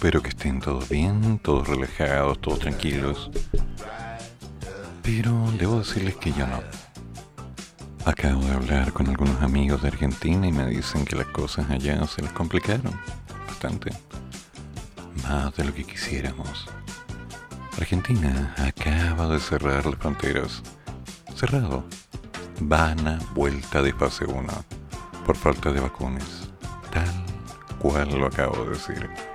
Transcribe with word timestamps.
Espero 0.00 0.22
que 0.22 0.30
estén 0.30 0.60
todos 0.60 0.88
bien, 0.88 1.38
todos 1.40 1.68
relajados, 1.68 2.40
todos 2.40 2.60
tranquilos. 2.60 3.30
Pero 5.02 5.30
debo 5.58 5.80
decirles 5.80 6.16
que 6.16 6.32
yo 6.32 6.46
no. 6.46 6.62
Acabo 8.06 8.40
de 8.40 8.54
hablar 8.54 8.94
con 8.94 9.10
algunos 9.10 9.42
amigos 9.42 9.82
de 9.82 9.88
Argentina 9.88 10.48
y 10.48 10.52
me 10.52 10.64
dicen 10.68 11.04
que 11.04 11.16
las 11.16 11.26
cosas 11.26 11.68
allá 11.68 12.02
se 12.06 12.22
les 12.22 12.32
complicaron 12.32 12.98
bastante. 13.46 13.90
Más 15.24 15.54
de 15.56 15.66
lo 15.66 15.74
que 15.74 15.84
quisiéramos. 15.84 16.66
Argentina 17.76 18.54
acaba 18.56 19.28
de 19.28 19.38
cerrar 19.38 19.84
las 19.84 19.96
fronteras. 19.96 20.62
Cerrado. 21.36 21.84
Vana 22.58 23.18
vuelta 23.34 23.82
de 23.82 23.92
fase 23.92 24.24
1 24.24 24.48
por 25.26 25.36
falta 25.36 25.70
de 25.70 25.80
vacunas. 25.80 26.48
Tal 26.90 27.04
cual 27.78 28.18
lo 28.18 28.28
acabo 28.28 28.64
de 28.64 28.70
decir. 28.70 29.29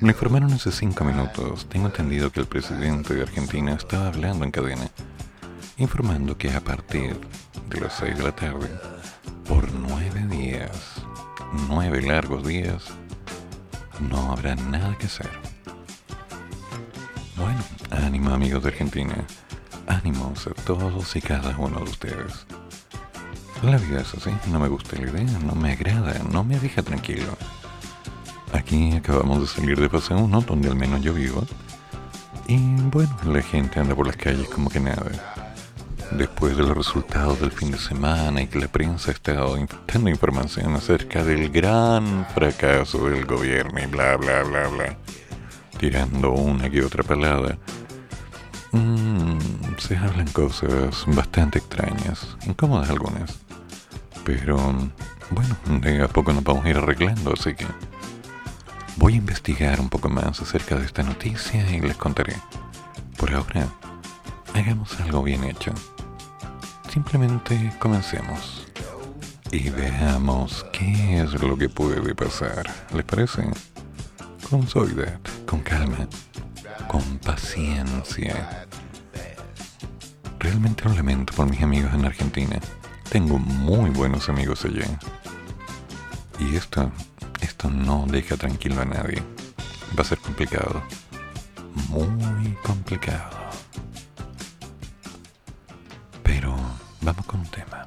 Me 0.00 0.10
informaron 0.10 0.52
hace 0.52 0.70
cinco 0.72 1.04
minutos. 1.04 1.66
Tengo 1.68 1.86
entendido 1.86 2.30
que 2.30 2.40
el 2.40 2.46
presidente 2.46 3.14
de 3.14 3.22
Argentina 3.22 3.72
estaba 3.72 4.08
hablando 4.08 4.44
en 4.44 4.50
cadena, 4.50 4.90
informando 5.78 6.36
que 6.36 6.50
a 6.52 6.60
partir 6.60 7.18
de 7.70 7.80
las 7.80 7.94
6 7.94 8.18
de 8.18 8.22
la 8.22 8.32
tarde, 8.34 8.68
por 9.48 9.72
nueve 9.72 10.20
días, 10.28 10.70
nueve 11.68 12.02
largos 12.02 12.46
días, 12.46 12.84
no 14.00 14.32
habrá 14.32 14.56
nada 14.56 14.96
que 14.98 15.06
hacer. 15.06 15.30
Bueno, 17.36 17.60
ánimo 17.90 18.30
amigos 18.30 18.62
de 18.62 18.70
Argentina, 18.70 19.14
ánimos 19.86 20.46
a 20.46 20.54
todos 20.64 21.14
y 21.16 21.20
cada 21.20 21.56
uno 21.56 21.78
de 21.78 21.84
ustedes. 21.84 22.46
La 23.62 23.78
vida 23.78 24.00
es 24.00 24.12
así, 24.14 24.30
no 24.50 24.60
me 24.60 24.68
gusta 24.68 24.96
la 24.96 25.10
idea, 25.10 25.38
no 25.44 25.54
me 25.54 25.72
agrada, 25.72 26.18
no 26.30 26.44
me 26.44 26.58
deja 26.58 26.82
tranquilo. 26.82 27.36
Aquí 28.54 28.92
acabamos 28.92 29.40
de 29.40 29.46
salir 29.48 29.80
de 29.80 29.88
fase 29.88 30.14
1, 30.14 30.40
donde 30.42 30.68
al 30.68 30.76
menos 30.76 31.00
yo 31.02 31.12
vivo. 31.12 31.44
Y 32.46 32.56
bueno, 32.82 33.12
la 33.26 33.42
gente 33.42 33.80
anda 33.80 33.96
por 33.96 34.06
las 34.06 34.16
calles 34.16 34.48
como 34.48 34.70
que 34.70 34.78
nada. 34.78 35.10
Después 36.12 36.56
de 36.56 36.62
los 36.62 36.76
resultados 36.76 37.40
del 37.40 37.50
fin 37.50 37.72
de 37.72 37.78
semana 37.78 38.42
y 38.42 38.46
que 38.46 38.60
la 38.60 38.68
prensa 38.68 39.10
ha 39.10 39.14
estado 39.14 39.56
dando 39.92 40.08
información 40.08 40.72
acerca 40.76 41.24
del 41.24 41.50
gran 41.50 42.26
fracaso 42.32 43.08
del 43.08 43.26
gobierno 43.26 43.82
y 43.82 43.86
bla 43.86 44.16
bla 44.16 44.44
bla 44.44 44.68
bla, 44.68 44.96
tirando 45.80 46.30
una 46.30 46.70
que 46.70 46.84
otra 46.84 47.02
palabra, 47.02 47.58
mm, 48.70 49.38
se 49.78 49.96
hablan 49.96 50.28
cosas 50.28 51.04
bastante 51.08 51.58
extrañas, 51.58 52.36
incómodas 52.46 52.88
algunas. 52.88 53.36
Pero 54.24 54.56
bueno, 55.30 55.56
de 55.80 56.02
a 56.02 56.08
poco 56.08 56.32
nos 56.32 56.44
vamos 56.44 56.64
a 56.64 56.70
ir 56.70 56.76
arreglando, 56.76 57.32
así 57.32 57.54
que 57.54 57.66
voy 58.96 59.14
a 59.14 59.16
investigar 59.16 59.80
un 59.80 59.88
poco 59.88 60.08
más 60.08 60.40
acerca 60.40 60.76
de 60.76 60.86
esta 60.86 61.02
noticia 61.02 61.70
y 61.70 61.80
les 61.80 61.96
contaré. 61.96 62.36
Por 63.16 63.34
ahora, 63.34 63.68
hagamos 64.54 64.98
algo 65.00 65.22
bien 65.22 65.44
hecho. 65.44 65.72
Simplemente 66.92 67.72
comencemos 67.78 68.66
y 69.50 69.70
veamos 69.70 70.64
qué 70.72 71.20
es 71.20 71.40
lo 71.42 71.56
que 71.56 71.68
puede 71.68 72.14
pasar. 72.14 72.70
¿Les 72.92 73.04
parece? 73.04 73.48
Con 74.48 74.66
suavidad, 74.68 75.18
con 75.46 75.60
calma, 75.60 76.08
con 76.88 77.18
paciencia. 77.18 78.66
Realmente 80.38 80.84
lo 80.84 80.94
lamento 80.94 81.32
por 81.34 81.48
mis 81.48 81.62
amigos 81.62 81.92
en 81.94 82.04
Argentina. 82.04 82.58
Tengo 83.10 83.38
muy 83.38 83.90
buenos 83.90 84.28
amigos 84.28 84.64
allá. 84.64 84.86
Y 86.38 86.56
esto, 86.56 86.90
esto 87.40 87.70
no 87.70 88.06
deja 88.06 88.36
tranquilo 88.36 88.82
a 88.82 88.84
nadie. 88.84 89.22
Va 89.96 90.02
a 90.02 90.04
ser 90.04 90.18
complicado. 90.18 90.82
Muy 91.88 92.54
complicado. 92.62 93.30
Pero 96.22 96.56
vamos 97.00 97.26
con 97.26 97.40
un 97.40 97.46
tema. 97.46 97.86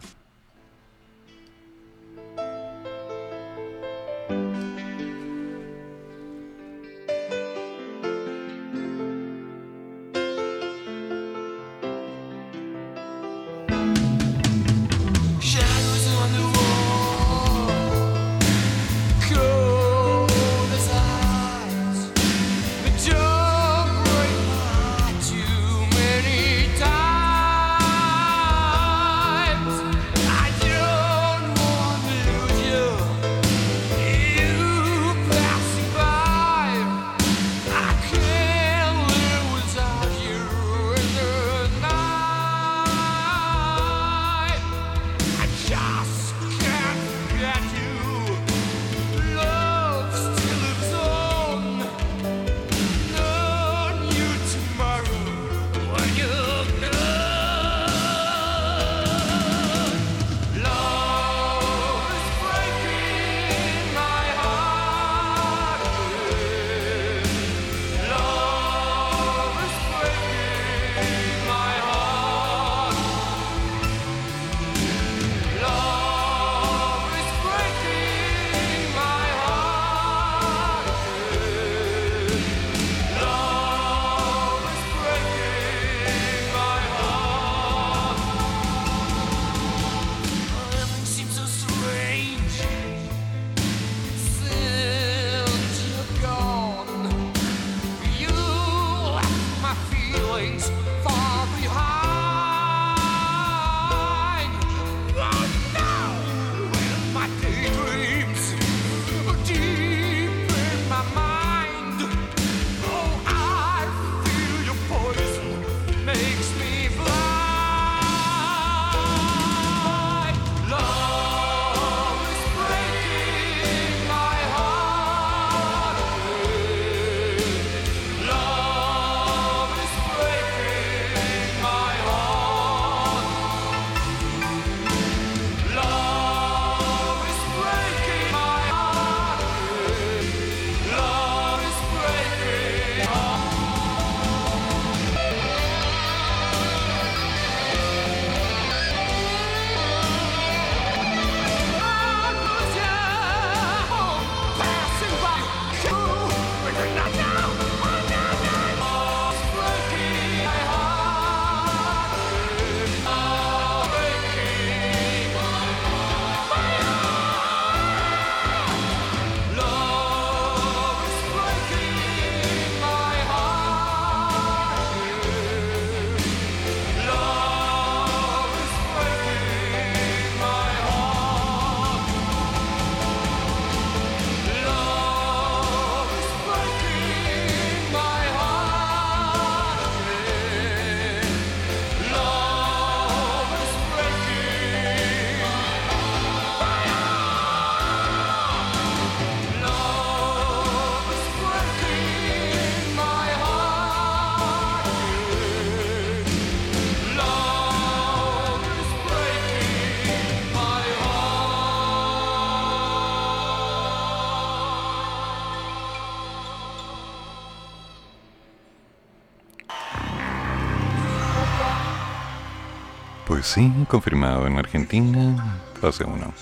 Sí, 223.47 223.72
confirmado 223.88 224.46
en 224.46 224.58
Argentina, 224.58 225.61
fase 225.79 226.03
1. 226.03 226.34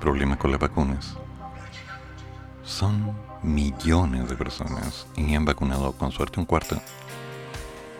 Problema 0.00 0.38
con 0.38 0.50
las 0.50 0.58
vacunas. 0.58 1.14
Son 2.64 3.14
millones 3.42 4.28
de 4.30 4.34
personas 4.34 5.06
y 5.14 5.34
han 5.34 5.44
vacunado 5.44 5.92
con 5.92 6.10
suerte 6.10 6.40
un 6.40 6.46
cuarto. 6.46 6.76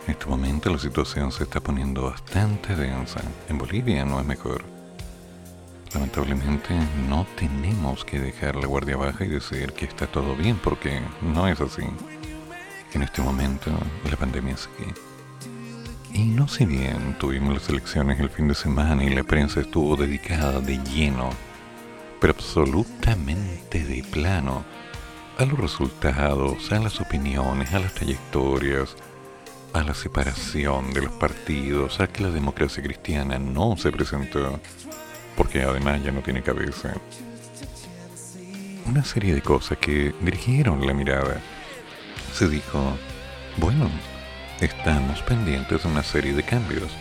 En 0.05 0.11
este 0.11 0.25
momento 0.25 0.71
la 0.71 0.79
situación 0.79 1.31
se 1.31 1.43
está 1.43 1.59
poniendo 1.59 2.09
bastante 2.09 2.75
densa. 2.75 3.21
En 3.49 3.59
Bolivia 3.59 4.03
no 4.03 4.19
es 4.19 4.25
mejor. 4.25 4.63
Lamentablemente 5.93 6.73
no 7.07 7.27
tenemos 7.37 8.03
que 8.03 8.19
dejar 8.19 8.55
la 8.55 8.65
guardia 8.65 8.97
baja 8.97 9.25
y 9.25 9.29
decir 9.29 9.73
que 9.73 9.85
está 9.85 10.07
todo 10.07 10.35
bien 10.35 10.59
porque 10.63 11.01
no 11.21 11.47
es 11.47 11.61
así. 11.61 11.83
En 12.93 13.03
este 13.03 13.21
momento 13.21 13.69
la 14.09 14.17
pandemia 14.17 14.57
sigue. 14.57 15.14
Y 16.15 16.23
no 16.23 16.47
sé 16.47 16.65
bien, 16.65 17.17
tuvimos 17.19 17.53
las 17.53 17.67
elecciones 17.67 18.21
el 18.21 18.29
fin 18.29 18.47
de 18.47 18.55
semana 18.55 19.03
y 19.03 19.09
la 19.09 19.25
prensa 19.25 19.59
estuvo 19.59 19.97
dedicada 19.97 20.61
de 20.61 20.77
lleno, 20.77 21.29
pero 22.21 22.31
absolutamente 22.31 23.83
de 23.83 24.01
plano, 24.01 24.63
a 25.37 25.43
los 25.43 25.59
resultados, 25.59 26.71
a 26.71 26.79
las 26.79 27.01
opiniones, 27.01 27.73
a 27.73 27.79
las 27.79 27.93
trayectorias, 27.95 28.95
a 29.73 29.83
la 29.83 29.93
separación 29.93 30.93
de 30.93 31.01
los 31.01 31.11
partidos, 31.15 31.99
a 31.99 32.07
que 32.07 32.23
la 32.23 32.29
democracia 32.29 32.81
cristiana 32.81 33.37
no 33.37 33.75
se 33.75 33.91
presentó, 33.91 34.61
porque 35.35 35.63
además 35.63 36.01
ya 36.01 36.13
no 36.13 36.21
tiene 36.21 36.41
cabeza. 36.41 36.93
Una 38.85 39.03
serie 39.03 39.35
de 39.35 39.41
cosas 39.41 39.79
que 39.79 40.15
dirigieron 40.21 40.87
la 40.87 40.93
mirada. 40.93 41.41
Se 42.33 42.47
dijo, 42.47 42.95
bueno, 43.57 43.89
estamos 44.61 45.21
pendientes 45.23 45.83
de 45.83 45.89
una 45.89 46.03
serie 46.03 46.33
de 46.33 46.43
cambios. 46.43 46.91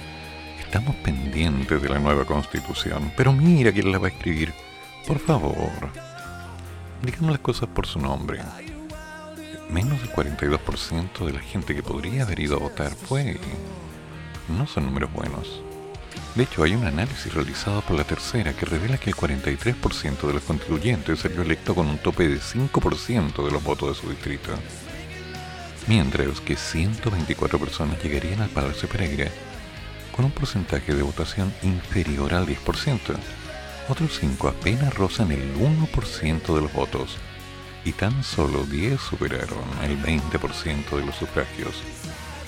Estamos 0.58 0.96
pendientes 0.96 1.80
de 1.80 1.88
la 1.88 1.98
nueva 1.98 2.24
constitución, 2.24 3.12
pero 3.16 3.32
mira 3.32 3.72
quién 3.72 3.92
la 3.92 3.98
va 3.98 4.08
a 4.08 4.10
escribir. 4.10 4.52
Por 5.06 5.18
favor, 5.18 5.90
digamos 7.02 7.30
las 7.30 7.40
cosas 7.40 7.68
por 7.68 7.86
su 7.86 7.98
nombre 7.98 8.40
menos 9.70 10.00
del 10.00 10.10
42% 10.10 11.26
de 11.26 11.32
la 11.32 11.40
gente 11.40 11.74
que 11.74 11.82
podría 11.82 12.22
haber 12.22 12.40
ido 12.40 12.56
a 12.56 12.60
votar 12.60 12.94
fue. 12.94 13.38
No 14.48 14.66
son 14.66 14.86
números 14.86 15.12
buenos. 15.12 15.62
De 16.34 16.44
hecho, 16.44 16.62
hay 16.62 16.74
un 16.74 16.84
análisis 16.84 17.32
realizado 17.32 17.80
por 17.82 17.96
la 17.96 18.04
tercera 18.04 18.52
que 18.52 18.66
revela 18.66 18.98
que 18.98 19.10
el 19.10 19.16
43% 19.16 20.26
de 20.26 20.32
los 20.32 20.42
constituyentes 20.42 21.20
salió 21.20 21.42
electo 21.42 21.74
con 21.74 21.86
un 21.86 21.98
tope 21.98 22.28
de 22.28 22.38
5% 22.38 23.44
de 23.44 23.50
los 23.50 23.62
votos 23.62 23.88
de 23.88 24.02
su 24.02 24.10
distrito. 24.10 24.52
Mientras 25.86 26.40
que 26.40 26.56
124 26.56 27.58
personas 27.58 28.02
llegarían 28.02 28.40
al 28.40 28.48
Palacio 28.48 28.88
Pereira 28.88 29.30
con 30.14 30.24
un 30.24 30.30
porcentaje 30.30 30.94
de 30.94 31.02
votación 31.02 31.52
inferior 31.62 32.34
al 32.34 32.46
10%. 32.46 33.16
Otros 33.88 34.18
5 34.18 34.48
apenas 34.48 34.94
rozan 34.94 35.32
el 35.32 35.54
1% 35.56 36.54
de 36.54 36.60
los 36.62 36.72
votos 36.72 37.16
y 37.84 37.92
tan 37.92 38.24
solo 38.24 38.64
10 38.64 38.98
superaron 39.00 39.64
el 39.82 40.00
20% 40.00 40.96
de 40.96 41.04
los 41.04 41.16
sufragios. 41.16 41.74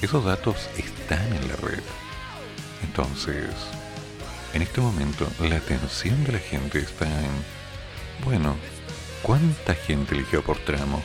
Esos 0.01 0.25
datos 0.25 0.69
están 0.79 1.27
en 1.35 1.49
la 1.49 1.57
red. 1.57 1.83
Entonces, 2.83 3.51
en 4.55 4.63
este 4.63 4.81
momento 4.81 5.27
la 5.41 5.57
atención 5.57 6.25
de 6.25 6.33
la 6.33 6.39
gente 6.39 6.79
está 6.79 7.07
en, 7.07 7.33
bueno, 8.25 8.57
¿cuánta 9.23 9.75
gente 9.75 10.15
eligió 10.15 10.43
por 10.43 10.59
tramo? 10.59 11.03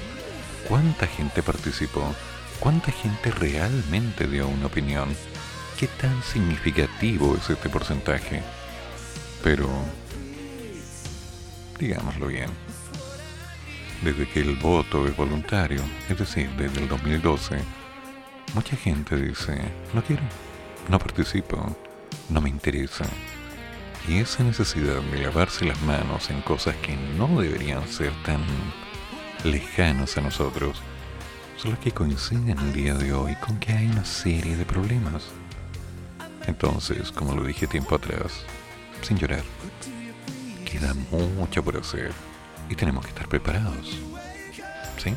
¿Cuánta 0.72 1.06
gente 1.06 1.44
participó? 1.44 2.16
¿Cuánta 2.62 2.94
gente 2.94 3.30
realmente 3.30 4.26
dio 4.26 4.48
una 4.48 4.68
opinión? 4.68 5.10
¿Qué 5.78 5.88
tan 5.88 6.24
significativo 6.24 7.36
es 7.36 7.50
este 7.50 7.68
porcentaje? 7.68 8.42
Pero, 9.44 9.68
digámoslo 11.78 12.28
bien, 12.28 12.50
desde 14.02 14.26
que 14.30 14.40
el 14.40 14.56
voto 14.56 15.06
es 15.06 15.18
voluntario, 15.18 15.82
es 16.08 16.18
decir, 16.18 16.50
desde 16.52 16.84
el 16.84 16.88
2012, 16.88 17.58
mucha 18.54 18.78
gente 18.78 19.18
dice, 19.18 19.62
no 19.94 20.02
quiero, 20.02 20.24
no 20.88 20.98
participo, 21.00 21.76
no 22.30 22.40
me 22.40 22.48
interesa. 22.48 23.04
Y 24.08 24.20
esa 24.20 24.42
necesidad 24.46 25.02
de 25.02 25.22
lavarse 25.22 25.66
las 25.66 25.82
manos 25.82 26.30
en 26.30 26.42
cosas 26.44 26.78
que 26.78 26.96
no 26.96 27.42
deberían 27.42 27.86
ser 27.90 28.14
tan 28.24 28.40
lejanos 29.44 30.18
a 30.18 30.22
nosotros, 30.22 30.82
son 31.58 31.72
las 31.72 31.80
que 31.80 31.92
coinciden 31.92 32.58
el 32.58 32.74
día 32.74 32.96
de 32.96 33.14
hoy 33.14 33.36
con 33.36 33.58
que 33.60 33.74
hay 33.74 33.88
una 33.88 34.06
serie 34.06 34.56
de 34.56 34.66
problemas. 34.66 35.24
Entonces, 36.48 37.12
como 37.12 37.36
lo 37.36 37.44
dije 37.44 37.68
tiempo 37.68 37.96
atrás, 37.96 38.46
sin 39.02 39.18
llorar, 39.18 39.44
queda 40.66 40.94
mucho 41.12 41.64
por 41.64 41.78
hacer 41.78 42.12
y 42.70 42.76
tenemos 42.76 43.04
que 43.04 43.10
estar 43.10 43.28
preparados. 43.28 43.98
¿Sí? 44.98 45.16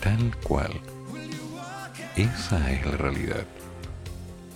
Tal 0.00 0.36
cual. 0.42 0.72
Esa 2.16 2.70
es 2.72 2.84
la 2.84 2.96
realidad. 2.96 3.46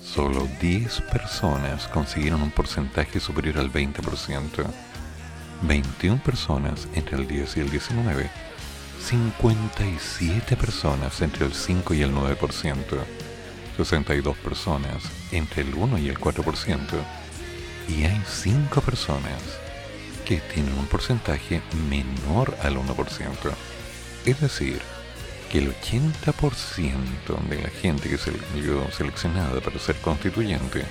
Solo 0.03 0.49
10 0.61 1.01
personas 1.13 1.87
consiguieron 1.89 2.43
un 2.43 2.51
porcentaje 2.51 3.21
superior 3.21 3.59
al 3.59 3.73
20%. 3.73 4.67
21 5.63 6.23
personas 6.23 6.89
entre 6.95 7.17
el 7.17 7.29
10 7.29 7.57
y 7.57 7.61
el 7.61 7.71
19. 7.71 8.52
57 9.03 10.57
personas 10.57 11.21
entre 11.23 11.47
el 11.47 11.55
5 11.55 11.95
y 11.95 12.03
el 12.03 12.13
9%. 12.15 12.77
62 13.77 14.37
personas 14.37 15.03
entre 15.33 15.63
el 15.63 15.75
1 15.75 15.99
y 15.99 16.09
el 16.09 16.19
4%. 16.19 16.81
Y 17.89 18.05
hay 18.05 18.23
5 18.27 18.81
personas 18.81 19.41
que 20.25 20.39
tienen 20.39 20.79
un 20.79 20.87
porcentaje 20.87 21.63
menor 21.89 22.57
al 22.63 22.77
1%. 22.77 23.53
Es 24.25 24.41
decir, 24.41 24.81
que 25.51 25.59
el 25.59 25.75
80% 25.75 27.49
de 27.49 27.63
la 27.63 27.69
gente 27.71 28.09
que 28.09 28.19
se 28.19 28.31
vio 28.55 28.91
seleccionada 28.93 29.61
para 29.61 29.79
ser 29.79 29.97
constituyente 29.97 30.85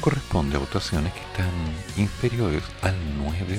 corresponde 0.00 0.56
a 0.56 0.60
votaciones 0.60 1.12
que 1.12 1.20
están 1.20 1.52
inferiores 1.96 2.62
al 2.82 2.96
9%. 3.18 3.58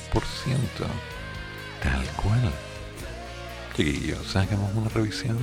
Tal 1.82 2.06
cual. 2.16 2.69
Chiquillos, 3.76 4.36
hagamos 4.36 4.74
una 4.76 4.90
revisión. 4.90 5.38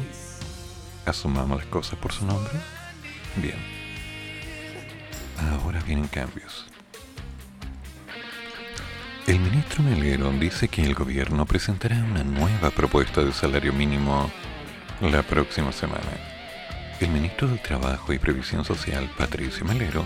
Asumamos 1.04 1.58
las 1.58 1.66
cosas 1.66 1.98
por 1.98 2.12
su 2.12 2.26
nombre. 2.26 2.52
Bien. 3.36 3.58
Ahora 5.52 5.80
vienen 5.82 6.08
cambios. 6.08 6.66
El 9.26 9.40
ministro 9.40 9.82
Melero 9.82 10.30
dice 10.30 10.68
que 10.68 10.84
el 10.84 10.94
gobierno 10.94 11.46
presentará 11.46 11.96
una 11.96 12.22
nueva 12.22 12.70
propuesta 12.70 13.24
de 13.24 13.32
salario 13.32 13.72
mínimo 13.72 14.30
la 15.00 15.22
próxima 15.22 15.72
semana. 15.72 16.12
El 17.00 17.08
ministro 17.08 17.48
del 17.48 17.60
Trabajo 17.60 18.12
y 18.12 18.18
Previsión 18.18 18.64
Social, 18.64 19.10
Patricio 19.18 19.64
Melero, 19.64 20.04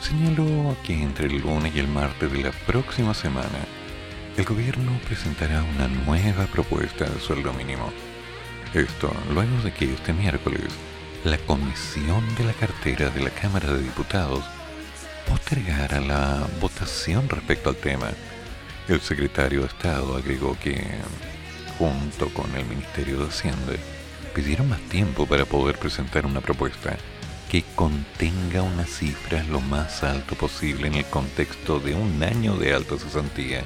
señaló 0.00 0.76
que 0.82 0.94
entre 0.94 1.26
el 1.26 1.42
lunes 1.42 1.74
y 1.74 1.78
el 1.78 1.88
martes 1.88 2.32
de 2.32 2.42
la 2.42 2.50
próxima 2.66 3.14
semana, 3.14 3.66
el 4.38 4.44
gobierno 4.44 5.00
presentará 5.04 5.64
una 5.64 5.88
nueva 5.88 6.46
propuesta 6.46 7.04
de 7.06 7.18
sueldo 7.18 7.52
mínimo. 7.52 7.92
Esto 8.72 9.12
luego 9.34 9.60
de 9.64 9.72
que 9.72 9.92
este 9.92 10.12
miércoles 10.12 10.62
la 11.24 11.38
comisión 11.38 12.22
de 12.36 12.44
la 12.44 12.52
cartera 12.52 13.10
de 13.10 13.20
la 13.20 13.30
Cámara 13.30 13.72
de 13.72 13.82
Diputados 13.82 14.44
postergara 15.28 16.00
la 16.00 16.46
votación 16.60 17.28
respecto 17.28 17.70
al 17.70 17.76
tema 17.76 18.10
el 18.86 19.00
secretario 19.00 19.62
de 19.62 19.66
Estado 19.66 20.16
agregó 20.16 20.56
que, 20.60 20.86
junto 21.76 22.28
con 22.32 22.54
el 22.54 22.64
Ministerio 22.66 23.18
de 23.18 23.26
Hacienda, 23.26 23.72
pidieron 24.36 24.68
más 24.68 24.80
tiempo 24.82 25.26
para 25.26 25.46
poder 25.46 25.76
presentar 25.78 26.24
una 26.24 26.40
propuesta 26.40 26.96
que 27.50 27.64
contenga 27.74 28.62
unas 28.62 28.88
cifras 28.88 29.48
lo 29.48 29.60
más 29.60 30.04
alto 30.04 30.36
posible 30.36 30.86
en 30.86 30.94
el 30.94 31.06
contexto 31.06 31.80
de 31.80 31.96
un 31.96 32.22
año 32.22 32.54
de 32.56 32.72
alta 32.72 32.96
cesantía 32.98 33.64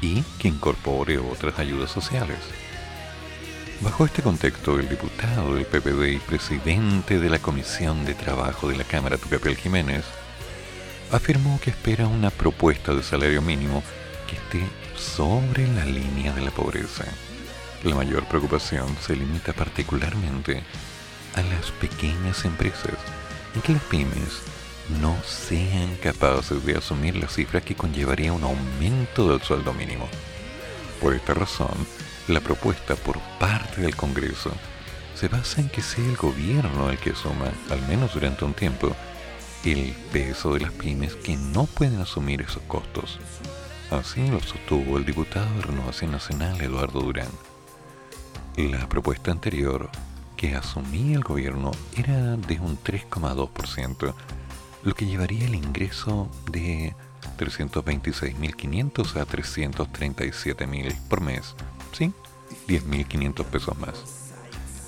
y 0.00 0.22
que 0.38 0.48
incorpore 0.48 1.18
otras 1.18 1.58
ayudas 1.58 1.90
sociales. 1.90 2.38
Bajo 3.80 4.04
este 4.04 4.22
contexto, 4.22 4.78
el 4.78 4.88
diputado 4.88 5.54
del 5.54 5.64
PPD 5.64 6.12
y 6.12 6.18
presidente 6.18 7.18
de 7.18 7.30
la 7.30 7.38
Comisión 7.38 8.04
de 8.04 8.14
Trabajo 8.14 8.68
de 8.68 8.76
la 8.76 8.84
Cámara, 8.84 9.16
Tucapel 9.16 9.56
Jiménez, 9.56 10.04
afirmó 11.10 11.58
que 11.60 11.70
espera 11.70 12.06
una 12.06 12.30
propuesta 12.30 12.94
de 12.94 13.02
salario 13.02 13.40
mínimo 13.40 13.82
que 14.28 14.36
esté 14.36 14.68
sobre 14.96 15.66
la 15.68 15.86
línea 15.86 16.32
de 16.34 16.42
la 16.42 16.50
pobreza. 16.50 17.04
La 17.82 17.94
mayor 17.94 18.24
preocupación 18.26 18.86
se 19.00 19.16
limita 19.16 19.54
particularmente 19.54 20.62
a 21.34 21.42
las 21.42 21.70
pequeñas 21.72 22.44
empresas 22.44 22.98
y 23.56 23.60
que 23.60 23.72
las 23.72 23.82
pymes 23.84 24.42
no 25.00 25.16
sean 25.24 25.96
capaces 25.96 26.64
de 26.64 26.76
asumir 26.76 27.16
la 27.16 27.28
cifra 27.28 27.60
que 27.60 27.74
conllevaría 27.74 28.32
un 28.32 28.42
aumento 28.42 29.28
del 29.28 29.40
sueldo 29.42 29.72
mínimo. 29.72 30.08
Por 31.00 31.14
esta 31.14 31.34
razón, 31.34 31.74
la 32.28 32.40
propuesta 32.40 32.96
por 32.96 33.18
parte 33.38 33.80
del 33.82 33.96
Congreso 33.96 34.52
se 35.14 35.28
basa 35.28 35.60
en 35.60 35.68
que 35.68 35.82
sea 35.82 36.04
el 36.04 36.16
gobierno 36.16 36.90
el 36.90 36.98
que 36.98 37.10
asuma, 37.10 37.52
al 37.70 37.82
menos 37.88 38.14
durante 38.14 38.44
un 38.44 38.54
tiempo, 38.54 38.94
el 39.64 39.92
peso 40.12 40.54
de 40.54 40.60
las 40.60 40.72
pymes 40.72 41.14
que 41.14 41.36
no 41.36 41.66
pueden 41.66 42.00
asumir 42.00 42.40
esos 42.42 42.62
costos. 42.62 43.18
Así 43.90 44.26
lo 44.28 44.40
sostuvo 44.40 44.96
el 44.96 45.04
diputado 45.04 45.52
de 45.56 45.62
Renovación 45.62 46.12
Nacional 46.12 46.60
Eduardo 46.60 47.00
Durán. 47.00 47.28
La 48.56 48.88
propuesta 48.88 49.30
anterior 49.30 49.90
que 50.36 50.54
asumía 50.54 51.16
el 51.16 51.22
gobierno 51.22 51.70
era 51.96 52.36
de 52.36 52.58
un 52.60 52.78
3,2%, 52.78 54.14
lo 54.82 54.94
que 54.94 55.06
llevaría 55.06 55.46
el 55.46 55.54
ingreso 55.54 56.28
de 56.50 56.94
326.500 57.38 59.16
a 59.16 59.26
337.000 59.26 61.08
por 61.08 61.20
mes, 61.20 61.54
¿sí? 61.92 62.12
10.500 62.68 63.44
pesos 63.44 63.78
más. 63.78 64.20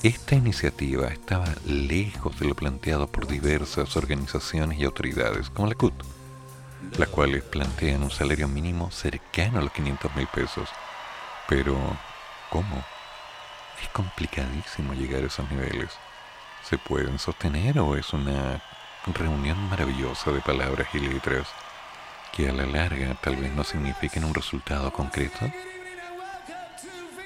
Esta 0.02 0.34
iniciativa 0.34 1.08
estaba 1.08 1.46
lejos 1.64 2.38
de 2.40 2.46
lo 2.46 2.54
planteado 2.54 3.06
por 3.06 3.28
diversas 3.28 3.96
organizaciones 3.96 4.78
y 4.78 4.84
autoridades, 4.84 5.48
como 5.50 5.68
la 5.68 5.76
CUT, 5.76 5.94
las 6.98 7.08
cuales 7.08 7.44
plantean 7.44 8.02
un 8.02 8.10
salario 8.10 8.48
mínimo 8.48 8.90
cercano 8.90 9.60
a 9.60 9.62
los 9.62 9.72
500 9.72 10.16
mil 10.16 10.26
pesos. 10.26 10.68
Pero, 11.48 11.76
¿cómo? 12.50 12.82
Es 13.80 13.88
complicadísimo 13.90 14.94
llegar 14.94 15.22
a 15.22 15.26
esos 15.26 15.48
niveles. 15.50 15.90
¿Se 16.68 16.78
pueden 16.78 17.18
sostener 17.18 17.78
o 17.78 17.96
es 17.96 18.12
una 18.12 18.62
reunión 19.06 19.58
maravillosa 19.68 20.30
de 20.30 20.40
palabras 20.40 20.88
y 20.94 21.00
letras 21.00 21.48
que 22.32 22.48
a 22.48 22.52
la 22.52 22.66
larga 22.66 23.14
tal 23.20 23.36
vez 23.36 23.52
no 23.52 23.64
signifiquen 23.64 24.24
un 24.24 24.34
resultado 24.34 24.92
concreto? 24.92 25.50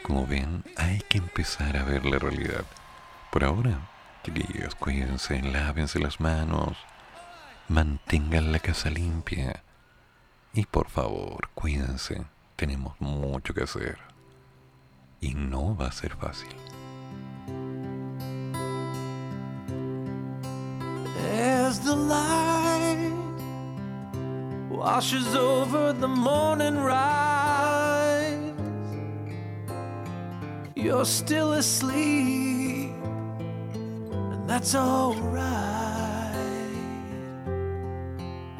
Como 0.02 0.26
ven, 0.26 0.64
hay 0.76 1.00
que 1.09 1.18
empezar 1.18 1.76
a 1.76 1.85
ver 1.85 2.06
la 2.06 2.18
realidad. 2.18 2.64
Por 3.30 3.45
ahora, 3.45 3.88
chiquillos, 4.25 4.75
cuídense, 4.75 5.42
lávense 5.42 5.99
las 5.99 6.21
manos, 6.21 6.76
mantengan 7.68 8.52
la 8.52 8.59
casa 8.61 8.90
limpia 8.90 9.62
y 10.52 10.64
por 10.64 10.88
favor, 10.88 11.50
cuídense. 11.54 12.25
Tenemos 12.56 12.99
mucho 13.00 13.52
que 13.52 13.64
hacer 13.64 13.99
y 15.21 15.35
no 15.35 15.76
va 15.76 15.88
a 15.88 15.92
ser 15.92 16.16
fácil. 16.16 16.54
As 21.66 21.80
the 21.80 21.96
light 21.96 23.12
washes 24.70 25.35
over 25.35 25.92
the 25.92 26.06
morning 26.06 26.76
rise, 26.76 28.54
you're 30.76 31.04
still 31.04 31.54
asleep, 31.54 32.94
and 33.75 34.49
that's 34.49 34.76
alright. 34.76 35.42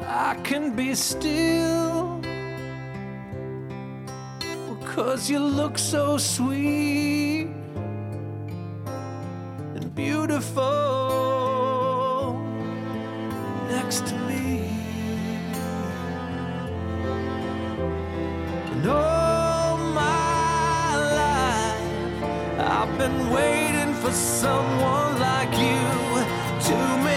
I 0.01 0.35
can 0.43 0.75
be 0.75 0.93
still, 0.93 2.19
cause 4.83 5.29
you 5.29 5.39
look 5.39 5.77
so 5.77 6.17
sweet 6.17 7.47
and 9.75 9.95
beautiful 9.95 11.46
next 13.69 14.07
to 14.07 14.15
me. 14.29 14.69
And 18.71 18.87
all 18.87 19.77
my 19.77 20.95
life, 21.21 22.59
I've 22.59 22.97
been 22.97 23.29
waiting 23.29 23.93
for 23.95 24.11
someone 24.11 25.19
like 25.19 25.51
you 25.51 25.81
to 26.67 26.77
make 27.03 27.16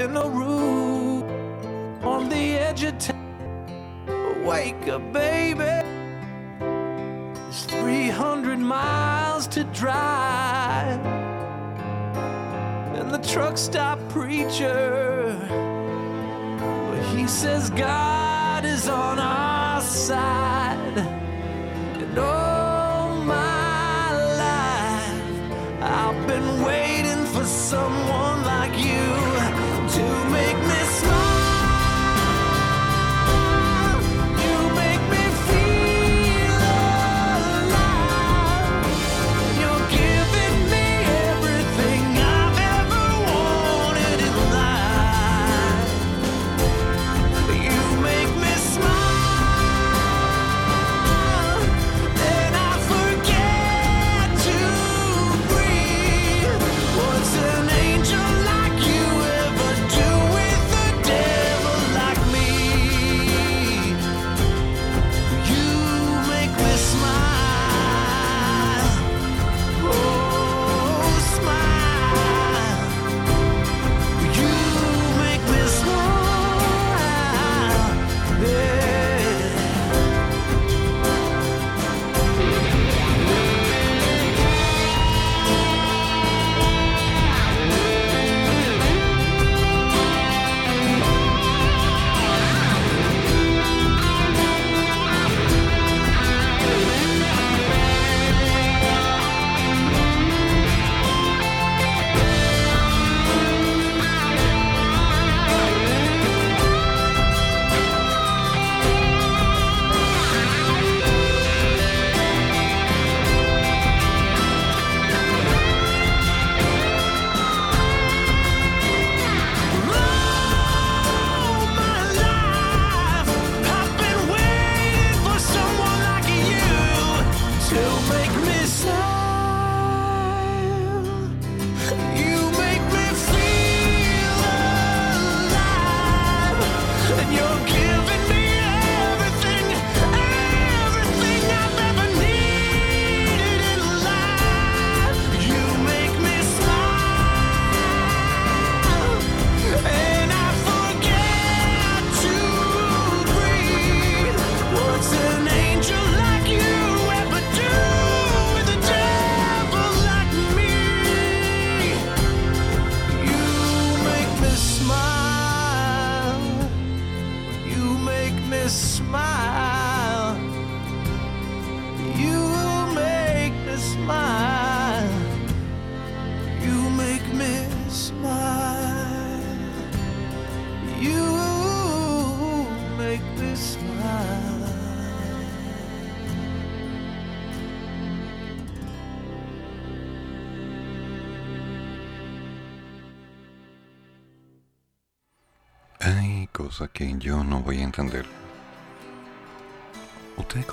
in 0.00 0.16
a 0.16 0.26
room 0.26 1.22
on 2.02 2.28
the 2.28 2.56
edge 2.56 2.82
of 2.82 2.96
town. 2.98 3.18
Wake 4.44 4.88
up, 4.88 5.12
baby. 5.12 5.86
It's 7.48 7.64
300 7.64 8.58
miles 8.58 9.46
to 9.48 9.64
drive, 9.64 11.04
and 12.96 13.10
the 13.10 13.18
truck 13.18 13.58
stop 13.58 13.98
preacher. 14.08 15.36
He 17.14 17.26
says 17.26 17.68
God 17.70 18.64
is 18.64 18.88
on 18.88 19.18
our 19.18 19.82
side. 19.82 20.98
And 21.98 22.18
all 22.18 23.16
my 23.20 24.12
life, 24.46 25.82
I've 25.82 26.26
been 26.26 26.62
waiting 26.64 27.24
for 27.26 27.44
someone 27.44 28.21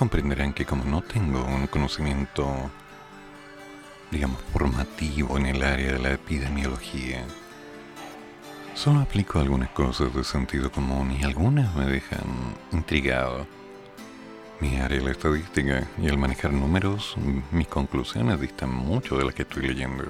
comprenderán 0.00 0.54
que 0.54 0.64
como 0.64 0.82
no 0.84 1.02
tengo 1.02 1.44
un 1.44 1.66
conocimiento, 1.66 2.70
digamos, 4.10 4.40
formativo 4.50 5.36
en 5.36 5.44
el 5.44 5.62
área 5.62 5.92
de 5.92 5.98
la 5.98 6.12
epidemiología, 6.12 7.22
solo 8.74 9.00
aplico 9.00 9.40
algunas 9.40 9.68
cosas 9.68 10.14
de 10.14 10.24
sentido 10.24 10.72
común 10.72 11.12
y 11.12 11.22
algunas 11.22 11.76
me 11.76 11.84
dejan 11.84 12.24
intrigado. 12.72 13.46
Mi 14.58 14.78
área 14.78 15.02
la 15.02 15.10
estadística 15.10 15.86
y 16.00 16.08
al 16.08 16.16
manejar 16.16 16.54
números, 16.54 17.14
mis 17.50 17.68
conclusiones 17.68 18.40
distan 18.40 18.74
mucho 18.74 19.18
de 19.18 19.26
las 19.26 19.34
que 19.34 19.42
estoy 19.42 19.66
leyendo. 19.66 20.04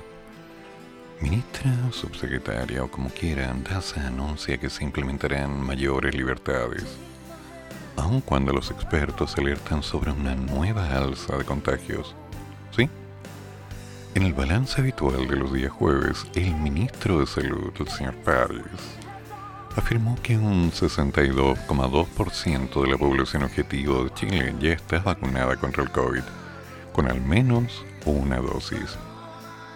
Ministra, 1.20 1.72
subsecretaria 1.90 2.84
o 2.84 2.88
como 2.88 3.10
quieran, 3.10 3.64
DASA 3.64 4.06
anuncia 4.06 4.56
que 4.56 4.70
se 4.70 4.84
implementarán 4.84 5.60
mayores 5.60 6.14
libertades, 6.14 6.86
aun 7.96 8.20
cuando 8.20 8.52
los 8.52 8.70
expertos 8.70 9.36
alertan 9.38 9.82
sobre 9.82 10.12
una 10.12 10.34
nueva 10.34 10.94
alza 10.96 11.36
de 11.36 11.44
contagios. 11.44 12.14
¿Sí? 12.76 12.88
En 14.14 14.24
el 14.24 14.34
balance 14.34 14.80
habitual 14.80 15.26
de 15.28 15.36
los 15.36 15.52
días 15.52 15.72
jueves, 15.72 16.26
el 16.34 16.54
ministro 16.56 17.20
de 17.20 17.26
Salud, 17.26 17.72
el 17.78 17.88
señor 17.88 18.14
Paris, 18.24 18.62
afirmó 19.76 20.16
que 20.22 20.36
un 20.36 20.72
62,2% 20.72 22.82
de 22.82 22.88
la 22.88 22.98
población 22.98 23.44
objetivo 23.44 24.04
de 24.04 24.14
Chile 24.14 24.54
ya 24.60 24.72
está 24.72 24.98
vacunada 25.00 25.56
contra 25.56 25.82
el 25.82 25.90
COVID, 25.90 26.22
con 26.92 27.08
al 27.08 27.20
menos 27.20 27.84
una 28.04 28.38
dosis 28.38 28.98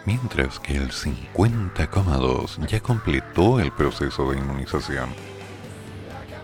mientras 0.07 0.61
que 0.61 0.77
el 0.77 0.91
50,2 0.91 2.67
ya 2.67 2.81
completó 2.81 3.61
el 3.61 3.73
proceso 3.73 4.31
de 4.31 4.39
inmunización. 4.39 5.09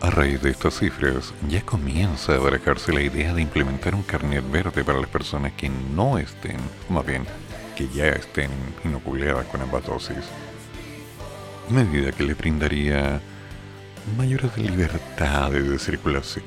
A 0.03 0.09
raíz 0.09 0.41
de 0.41 0.51
estas 0.51 0.79
cifras, 0.79 1.35
ya 1.47 1.61
comienza 1.61 2.35
a 2.35 2.39
barajarse 2.39 2.91
la 2.91 3.03
idea 3.03 3.35
de 3.35 3.43
implementar 3.43 3.95
un 3.95 4.03
carnet 4.03 4.51
verde 4.51 4.83
para 4.83 4.99
las 4.99 5.11
personas 5.11 5.53
que 5.53 5.69
no 5.69 6.17
estén, 6.17 6.57
más 6.89 7.05
bien, 7.05 7.27
que 7.77 7.87
ya 7.89 8.09
estén 8.09 8.51
inoculadas 8.83 9.45
con 9.47 9.61
ambas 9.61 9.85
dosis. 9.85 10.25
Medida 11.69 12.13
que 12.13 12.25
le 12.25 12.33
brindaría 12.33 13.21
mayores 14.17 14.57
libertades 14.57 15.69
de 15.69 15.79
circulación 15.79 16.47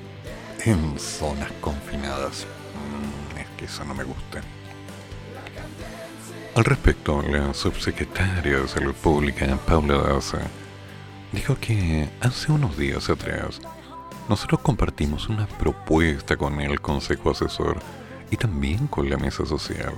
en 0.66 0.98
zonas 0.98 1.52
confinadas. 1.62 2.48
Mm, 2.74 3.38
es 3.39 3.48
que 3.56 3.66
eso 3.66 3.86
no 3.86 3.94
me 3.94 4.04
gusta. 4.04 4.42
Al 6.56 6.66
respecto, 6.66 7.22
la 7.22 7.54
subsecretaria 7.54 8.62
de 8.62 8.68
Salud 8.68 8.96
Pública, 8.96 9.58
Paula 9.66 9.98
Daza, 9.98 10.39
dijo 11.34 11.58
que 11.60 12.10
hace 12.22 12.52
unos 12.52 12.78
días 12.78 13.10
atrás 13.10 13.60
nosotros 14.30 14.62
compartimos 14.62 15.28
una 15.28 15.48
propuesta 15.48 16.38
con 16.38 16.62
el 16.62 16.80
Consejo 16.80 17.32
Asesor 17.32 17.80
y 18.32 18.38
también 18.38 18.88
con 18.88 19.10
la 19.10 19.17
Mesa 19.17 19.46
Social 19.46 19.93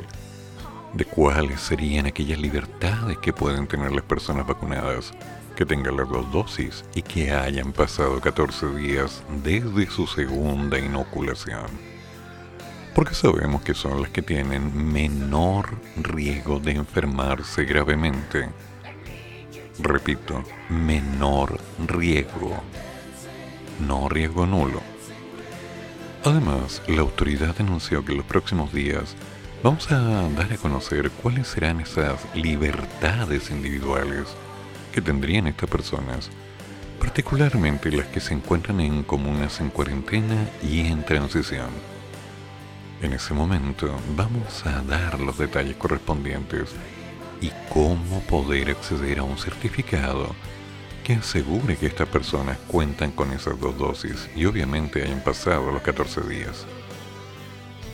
de 0.94 1.06
cuáles 1.06 1.60
serían 1.60 2.06
aquellas 2.06 2.40
libertades 2.40 3.18
que 3.18 3.34
pueden 3.34 3.68
tener 3.68 3.92
las 3.92 4.06
personas 4.06 4.48
vacunadas 4.48 5.12
que 5.56 5.66
tengan 5.66 5.98
las 5.98 6.10
dos 6.10 6.32
dosis 6.32 6.86
y 6.96 7.02
que 7.02 7.32
hayan 7.32 7.74
pasado 7.74 8.20
14 8.20 8.74
días 8.76 9.22
desde 9.44 9.88
su 9.88 10.08
segunda 10.08 10.80
inoculación 10.80 11.96
porque 12.96 13.14
sabemos 13.14 13.62
que 13.62 13.74
son 13.74 14.02
las 14.02 14.10
que 14.10 14.22
tienen 14.22 14.94
menor 14.94 15.68
riesgo 15.98 16.60
de 16.60 16.72
enfermarse 16.72 17.66
gravemente. 17.66 18.48
Repito, 19.80 20.42
menor 20.70 21.60
riesgo, 21.86 22.64
no 23.86 24.08
riesgo 24.08 24.46
nulo. 24.46 24.82
Además, 26.24 26.82
la 26.88 27.02
autoridad 27.02 27.56
anunció 27.60 28.06
que 28.06 28.14
en 28.14 28.20
los 28.20 28.26
próximos 28.26 28.72
días 28.72 29.16
vamos 29.64 29.92
a 29.92 30.30
dar 30.30 30.54
a 30.54 30.58
conocer 30.58 31.12
cuáles 31.12 31.50
serán 31.50 31.82
esas 31.82 32.20
libertades 32.34 33.52
individuales 33.52 34.28
que 34.94 35.02
tendrían 35.02 35.48
estas 35.48 35.70
personas, 35.70 36.30
particularmente 36.98 37.92
las 37.92 38.08
que 38.08 38.22
se 38.22 38.34
encuentran 38.34 38.80
en 38.80 39.04
comunas 39.04 39.60
en 39.60 39.70
cuarentena 39.70 40.50
y 40.64 40.88
en 40.88 41.04
transición. 41.04 41.70
En 43.02 43.12
ese 43.12 43.34
momento 43.34 43.94
vamos 44.16 44.66
a 44.66 44.82
dar 44.84 45.20
los 45.20 45.38
detalles 45.38 45.76
correspondientes 45.76 46.70
y 47.46 47.52
cómo 47.72 48.22
poder 48.22 48.72
acceder 48.72 49.20
a 49.20 49.24
un 49.24 49.38
certificado 49.38 50.36
que 51.04 51.14
asegure 51.14 51.78
que 51.78 51.86
estas 51.86 52.08
personas 52.08 52.58
cuentan 52.68 53.12
con 53.12 53.32
esas 53.32 53.60
dos 53.60 53.78
dosis 53.78 54.28
y 54.36 54.46
obviamente 54.46 55.04
hayan 55.04 55.24
pasado 55.24 55.72
los 55.72 55.84
14 55.84 56.22
días. 56.22 56.66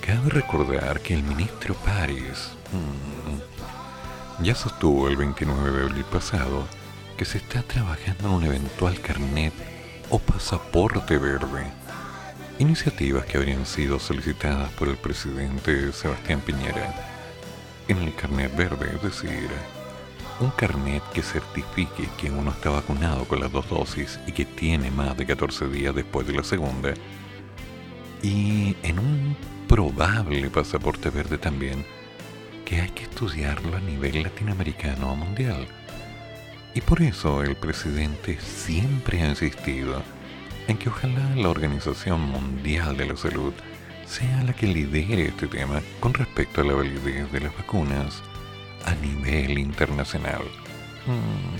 Cabe 0.06 0.30
recordar 0.30 1.02
que 1.02 1.16
el 1.16 1.24
ministro 1.24 1.76
Paris 1.76 2.52
mm, 2.72 4.44
ya 4.44 4.56
sostuvo 4.56 5.10
el 5.10 5.18
29 5.18 5.72
de 5.72 5.84
abril 5.84 6.06
pasado 6.06 6.66
que 7.18 7.26
se 7.26 7.38
está 7.38 7.62
trabajando 7.62 8.30
en 8.30 8.34
un 8.34 8.44
eventual 8.46 9.02
carnet 9.02 9.54
o 10.10 10.18
pasaporte 10.18 11.18
verde 11.18 11.66
iniciativas 12.58 13.26
que 13.26 13.38
habrían 13.38 13.66
sido 13.66 14.00
solicitadas 14.00 14.72
por 14.74 14.88
el 14.88 14.96
presidente 14.96 15.92
Sebastián 15.92 16.40
Piñera 16.40 17.11
en 17.92 18.00
el 18.00 18.16
carnet 18.16 18.56
verde, 18.56 18.92
es 18.96 19.02
decir, 19.02 19.50
un 20.40 20.50
carnet 20.52 21.04
que 21.14 21.22
certifique 21.22 22.10
que 22.18 22.32
uno 22.32 22.52
está 22.52 22.70
vacunado 22.70 23.26
con 23.26 23.40
las 23.40 23.52
dos 23.52 23.70
dosis 23.70 24.20
y 24.26 24.32
que 24.32 24.46
tiene 24.46 24.90
más 24.90 25.16
de 25.18 25.26
14 25.26 25.68
días 25.68 25.94
después 25.94 26.26
de 26.26 26.34
la 26.34 26.44
segunda, 26.44 26.94
y 28.24 28.76
en 28.84 29.00
un 29.00 29.36
probable 29.68 30.50
pasaporte 30.50 31.10
verde 31.10 31.38
también, 31.38 31.86
que 32.66 32.82
hay 32.82 32.90
que 32.90 33.04
estudiarlo 33.04 33.76
a 33.76 33.82
nivel 33.82 34.24
latinoamericano 34.24 35.12
o 35.12 35.16
mundial. 35.16 35.68
Y 36.74 36.82
por 36.82 37.02
eso 37.02 37.44
el 37.44 37.56
presidente 37.56 38.40
siempre 38.40 39.22
ha 39.22 39.30
insistido 39.30 40.02
en 40.68 40.78
que 40.78 40.90
ojalá 40.90 41.36
la 41.36 41.50
Organización 41.50 42.22
Mundial 42.22 42.96
de 42.96 43.06
la 43.08 43.18
Salud 43.18 43.54
sea 44.12 44.44
la 44.44 44.52
que 44.52 44.68
lidere 44.68 45.28
este 45.28 45.48
tema 45.48 45.82
con 46.02 46.14
respecto 46.14 46.60
a 46.60 46.66
la 46.66 46.74
validez 46.74 47.32
de 47.32 47.40
las 47.40 47.56
vacunas 47.56 48.22
a 48.86 48.94
nivel 48.96 49.58
internacional. 49.58 50.42
Mm. 51.08 51.56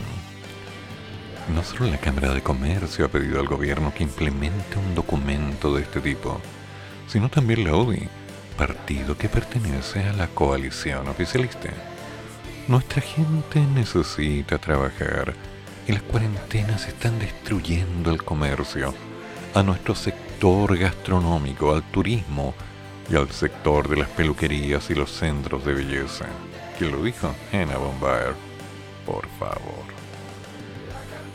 No 1.56 1.64
solo 1.64 1.90
la 1.90 1.98
Cámara 1.98 2.34
de 2.34 2.42
Comercio 2.42 3.06
ha 3.06 3.08
pedido 3.08 3.40
al 3.40 3.48
gobierno 3.48 3.94
que 3.94 4.04
implemente 4.04 4.78
un 4.78 4.94
documento 4.94 5.74
de 5.74 5.84
este 5.84 6.02
tipo, 6.02 6.42
sino 7.08 7.30
también 7.30 7.64
la 7.64 7.74
UDI, 7.74 8.10
partido 8.58 9.18
que 9.18 9.30
pertenece 9.30 10.04
a 10.04 10.12
la 10.14 10.28
coalición 10.28 11.08
oficialista. 11.08 11.70
Nuestra 12.68 13.02
gente 13.02 13.62
necesita 13.62 14.58
trabajar 14.58 15.34
y 15.88 15.94
las 15.94 16.02
cuarentenas 16.04 16.86
están 16.86 17.18
destruyendo 17.18 18.12
el 18.12 18.22
comercio, 18.24 18.94
a 19.54 19.64
nuestro 19.64 19.96
sector 19.96 20.31
gastronómico, 20.42 21.72
al 21.72 21.84
turismo 21.92 22.56
y 23.10 23.16
al 23.16 23.30
sector 23.30 23.88
de 23.88 23.98
las 23.98 24.10
peluquerías 24.10 24.90
y 24.90 24.96
los 24.96 25.12
centros 25.12 25.64
de 25.64 25.74
belleza. 25.74 26.26
¿Quién 26.80 26.94
lo 26.94 27.04
dijo? 27.04 27.36
Hannah 27.52 27.78
Bombayer. 27.78 28.34
Por 29.06 29.28
favor. 29.38 29.86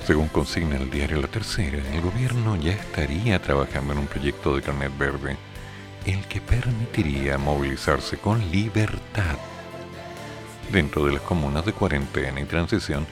Según 0.05 0.27
consigna 0.29 0.77
el 0.77 0.91
diario 0.91 1.21
La 1.21 1.29
Tercera, 1.29 1.79
el 1.93 2.01
gobierno 2.01 2.57
ya 2.57 2.73
estaría 2.73 3.41
trabajando 3.41 3.93
en 3.93 4.01
un 4.01 4.07
proyecto 4.09 4.57
de 4.57 4.63
carnet 4.63 4.97
verde, 4.99 5.37
el 6.05 6.25
que 6.27 6.41
permitiría 6.41 7.39
movilizarse 7.39 8.17
con 8.19 8.51
libertad 8.51 9.37
dentro 10.73 11.05
de 11.05 11.13
las 11.13 11.23
comunas 11.23 11.65
de 11.65 11.73
cuarentena 11.73 12.41
y 12.41 12.45
transición 12.45 13.07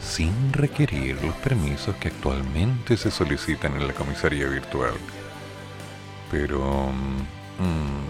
sin 0.00 0.52
requerir 0.52 1.22
los 1.22 1.34
permisos 1.36 1.94
que 1.96 2.08
actualmente 2.08 2.96
se 2.96 3.12
solicitan 3.12 3.76
en 3.76 3.86
la 3.86 3.92
comisaría 3.92 4.48
virtual. 4.48 4.94
Pero... 6.30 6.60
Mm, 6.90 7.62
mm, 7.62 8.06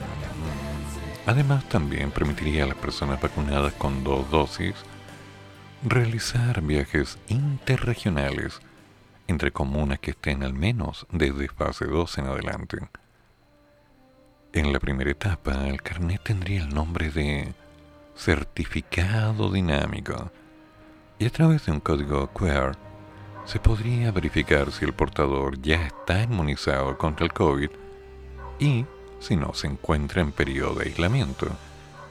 además 1.26 1.68
también 1.68 2.10
permitiría 2.10 2.64
a 2.64 2.68
las 2.68 2.76
personas 2.76 3.20
vacunadas 3.20 3.72
con 3.74 4.04
dos 4.04 4.30
dosis 4.30 4.74
realizar 5.84 6.62
viajes 6.62 7.18
interregionales 7.28 8.60
entre 9.26 9.50
comunas 9.50 9.98
que 9.98 10.12
estén 10.12 10.42
al 10.42 10.54
menos 10.54 11.06
desde 11.10 11.48
fase 11.48 11.86
2 11.86 12.18
en 12.18 12.26
adelante. 12.26 12.78
En 14.52 14.72
la 14.72 14.78
primera 14.78 15.10
etapa, 15.10 15.68
el 15.68 15.82
carnet 15.82 16.22
tendría 16.22 16.62
el 16.62 16.72
nombre 16.72 17.10
de 17.10 17.52
certificado 18.14 19.52
dinámico 19.52 20.30
y 21.18 21.26
a 21.26 21.30
través 21.30 21.66
de 21.66 21.72
un 21.72 21.80
código 21.80 22.28
QR 22.28 22.76
se 23.44 23.60
podría 23.60 24.10
verificar 24.10 24.72
si 24.72 24.84
el 24.84 24.94
portador 24.94 25.60
ya 25.60 25.86
está 25.86 26.22
inmunizado 26.22 26.96
contra 26.96 27.26
el 27.26 27.32
COVID 27.32 27.70
y 28.58 28.84
si 29.20 29.36
no 29.36 29.54
se 29.54 29.66
encuentra 29.66 30.22
en 30.22 30.32
periodo 30.32 30.76
de 30.76 30.86
aislamiento, 30.86 31.48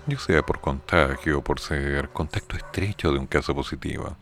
ya 0.08 0.20
sea 0.20 0.42
por 0.42 0.60
contagio 0.60 1.40
o 1.40 1.44
por 1.44 1.60
ser 1.60 2.10
contacto 2.10 2.56
estrecho 2.56 3.12
de 3.12 3.20
un 3.20 3.28
caso 3.28 3.56
positivo. 3.56 4.16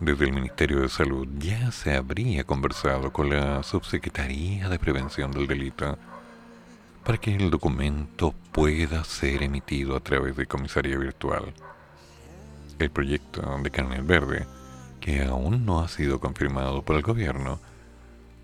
desde 0.00 0.24
el 0.24 0.32
Ministerio 0.32 0.80
de 0.80 0.88
Salud 0.88 1.26
ya 1.38 1.70
se 1.70 1.94
habría 1.94 2.44
conversado 2.44 3.12
con 3.12 3.30
la 3.30 3.62
Subsecretaría 3.62 4.68
de 4.68 4.78
Prevención 4.78 5.30
del 5.30 5.46
Delito 5.46 5.96
para 7.04 7.18
que 7.18 7.34
el 7.34 7.50
documento 7.50 8.34
pueda 8.52 9.04
ser 9.04 9.42
emitido 9.42 9.96
a 9.96 10.00
través 10.00 10.36
de 10.36 10.46
comisaría 10.46 10.98
virtual. 10.98 11.52
El 12.78 12.90
proyecto 12.90 13.42
de 13.62 13.70
carnet 13.70 14.04
verde, 14.04 14.46
que 15.00 15.22
aún 15.22 15.64
no 15.64 15.80
ha 15.80 15.88
sido 15.88 16.18
confirmado 16.18 16.82
por 16.82 16.96
el 16.96 17.02
gobierno, 17.02 17.60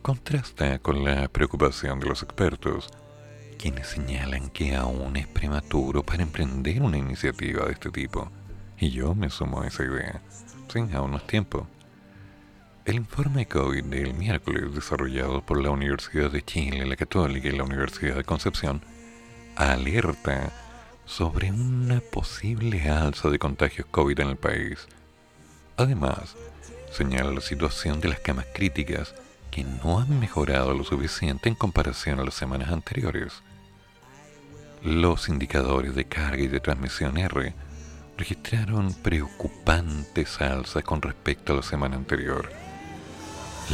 contrasta 0.03 0.79
con 0.79 1.05
la 1.05 1.29
preocupación 1.29 2.01
de 2.01 2.07
los 2.07 2.23
expertos, 2.23 2.89
quienes 3.59 3.89
señalan 3.89 4.49
que 4.51 4.75
aún 4.75 5.17
es 5.17 5.27
prematuro 5.27 6.03
para 6.03 6.23
emprender 6.23 6.83
una 6.83 6.99
iniciativa 6.99 7.67
de 7.67 7.73
este 7.73 7.91
tipo. 7.91 8.31
Y 8.79 8.91
yo 8.91 9.15
me 9.15 9.29
sumo 9.29 9.61
a 9.61 9.69
esa 9.69 9.85
idea. 9.85 10.23
Sí, 10.73 10.81
aún 10.95 11.13
no 11.13 11.21
tiempo. 11.21 11.67
El 12.87 12.97
informe 12.97 13.47
COVID 13.47 13.85
del 13.85 14.15
miércoles 14.15 14.75
desarrollado 14.75 15.43
por 15.43 15.61
la 15.61 15.71
Universidad 15.71 16.31
de 16.31 16.43
Chile, 16.43 16.87
la 16.87 16.97
Católica 16.97 17.49
y 17.49 17.57
la 17.57 17.65
Universidad 17.65 18.17
de 18.17 18.25
Concepción 18.25 18.81
alerta 19.55 20.51
sobre 21.05 21.53
una 21.53 22.01
posible 22.01 22.89
alza 22.89 23.29
de 23.29 23.39
contagios 23.39 23.87
COVID 23.91 24.21
en 24.21 24.29
el 24.31 24.37
país. 24.37 24.89
Además, 25.77 26.37
señala 26.91 27.33
la 27.33 27.41
situación 27.43 28.01
de 28.01 28.09
las 28.09 28.21
camas 28.21 28.47
críticas 28.55 29.15
que 29.51 29.65
no 29.65 29.99
han 29.99 30.19
mejorado 30.19 30.75
lo 30.75 30.85
suficiente 30.85 31.49
en 31.49 31.55
comparación 31.55 32.21
a 32.21 32.25
las 32.25 32.35
semanas 32.35 32.71
anteriores. 32.71 33.43
Los 34.83 35.29
indicadores 35.29 35.95
de 35.95 36.05
carga 36.05 36.43
y 36.43 36.49
de 36.49 36.61
transmisión 36.61 37.19
R 37.19 37.55
registraron 38.17 38.95
preocupantes 38.95 40.41
alzas 40.41 40.85
con 40.85 41.03
respecto 41.03 41.53
a 41.53 41.57
la 41.57 41.63
semana 41.63 41.97
anterior 41.97 42.51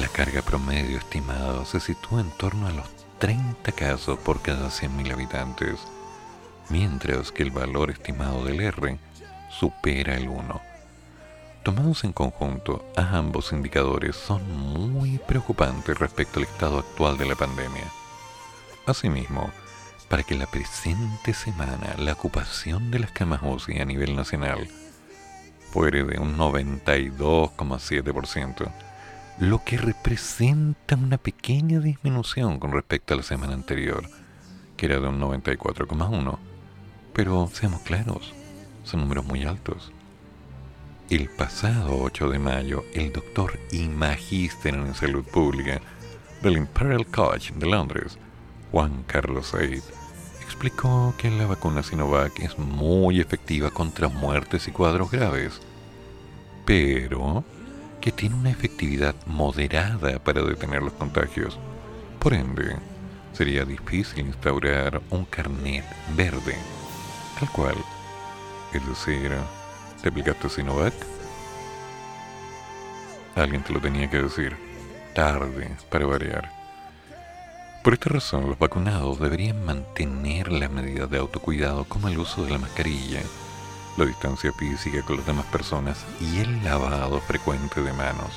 la 0.00 0.08
carga 0.08 0.42
promedio 0.42 0.98
estimada 0.98 1.64
se 1.64 1.80
sitúa 1.80 2.20
en 2.20 2.30
torno 2.32 2.66
a 2.66 2.70
los 2.70 2.86
30 3.18 3.72
casos 3.72 4.18
por 4.18 4.42
cada 4.42 4.68
100.000 4.68 5.12
habitantes, 5.12 5.80
mientras 6.68 7.32
que 7.32 7.42
el 7.42 7.50
valor 7.50 7.90
estimado 7.90 8.44
del 8.44 8.60
R 8.60 8.98
supera 9.48 10.16
el 10.16 10.28
1. 10.28 10.60
Tomados 11.66 12.04
en 12.04 12.12
conjunto, 12.12 12.84
ambos 12.94 13.52
indicadores 13.52 14.14
son 14.14 14.40
muy 14.56 15.18
preocupantes 15.18 15.98
respecto 15.98 16.38
al 16.38 16.44
estado 16.44 16.78
actual 16.78 17.18
de 17.18 17.26
la 17.26 17.34
pandemia. 17.34 17.90
Asimismo, 18.86 19.50
para 20.08 20.22
que 20.22 20.36
la 20.36 20.46
presente 20.46 21.34
semana 21.34 21.96
la 21.98 22.12
ocupación 22.12 22.92
de 22.92 23.00
las 23.00 23.10
camas 23.10 23.40
UCI 23.42 23.80
a 23.80 23.84
nivel 23.84 24.14
nacional 24.14 24.68
fuere 25.72 26.04
de 26.04 26.20
un 26.20 26.38
92,7%, 26.38 28.72
lo 29.40 29.64
que 29.64 29.76
representa 29.76 30.94
una 30.94 31.18
pequeña 31.18 31.80
disminución 31.80 32.60
con 32.60 32.70
respecto 32.70 33.12
a 33.12 33.16
la 33.16 33.24
semana 33.24 33.54
anterior, 33.54 34.08
que 34.76 34.86
era 34.86 35.00
de 35.00 35.08
un 35.08 35.20
94,1. 35.20 36.38
Pero 37.12 37.50
seamos 37.52 37.80
claros, 37.80 38.32
son 38.84 39.00
números 39.00 39.24
muy 39.24 39.42
altos. 39.42 39.90
El 41.08 41.28
pasado 41.28 42.02
8 42.02 42.30
de 42.30 42.40
mayo, 42.40 42.84
el 42.92 43.12
doctor 43.12 43.60
y 43.70 43.86
magíster 43.86 44.74
en 44.74 44.92
salud 44.92 45.22
pública 45.22 45.80
del 46.42 46.56
Imperial 46.56 47.06
College 47.06 47.54
de 47.54 47.66
Londres, 47.66 48.18
Juan 48.72 49.04
Carlos 49.06 49.46
Said, 49.46 49.84
explicó 50.42 51.14
que 51.16 51.30
la 51.30 51.46
vacuna 51.46 51.84
Sinovac 51.84 52.40
es 52.40 52.58
muy 52.58 53.20
efectiva 53.20 53.70
contra 53.70 54.08
muertes 54.08 54.66
y 54.66 54.72
cuadros 54.72 55.12
graves, 55.12 55.60
pero 56.64 57.44
que 58.00 58.10
tiene 58.10 58.34
una 58.34 58.50
efectividad 58.50 59.14
moderada 59.26 60.18
para 60.18 60.42
detener 60.42 60.82
los 60.82 60.94
contagios. 60.94 61.56
Por 62.18 62.34
ende, 62.34 62.78
sería 63.32 63.64
difícil 63.64 64.26
instaurar 64.26 65.00
un 65.10 65.24
carnet 65.24 65.84
verde, 66.16 66.56
tal 67.38 67.48
cual. 67.52 67.76
Es 68.72 68.84
decir, 68.88 69.30
¿te 70.06 70.10
aplicaste 70.10 70.48
Sinovac? 70.48 70.94
Alguien 73.34 73.64
te 73.64 73.72
lo 73.72 73.80
tenía 73.80 74.08
que 74.08 74.22
decir. 74.22 74.56
Tarde, 75.16 75.68
para 75.90 76.06
variar. 76.06 76.48
Por 77.82 77.94
esta 77.94 78.10
razón, 78.10 78.48
los 78.48 78.56
vacunados 78.56 79.18
deberían 79.18 79.64
mantener 79.64 80.52
las 80.52 80.70
medidas 80.70 81.10
de 81.10 81.18
autocuidado 81.18 81.86
como 81.86 82.06
el 82.06 82.18
uso 82.18 82.44
de 82.44 82.52
la 82.52 82.58
mascarilla, 82.58 83.20
la 83.96 84.04
distancia 84.04 84.52
física 84.52 85.02
con 85.02 85.16
las 85.16 85.26
demás 85.26 85.46
personas 85.46 86.04
y 86.20 86.38
el 86.38 86.62
lavado 86.62 87.20
frecuente 87.22 87.82
de 87.82 87.92
manos. 87.92 88.30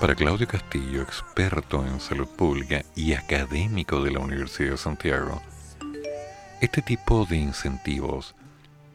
Para 0.00 0.14
Claudio 0.14 0.48
Castillo, 0.48 1.02
experto 1.02 1.84
en 1.84 2.00
salud 2.00 2.28
pública 2.28 2.82
y 2.96 3.12
académico 3.12 4.02
de 4.02 4.12
la 4.12 4.20
Universidad 4.20 4.70
de 4.70 4.78
Santiago, 4.78 5.42
este 6.62 6.80
tipo 6.80 7.26
de 7.26 7.36
incentivos 7.36 8.34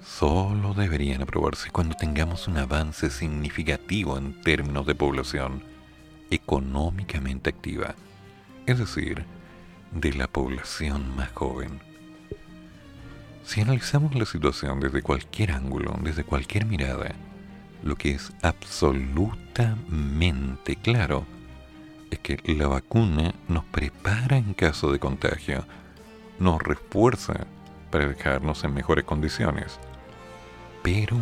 solo 0.06 0.74
deberían 0.74 1.22
aprobarse 1.22 1.72
cuando 1.72 1.96
tengamos 1.96 2.48
un 2.48 2.58
avance 2.58 3.10
significativo 3.10 4.18
en 4.18 4.40
términos 4.42 4.86
de 4.86 4.96
población 4.96 5.64
económicamente 6.30 7.50
activa, 7.50 7.96
es 8.66 8.80
decir, 8.80 9.26
de 9.92 10.14
la 10.14 10.28
población 10.28 11.16
más 11.16 11.32
joven. 11.32 11.80
Si 13.44 13.62
analizamos 13.62 14.16
la 14.16 14.26
situación 14.26 14.80
desde 14.80 15.02
cualquier 15.02 15.52
ángulo, 15.52 15.96
desde 16.02 16.24
cualquier 16.24 16.66
mirada, 16.66 17.14
lo 17.84 17.96
que 17.96 18.12
es 18.12 18.32
absolutamente 18.42 20.78
claro 20.78 21.26
es 22.10 22.20
que 22.20 22.40
la 22.54 22.68
vacuna 22.68 23.34
nos 23.48 23.66
prepara 23.66 24.38
en 24.38 24.54
caso 24.54 24.92
de 24.92 25.00
contagio, 25.00 25.66
nos 26.40 26.62
refuerza 26.62 27.46
para 27.92 28.08
dejarnos 28.08 28.64
en 28.64 28.74
mejores 28.74 29.04
condiciones. 29.04 29.80
Pero 30.84 31.18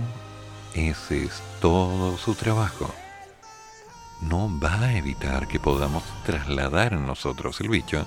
ese 0.73 1.25
es 1.25 1.41
todo 1.61 2.17
su 2.17 2.33
trabajo. 2.33 2.93
No 4.21 4.49
va 4.59 4.79
a 4.81 4.97
evitar 4.97 5.47
que 5.47 5.59
podamos 5.59 6.03
trasladar 6.25 6.93
en 6.93 7.05
nosotros 7.05 7.61
el 7.61 7.69
bicho 7.69 8.05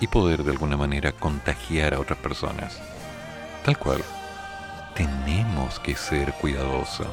y 0.00 0.08
poder 0.08 0.42
de 0.42 0.50
alguna 0.50 0.76
manera 0.76 1.12
contagiar 1.12 1.94
a 1.94 2.00
otras 2.00 2.18
personas. 2.18 2.80
Tal 3.64 3.78
cual. 3.78 4.02
Tenemos 4.96 5.78
que 5.78 5.94
ser 5.94 6.34
cuidadosos. 6.34 7.06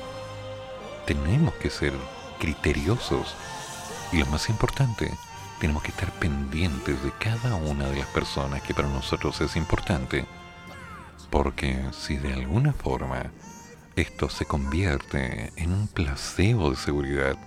Tenemos 1.05 1.53
que 1.55 1.69
ser 1.69 1.93
criteriosos. 2.39 3.35
Y 4.11 4.17
lo 4.17 4.25
más 4.25 4.49
importante, 4.49 5.11
tenemos 5.59 5.83
que 5.83 5.91
estar 5.91 6.11
pendientes 6.13 7.01
de 7.03 7.11
cada 7.19 7.55
una 7.55 7.87
de 7.87 7.99
las 7.99 8.07
personas 8.07 8.61
que 8.63 8.73
para 8.73 8.87
nosotros 8.87 9.39
es 9.41 9.55
importante. 9.55 10.25
Porque 11.29 11.79
si 11.91 12.17
de 12.17 12.33
alguna 12.33 12.73
forma 12.73 13.31
esto 13.95 14.29
se 14.29 14.45
convierte 14.45 15.51
en 15.55 15.71
un 15.71 15.87
placebo 15.87 16.69
de 16.69 16.75
seguridad, 16.75 17.37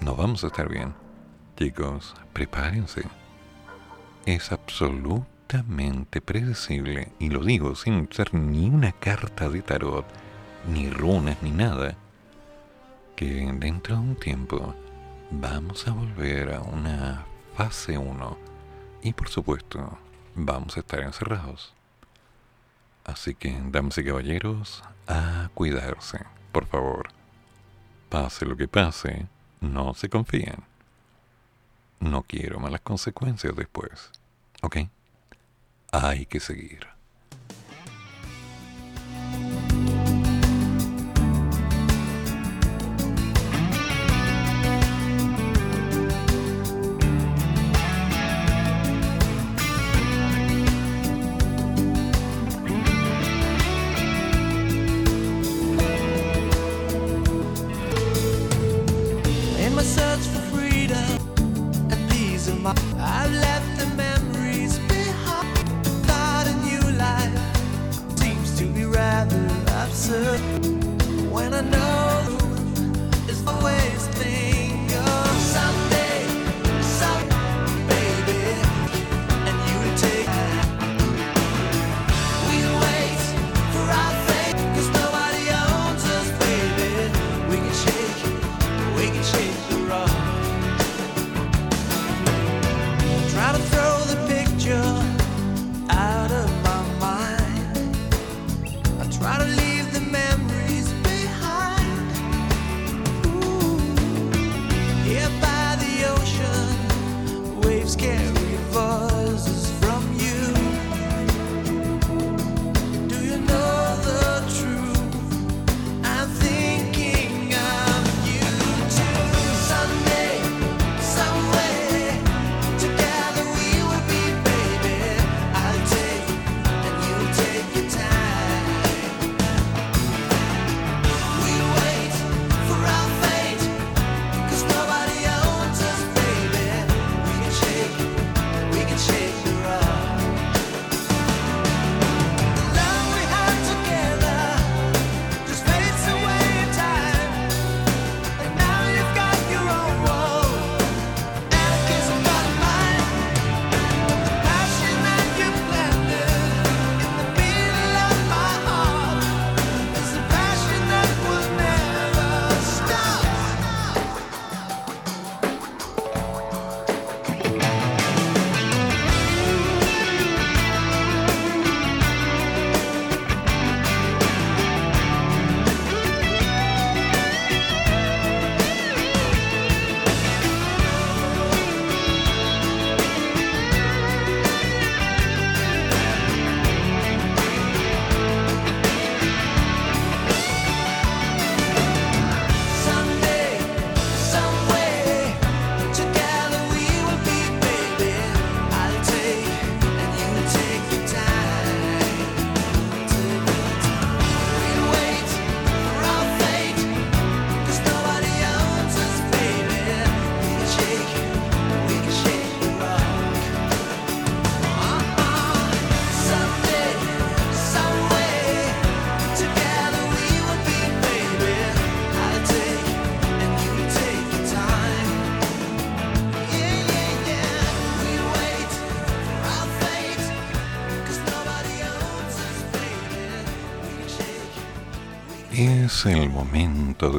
no 0.00 0.14
vamos 0.14 0.44
a 0.44 0.48
estar 0.48 0.68
bien. 0.68 0.94
Chicos, 1.56 2.14
prepárense. 2.32 3.02
Es 4.26 4.52
absoluto 4.52 5.26
predecible, 6.24 7.12
y 7.18 7.30
lo 7.30 7.42
digo 7.42 7.74
sin 7.74 8.08
ser 8.12 8.34
ni 8.34 8.68
una 8.68 8.92
carta 8.92 9.48
de 9.48 9.62
tarot, 9.62 10.04
ni 10.68 10.90
runas, 10.90 11.38
ni 11.42 11.50
nada, 11.50 11.96
que 13.16 13.50
dentro 13.54 13.96
de 13.96 14.02
un 14.02 14.16
tiempo 14.16 14.74
vamos 15.30 15.86
a 15.88 15.92
volver 15.92 16.54
a 16.54 16.60
una 16.60 17.24
fase 17.56 17.96
1 17.96 18.38
y 19.02 19.12
por 19.12 19.28
supuesto 19.28 19.98
vamos 20.34 20.76
a 20.76 20.80
estar 20.80 21.00
encerrados. 21.00 21.77
Así 23.08 23.34
que, 23.34 23.58
damas 23.70 23.96
y 23.96 24.04
caballeros, 24.04 24.82
a 25.06 25.48
cuidarse, 25.54 26.18
por 26.52 26.66
favor. 26.66 27.08
Pase 28.10 28.44
lo 28.44 28.54
que 28.54 28.68
pase, 28.68 29.26
no 29.62 29.94
se 29.94 30.10
confíen. 30.10 30.62
No 32.00 32.22
quiero 32.22 32.60
malas 32.60 32.82
consecuencias 32.82 33.56
después. 33.56 34.10
¿Ok? 34.60 34.76
hay 35.90 36.26
que 36.26 36.38
seguir. 36.38 36.86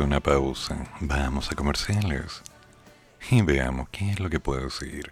Una 0.10 0.22
pausa. 0.22 0.76
Vamos 1.02 1.52
a 1.52 1.56
comerciales. 1.56 2.42
Y 3.30 3.44
veamos 3.44 3.90
qué 3.92 4.14
es 4.14 4.20
lo 4.20 4.28
que 4.28 4.40
puedo 4.40 4.64
decir. 4.64 5.12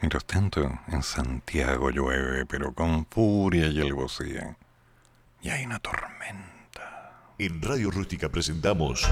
Mientras 0.00 0.24
tanto, 0.24 0.78
en 0.86 1.02
Santiago 1.02 1.90
llueve, 1.90 2.46
pero 2.46 2.72
con 2.72 3.04
furia 3.06 3.66
y 3.66 3.80
alevosía. 3.80 4.56
Y 5.40 5.48
hay 5.50 5.64
una 5.64 5.80
tormenta. 5.80 7.32
En 7.36 7.60
Radio 7.60 7.90
Rústica 7.90 8.28
presentamos 8.28 9.08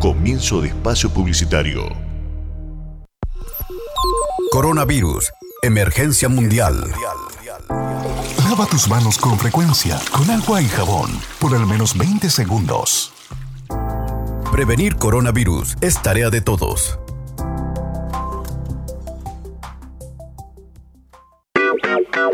Comienzo 0.00 0.60
de 0.60 0.68
espacio 0.68 1.08
publicitario. 1.08 1.88
Coronavirus. 4.50 5.32
Emergencia 5.62 6.28
mundial. 6.28 6.92
Lava 8.50 8.66
tus 8.66 8.86
manos 8.86 9.16
con 9.16 9.38
frecuencia, 9.38 9.98
con 10.12 10.30
agua 10.30 10.60
y 10.60 10.68
jabón, 10.68 11.10
por 11.38 11.54
al 11.54 11.66
menos 11.66 11.96
20 11.96 12.28
segundos. 12.28 13.15
Prevenir 14.52 14.96
coronavirus 14.96 15.76
es 15.80 16.00
tarea 16.00 16.30
de 16.30 16.40
todos. 16.40 16.98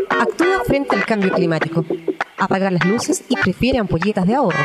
Actúa 0.09 0.63
frente 0.65 0.95
al 0.95 1.05
cambio 1.05 1.31
climático. 1.31 1.83
Apaga 2.37 2.71
las 2.71 2.85
luces 2.85 3.23
y 3.27 3.35
prefiere 3.35 3.79
ampolletas 3.79 4.25
de 4.25 4.35
ahorro. 4.35 4.63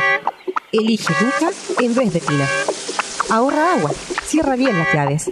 Elige 0.71 1.13
Duca 1.19 1.51
en 1.81 1.95
vez 1.95 2.13
de 2.13 2.19
tina. 2.21 2.47
Ahorra 3.29 3.73
agua. 3.73 3.91
Cierra 4.23 4.55
bien 4.55 4.77
las 4.77 4.93
llaves. 4.93 5.31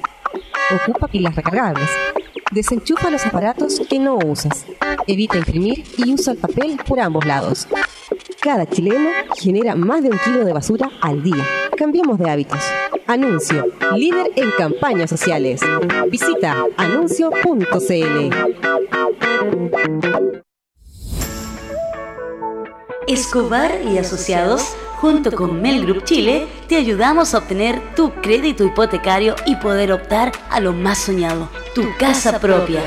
Ocupa 0.83 1.07
pilas 1.07 1.35
recargables. 1.35 1.89
Desenchufa 2.51 3.09
los 3.09 3.25
aparatos 3.25 3.81
que 3.89 3.99
no 3.99 4.17
usas. 4.17 4.65
Evita 5.05 5.37
imprimir 5.37 5.83
y 5.97 6.13
usa 6.13 6.33
el 6.33 6.39
papel 6.39 6.79
por 6.87 6.99
ambos 6.99 7.25
lados. 7.25 7.67
Cada 8.41 8.65
chileno 8.65 9.09
genera 9.35 9.75
más 9.75 10.01
de 10.01 10.09
un 10.09 10.17
kilo 10.19 10.45
de 10.45 10.53
basura 10.53 10.89
al 11.01 11.21
día. 11.23 11.43
Cambiemos 11.77 12.17
de 12.17 12.29
hábitos. 12.29 12.59
Anuncio. 13.05 13.65
Líder 13.95 14.31
en 14.35 14.51
campañas 14.57 15.09
sociales. 15.09 15.61
Visita 16.09 16.65
anuncio.cl. 16.77 18.33
Escobar 23.07 23.71
y 23.85 23.97
Asociados, 23.97 24.75
junto 24.99 25.31
con 25.31 25.61
Mel 25.61 25.85
Group 25.85 26.03
Chile, 26.03 26.47
te 26.67 26.75
ayudamos 26.75 27.33
a 27.33 27.39
obtener 27.39 27.93
tu 27.95 28.11
crédito 28.13 28.63
hipotecario 28.65 29.35
y 29.45 29.55
poder 29.57 29.91
optar 29.91 30.31
a 30.49 30.59
lo 30.59 30.73
más 30.73 30.97
soñado, 30.97 31.49
tu 31.75 31.83
casa 31.97 32.39
propia. 32.39 32.81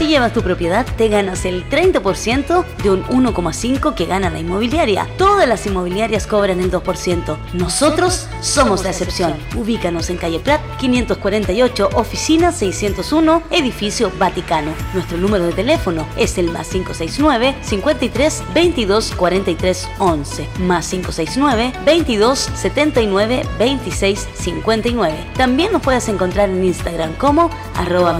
Si 0.00 0.06
llevas 0.06 0.32
tu 0.32 0.40
propiedad, 0.40 0.86
te 0.96 1.08
ganas 1.08 1.44
el 1.44 1.68
30% 1.68 2.64
de 2.82 2.90
un 2.90 3.04
1,5% 3.04 3.94
que 3.94 4.06
gana 4.06 4.30
la 4.30 4.38
inmobiliaria. 4.38 5.06
Todas 5.18 5.46
las 5.46 5.66
inmobiliarias 5.66 6.26
cobran 6.26 6.58
el 6.58 6.72
2%. 6.72 7.36
Nosotros 7.52 8.26
somos 8.40 8.82
la 8.82 8.88
excepción. 8.88 9.34
Ubícanos 9.54 10.08
en 10.08 10.16
calle 10.16 10.40
Prat, 10.40 10.62
548, 10.78 11.90
oficina 11.92 12.50
601, 12.50 13.42
edificio 13.50 14.10
Vaticano. 14.18 14.72
Nuestro 14.94 15.18
número 15.18 15.44
de 15.44 15.52
teléfono 15.52 16.06
es 16.16 16.38
el 16.38 16.50
más 16.50 16.68
569 16.68 17.56
53 17.60 18.42
22 18.54 19.12
43 19.14 19.88
11, 19.98 20.48
más 20.60 20.88
569 20.88 21.74
22 21.84 22.38
79 22.54 23.42
26 23.58 24.28
59. 24.32 25.14
También 25.36 25.72
nos 25.72 25.82
puedes 25.82 26.08
encontrar 26.08 26.48
en 26.48 26.64
Instagram 26.64 27.12
como 27.16 27.50
arroba 27.76 28.18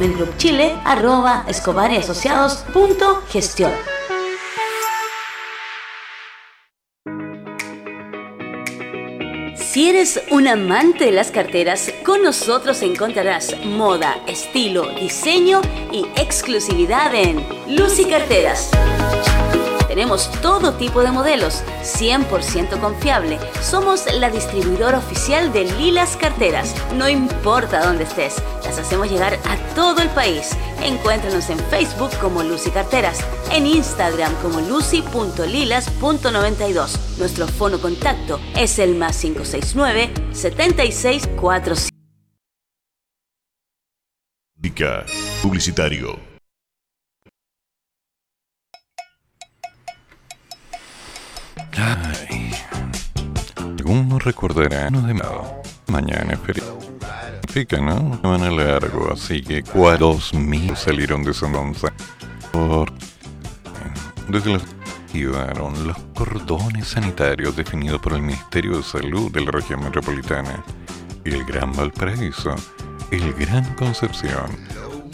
arroba 0.85 1.45
Escobar 1.49 1.70
y 1.93 1.97
Asociados. 1.97 2.65
Punto 2.73 3.23
gestión. 3.29 4.00
Si 9.73 9.89
eres 9.89 10.21
un 10.33 10.49
amante 10.49 11.05
de 11.05 11.13
las 11.13 11.31
carteras, 11.31 11.93
con 12.05 12.25
nosotros 12.25 12.83
encontrarás 12.83 13.55
moda, 13.65 14.21
estilo, 14.27 14.89
diseño 14.97 15.61
y 15.93 16.07
exclusividad 16.17 17.15
en 17.15 17.47
Lucy 17.69 18.07
Carteras. 18.07 18.73
Tenemos 19.87 20.29
todo 20.41 20.75
tipo 20.75 21.03
de 21.03 21.11
modelos, 21.11 21.63
100% 21.83 22.81
confiable. 22.81 23.39
Somos 23.61 24.07
la 24.15 24.31
distribuidora 24.31 24.99
oficial 24.99 25.53
de 25.53 25.65
Lilas 25.65 26.17
Carteras. 26.17 26.73
No 26.97 27.09
importa 27.09 27.85
dónde 27.85 28.05
estés, 28.05 28.37
las 28.65 28.79
hacemos 28.79 29.11
llegar 29.11 29.35
a 29.35 29.57
todo 29.75 30.01
el 30.01 30.09
país. 30.11 30.51
Encuéntranos 30.81 31.51
en 31.51 31.59
Facebook 31.71 32.13
como 32.21 32.45
Lucy 32.45 32.71
Carteras, 32.71 33.19
en 33.53 33.67
Instagram 33.67 34.33
como 34.43 34.61
lucy.lilas.92. 34.61 37.19
Nuestro 37.19 37.49
fono 37.49 37.81
contacto 37.81 38.39
es 38.57 38.79
el 38.79 38.95
más 38.95 39.21
569 39.21 39.60
7645. 40.33 41.91
Dica 44.55 45.05
Publicitario. 45.43 46.19
Ay. 51.77 52.53
Algunos 53.57 54.23
recordarán 54.23 55.07
de 55.07 55.15
Mañana 55.89 56.35
es 56.35 56.41
feriado. 56.41 56.79
Fica, 57.49 57.81
¿no? 57.81 58.19
Semana 58.21 58.51
largo, 58.51 59.13
así 59.13 59.43
que 59.43 59.63
dos 59.99 60.35
mil 60.35 60.77
salieron 60.77 61.25
de 61.25 61.35
Sononza. 61.35 61.93
Por... 62.53 62.93
Desde 64.29 64.53
la 64.53 64.61
activaron 65.11 65.89
los 65.89 65.99
cordones 66.15 66.87
sanitarios 66.87 67.57
definidos 67.57 68.01
por 68.01 68.13
el 68.13 68.23
Ministerio 68.23 68.77
de 68.77 68.85
Salud 68.85 69.33
de 69.33 69.41
la 69.41 69.51
región 69.51 69.83
metropolitana, 69.83 70.63
el 71.25 71.45
Gran 71.47 71.73
Valparaíso, 71.73 72.55
el 73.11 73.33
Gran 73.33 73.75
Concepción 73.75 74.57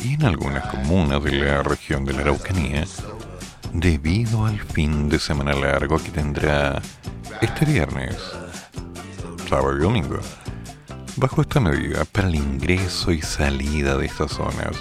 y 0.04 0.12
en 0.12 0.24
algunas 0.24 0.66
comunas 0.66 1.24
de 1.24 1.32
la 1.32 1.62
región 1.62 2.04
de 2.04 2.12
la 2.12 2.20
Araucanía 2.20 2.84
debido 3.72 4.44
al 4.44 4.60
fin 4.60 5.08
de 5.08 5.18
semana 5.18 5.54
largo 5.54 5.96
que 5.96 6.10
tendrá 6.10 6.82
este 7.40 7.64
viernes, 7.64 8.18
sábado 9.48 9.78
y 9.78 9.80
domingo. 9.80 10.20
Bajo 11.16 11.40
esta 11.40 11.58
medida, 11.58 12.04
para 12.04 12.28
el 12.28 12.34
ingreso 12.34 13.12
y 13.12 13.22
salida 13.22 13.96
de 13.96 14.04
estas 14.04 14.32
zonas, 14.32 14.76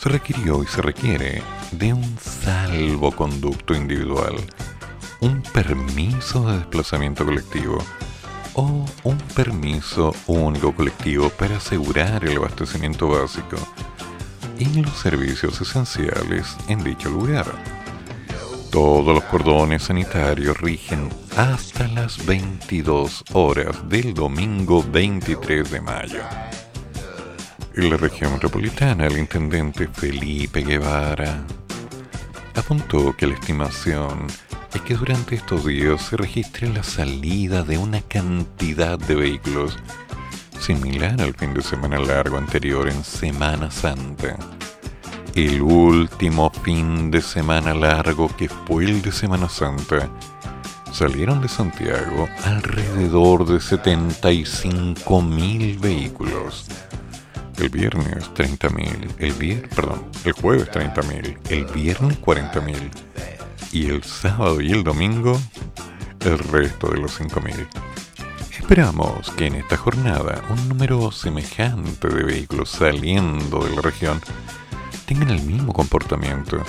se 0.00 0.08
requirió 0.08 0.62
y 0.62 0.66
se 0.66 0.80
requiere 0.80 1.42
de 1.72 1.92
un 1.92 2.18
salvoconducto 2.18 3.74
individual, 3.74 4.34
un 5.20 5.42
permiso 5.42 6.46
de 6.46 6.58
desplazamiento 6.58 7.24
colectivo 7.24 7.78
o 8.54 8.84
un 9.04 9.18
permiso 9.34 10.14
único 10.26 10.74
colectivo 10.74 11.30
para 11.30 11.56
asegurar 11.56 12.24
el 12.24 12.36
abastecimiento 12.36 13.08
básico 13.08 13.56
y 14.58 14.66
los 14.82 14.96
servicios 14.98 15.60
esenciales 15.60 16.56
en 16.68 16.82
dicho 16.82 17.08
lugar 17.08 17.46
todos 18.70 19.14
los 19.14 19.24
cordones 19.24 19.84
sanitarios 19.84 20.60
rigen 20.60 21.08
hasta 21.36 21.88
las 21.88 22.24
22 22.26 23.24
horas 23.32 23.88
del 23.88 24.12
domingo 24.12 24.82
23 24.82 25.70
de 25.70 25.80
mayo. 25.80 26.20
En 27.74 27.90
la 27.90 27.96
región 27.96 28.34
metropolitana, 28.34 29.06
el 29.06 29.18
intendente 29.18 29.88
Felipe 29.88 30.60
Guevara 30.60 31.44
apuntó 32.58 33.16
que 33.16 33.26
la 33.26 33.34
estimación 33.34 34.26
es 34.74 34.80
que 34.82 34.94
durante 34.94 35.34
estos 35.34 35.64
días 35.64 36.02
se 36.02 36.16
registre 36.16 36.68
la 36.68 36.82
salida 36.82 37.62
de 37.62 37.78
una 37.78 38.00
cantidad 38.02 38.98
de 38.98 39.14
vehículos 39.14 39.76
similar 40.60 41.20
al 41.20 41.34
fin 41.34 41.54
de 41.54 41.62
semana 41.62 41.98
largo 41.98 42.36
anterior 42.36 42.88
en 42.88 43.04
Semana 43.04 43.70
Santa 43.70 44.36
el 45.34 45.62
último 45.62 46.50
fin 46.64 47.12
de 47.12 47.22
semana 47.22 47.72
largo 47.72 48.28
que 48.36 48.48
fue 48.48 48.86
el 48.86 49.02
de 49.02 49.12
Semana 49.12 49.48
Santa, 49.48 50.10
salieron 50.92 51.40
de 51.40 51.48
Santiago 51.48 52.28
alrededor 52.44 53.46
de 53.46 53.60
75 53.60 55.22
mil 55.22 55.78
vehículos. 55.78 56.66
El 57.58 57.70
viernes 57.70 58.32
30 58.34 58.68
mil, 58.70 59.14
el 59.18 59.32
viernes, 59.32 59.68
perdón, 59.74 60.06
el 60.24 60.32
jueves 60.32 60.70
30 60.70 61.02
mil, 61.02 61.38
el 61.50 61.64
viernes 61.66 62.16
40 62.18 62.60
mil 62.60 62.90
y 63.72 63.90
el 63.90 64.04
sábado 64.04 64.60
y 64.60 64.70
el 64.70 64.84
domingo 64.84 65.40
el 66.20 66.38
resto 66.38 66.88
de 66.88 66.98
los 66.98 67.16
5 67.16 67.40
mil. 67.40 67.66
Esperamos 68.58 69.30
que 69.30 69.46
en 69.46 69.54
esta 69.56 69.76
jornada 69.76 70.42
un 70.50 70.68
número 70.68 71.10
semejante 71.10 72.08
de 72.08 72.22
vehículos 72.22 72.70
saliendo 72.70 73.64
de 73.64 73.74
la 73.74 73.82
región 73.82 74.20
tengan 75.06 75.30
el 75.30 75.42
mismo 75.42 75.72
comportamiento 75.72 76.62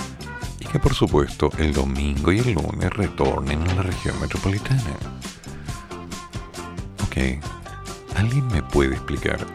y 0.58 0.66
que 0.66 0.78
por 0.78 0.94
supuesto 0.94 1.50
el 1.58 1.72
domingo 1.72 2.32
y 2.32 2.38
el 2.38 2.52
lunes 2.52 2.90
retornen 2.90 3.62
a 3.68 3.74
la 3.74 3.82
región 3.82 4.18
metropolitana. 4.20 4.96
Ok, 7.04 7.44
¿alguien 8.16 8.46
me 8.48 8.62
puede 8.62 8.94
explicar? 8.94 9.46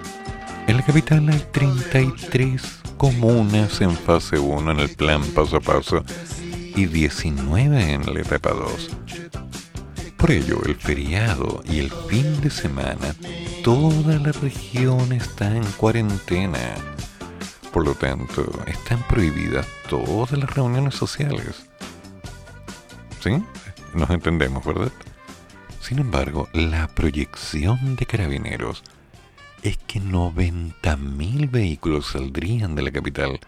En 0.67 0.77
la 0.77 0.83
capital 0.83 1.29
hay 1.29 1.45
33 1.51 2.61
comunas 2.97 3.81
en 3.81 3.91
fase 3.91 4.39
1 4.39 4.71
en 4.71 4.79
el 4.79 4.89
plan 4.89 5.21
paso 5.35 5.57
a 5.57 5.59
paso 5.59 6.03
y 6.75 6.87
19 6.87 7.93
en 7.93 8.13
la 8.13 8.21
etapa 8.21 8.49
2. 8.49 8.89
Por 10.17 10.31
ello, 10.31 10.59
el 10.65 10.75
feriado 10.75 11.61
y 11.65 11.77
el 11.77 11.91
fin 11.91 12.41
de 12.41 12.49
semana, 12.49 13.15
toda 13.63 14.17
la 14.17 14.31
región 14.31 15.11
está 15.11 15.55
en 15.55 15.63
cuarentena. 15.73 16.73
Por 17.71 17.85
lo 17.85 17.93
tanto, 17.93 18.43
están 18.65 19.05
prohibidas 19.07 19.67
todas 19.87 20.31
las 20.31 20.51
reuniones 20.55 20.95
sociales. 20.95 21.67
¿Sí? 23.21 23.43
Nos 23.93 24.09
entendemos, 24.09 24.65
¿verdad? 24.65 24.91
Sin 25.79 25.99
embargo, 25.99 26.49
la 26.53 26.87
proyección 26.87 27.95
de 27.95 28.07
carabineros 28.07 28.81
es 29.65 29.77
que 29.77 29.99
90.000 29.99 31.49
vehículos 31.49 32.11
saldrían 32.11 32.75
de 32.75 32.83
la 32.83 32.91
capital 32.91 33.39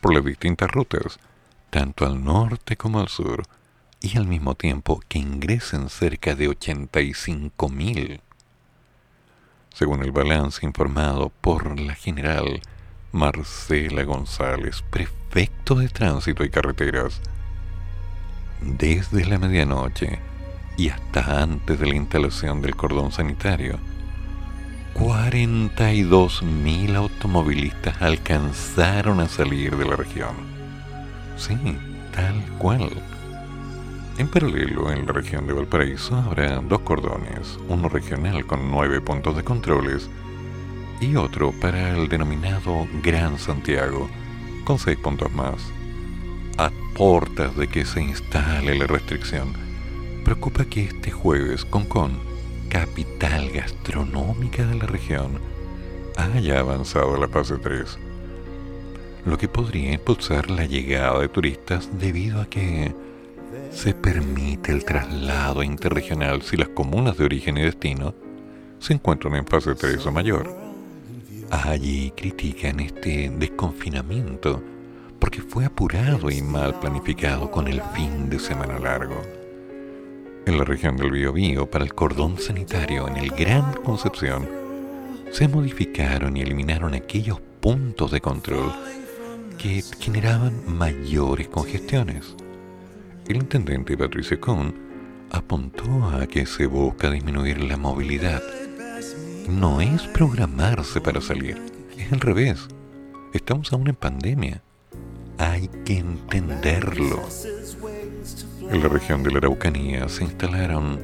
por 0.00 0.14
las 0.14 0.24
distintas 0.24 0.70
rutas, 0.70 1.18
tanto 1.68 2.06
al 2.06 2.24
norte 2.24 2.78
como 2.78 3.00
al 3.00 3.08
sur, 3.08 3.42
y 4.00 4.16
al 4.16 4.26
mismo 4.26 4.54
tiempo 4.54 5.02
que 5.08 5.18
ingresen 5.18 5.90
cerca 5.90 6.34
de 6.34 6.48
85.000. 6.48 8.20
Según 9.74 10.02
el 10.04 10.10
balance 10.10 10.64
informado 10.64 11.30
por 11.42 11.78
la 11.78 11.94
general 11.94 12.62
Marcela 13.12 14.04
González, 14.04 14.82
prefecto 14.88 15.74
de 15.74 15.90
tránsito 15.90 16.44
y 16.44 16.50
carreteras, 16.50 17.20
desde 18.62 19.26
la 19.26 19.38
medianoche 19.38 20.18
y 20.78 20.88
hasta 20.88 21.42
antes 21.42 21.78
de 21.78 21.86
la 21.86 21.96
instalación 21.96 22.62
del 22.62 22.74
cordón 22.74 23.12
sanitario, 23.12 23.78
42.000 24.98 26.96
automovilistas 26.96 28.02
alcanzaron 28.02 29.20
a 29.20 29.28
salir 29.28 29.76
de 29.76 29.84
la 29.84 29.94
región. 29.94 30.34
Sí, 31.36 31.56
tal 32.12 32.42
cual. 32.58 32.90
En 34.18 34.26
paralelo, 34.26 34.90
en 34.90 35.06
la 35.06 35.12
región 35.12 35.46
de 35.46 35.52
Valparaíso 35.52 36.16
habrá 36.16 36.56
dos 36.56 36.80
cordones, 36.80 37.60
uno 37.68 37.88
regional 37.88 38.44
con 38.44 38.68
nueve 38.72 39.00
puntos 39.00 39.36
de 39.36 39.44
controles 39.44 40.10
y 41.00 41.14
otro 41.14 41.52
para 41.52 41.90
el 41.96 42.08
denominado 42.08 42.88
Gran 43.00 43.38
Santiago, 43.38 44.10
con 44.64 44.80
seis 44.80 44.98
puntos 44.98 45.32
más. 45.32 45.62
A 46.56 46.72
portas 46.96 47.56
de 47.56 47.68
que 47.68 47.84
se 47.84 48.02
instale 48.02 48.76
la 48.76 48.88
restricción, 48.88 49.52
preocupa 50.24 50.64
que 50.64 50.82
este 50.82 51.12
jueves 51.12 51.64
Concón 51.64 52.27
capital 52.68 53.50
gastronómica 53.50 54.64
de 54.64 54.74
la 54.76 54.86
región, 54.86 55.40
haya 56.16 56.60
avanzado 56.60 57.14
a 57.14 57.18
la 57.18 57.28
fase 57.28 57.56
3, 57.56 57.98
lo 59.26 59.38
que 59.38 59.48
podría 59.48 59.92
impulsar 59.92 60.50
la 60.50 60.66
llegada 60.66 61.20
de 61.20 61.28
turistas 61.28 61.88
debido 61.98 62.40
a 62.40 62.46
que 62.46 62.94
se 63.70 63.94
permite 63.94 64.72
el 64.72 64.84
traslado 64.84 65.62
interregional 65.62 66.42
si 66.42 66.56
las 66.56 66.68
comunas 66.68 67.16
de 67.16 67.24
origen 67.24 67.56
y 67.56 67.62
destino 67.62 68.14
se 68.78 68.94
encuentran 68.94 69.34
en 69.34 69.46
fase 69.46 69.74
3 69.74 70.04
o 70.06 70.12
mayor. 70.12 70.54
Allí 71.50 72.12
critican 72.16 72.80
este 72.80 73.30
desconfinamiento 73.30 74.62
porque 75.18 75.40
fue 75.40 75.64
apurado 75.64 76.30
y 76.30 76.42
mal 76.42 76.78
planificado 76.78 77.50
con 77.50 77.68
el 77.68 77.82
fin 77.94 78.28
de 78.28 78.38
semana 78.38 78.78
largo 78.78 79.37
en 80.48 80.56
la 80.56 80.64
región 80.64 80.96
del 80.96 81.10
Biobío 81.10 81.70
para 81.70 81.84
el 81.84 81.94
cordón 81.94 82.38
sanitario 82.38 83.06
en 83.06 83.18
el 83.18 83.30
Gran 83.30 83.74
Concepción, 83.82 84.48
se 85.30 85.46
modificaron 85.46 86.36
y 86.38 86.40
eliminaron 86.40 86.94
aquellos 86.94 87.38
puntos 87.60 88.10
de 88.10 88.22
control 88.22 88.72
que 89.58 89.82
generaban 90.00 90.62
mayores 90.66 91.48
congestiones. 91.48 92.34
El 93.28 93.36
intendente 93.36 93.96
Patricio 93.98 94.40
Kuhn 94.40 94.74
apuntó 95.30 96.08
a 96.08 96.26
que 96.26 96.46
se 96.46 96.64
busca 96.64 97.10
disminuir 97.10 97.62
la 97.62 97.76
movilidad. 97.76 98.42
No 99.50 99.82
es 99.82 100.02
programarse 100.08 101.02
para 101.02 101.20
salir, 101.20 101.60
es 101.98 102.10
al 102.10 102.20
revés. 102.20 102.68
Estamos 103.34 103.70
aún 103.74 103.88
en 103.88 103.96
pandemia. 103.96 104.62
Hay 105.36 105.68
que 105.84 105.98
entenderlo. 105.98 107.22
En 108.70 108.82
la 108.82 108.88
región 108.88 109.22
de 109.22 109.30
la 109.30 109.38
Araucanía 109.38 110.10
se 110.10 110.24
instalaron 110.24 111.00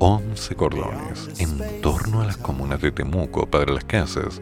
11 0.00 0.56
cordones 0.56 1.30
en 1.38 1.80
torno 1.80 2.22
a 2.22 2.26
las 2.26 2.36
comunas 2.36 2.80
de 2.80 2.90
Temuco, 2.90 3.46
Padre 3.46 3.72
Las 3.72 3.84
Casas, 3.84 4.40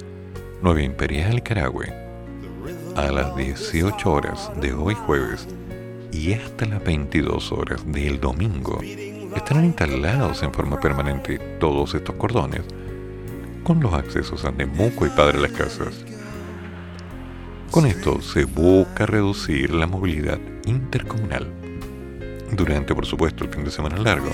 Nueva 0.62 0.80
Imperial 0.80 1.42
Carahue. 1.42 1.92
A 2.96 3.10
las 3.10 3.36
18 3.36 4.10
horas 4.10 4.50
de 4.58 4.72
hoy 4.72 4.94
jueves 4.94 5.46
y 6.12 6.32
hasta 6.32 6.64
las 6.64 6.82
22 6.82 7.52
horas 7.52 7.82
del 7.86 8.18
domingo 8.18 8.80
estarán 9.36 9.66
instalados 9.66 10.42
en 10.42 10.54
forma 10.54 10.80
permanente 10.80 11.38
todos 11.60 11.94
estos 11.94 12.14
cordones 12.14 12.62
con 13.64 13.80
los 13.80 13.92
accesos 13.92 14.46
a 14.46 14.52
Temuco 14.52 15.04
y 15.04 15.10
Padre 15.10 15.40
Las 15.40 15.52
Casas. 15.52 16.06
Con 17.70 17.84
esto 17.84 18.22
se 18.22 18.46
busca 18.46 19.04
reducir 19.04 19.74
la 19.74 19.86
movilidad 19.86 20.38
intercomunal 20.64 21.61
durante 22.52 22.94
por 22.94 23.06
supuesto 23.06 23.44
el 23.44 23.50
fin 23.50 23.64
de 23.64 23.70
semana 23.70 23.96
largo, 23.96 24.30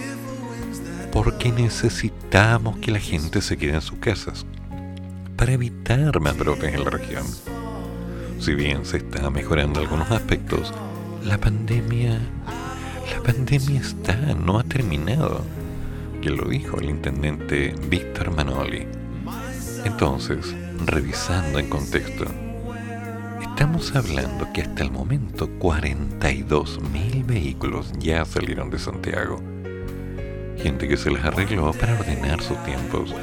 porque 1.12 1.50
necesitamos 1.50 2.78
que 2.78 2.90
la 2.90 3.00
gente 3.00 3.40
se 3.40 3.56
quede 3.56 3.74
en 3.74 3.82
sus 3.82 3.98
casas 3.98 4.46
para 5.36 5.52
evitar 5.52 6.20
más 6.20 6.36
brotes 6.36 6.74
en 6.74 6.84
la 6.84 6.90
región. 6.90 7.24
Si 8.40 8.54
bien 8.54 8.84
se 8.84 8.98
está 8.98 9.30
mejorando 9.30 9.80
algunos 9.80 10.10
aspectos, 10.10 10.72
la 11.24 11.38
pandemia 11.38 12.20
la 13.14 13.22
pandemia 13.22 13.80
está, 13.80 14.14
no 14.34 14.58
ha 14.58 14.64
terminado. 14.64 15.42
Que 16.20 16.30
lo 16.30 16.48
dijo 16.48 16.78
el 16.78 16.90
intendente 16.90 17.74
Víctor 17.88 18.34
Manoli. 18.34 18.86
Entonces, 19.84 20.54
revisando 20.84 21.58
en 21.58 21.68
contexto, 21.68 22.26
Estamos 23.40 23.94
hablando 23.94 24.52
que 24.52 24.62
hasta 24.62 24.82
el 24.82 24.90
momento 24.90 25.48
42.000 25.60 27.24
vehículos 27.24 27.92
ya 27.98 28.24
salieron 28.24 28.70
de 28.70 28.78
Santiago. 28.78 29.40
Gente 30.56 30.88
que 30.88 30.96
se 30.96 31.10
les 31.10 31.24
arregló 31.24 31.72
para 31.72 31.94
ordenar 31.94 32.40
sus 32.42 32.62
tiempos, 32.64 33.14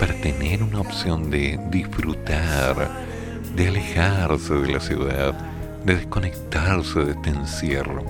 para 0.00 0.14
tener 0.20 0.62
una 0.64 0.80
opción 0.80 1.30
de 1.30 1.60
disfrutar, 1.70 2.90
de 3.54 3.68
alejarse 3.68 4.54
de 4.54 4.72
la 4.72 4.80
ciudad, 4.80 5.32
de 5.84 5.96
desconectarse 5.96 7.04
de 7.04 7.12
este 7.12 7.30
encierro. 7.30 8.04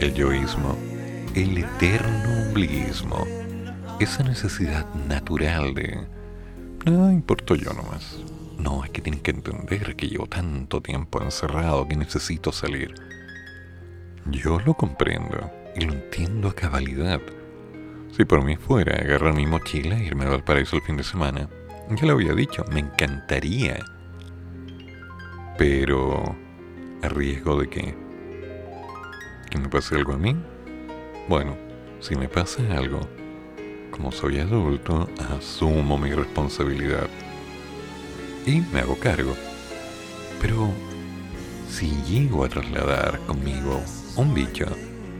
El 0.00 0.12
yoísmo, 0.12 0.76
el 1.34 1.56
eterno 1.56 2.50
obliguismo, 2.50 3.26
esa 3.98 4.22
necesidad 4.24 4.86
natural 5.08 5.74
de... 5.74 6.06
No 6.84 7.10
importo 7.10 7.54
yo 7.54 7.72
nomás. 7.72 8.18
No, 8.58 8.84
es 8.84 8.90
que 8.90 9.00
tienen 9.00 9.20
que 9.20 9.30
entender 9.30 9.94
que 9.94 10.08
llevo 10.08 10.26
tanto 10.26 10.80
tiempo 10.82 11.22
encerrado 11.22 11.86
que 11.86 11.96
necesito 11.96 12.50
salir. 12.50 12.92
Yo 14.26 14.58
lo 14.60 14.74
comprendo 14.74 15.50
y 15.76 15.84
lo 15.84 15.92
entiendo 15.92 16.48
a 16.48 16.54
cabalidad. 16.54 17.20
Si 18.16 18.24
por 18.24 18.44
mí 18.44 18.56
fuera 18.56 18.96
agarrar 18.96 19.34
mi 19.34 19.46
mochila 19.46 19.96
e 19.96 20.04
irme 20.04 20.24
a 20.24 20.30
Valparaíso 20.30 20.74
el 20.74 20.82
fin 20.82 20.96
de 20.96 21.04
semana, 21.04 21.48
ya 21.90 22.06
lo 22.06 22.14
había 22.14 22.34
dicho, 22.34 22.64
me 22.72 22.80
encantaría. 22.80 23.78
Pero, 25.56 26.36
¿a 27.02 27.08
riesgo 27.08 27.60
de 27.60 27.68
qué? 27.68 27.94
¿Que 29.50 29.58
me 29.58 29.68
pase 29.68 29.94
algo 29.94 30.14
a 30.14 30.18
mí? 30.18 30.36
Bueno, 31.28 31.56
si 32.00 32.16
me 32.16 32.28
pasa 32.28 32.60
algo, 32.76 33.00
como 33.92 34.10
soy 34.10 34.40
adulto, 34.40 35.08
asumo 35.30 35.96
mi 35.96 36.12
responsabilidad 36.12 37.08
y 38.46 38.60
me 38.72 38.80
hago 38.80 38.98
cargo. 38.98 39.34
Pero 40.40 40.70
si 41.68 41.90
llego 42.08 42.44
a 42.44 42.48
trasladar 42.48 43.18
conmigo 43.26 43.80
un 44.16 44.34
bicho 44.34 44.66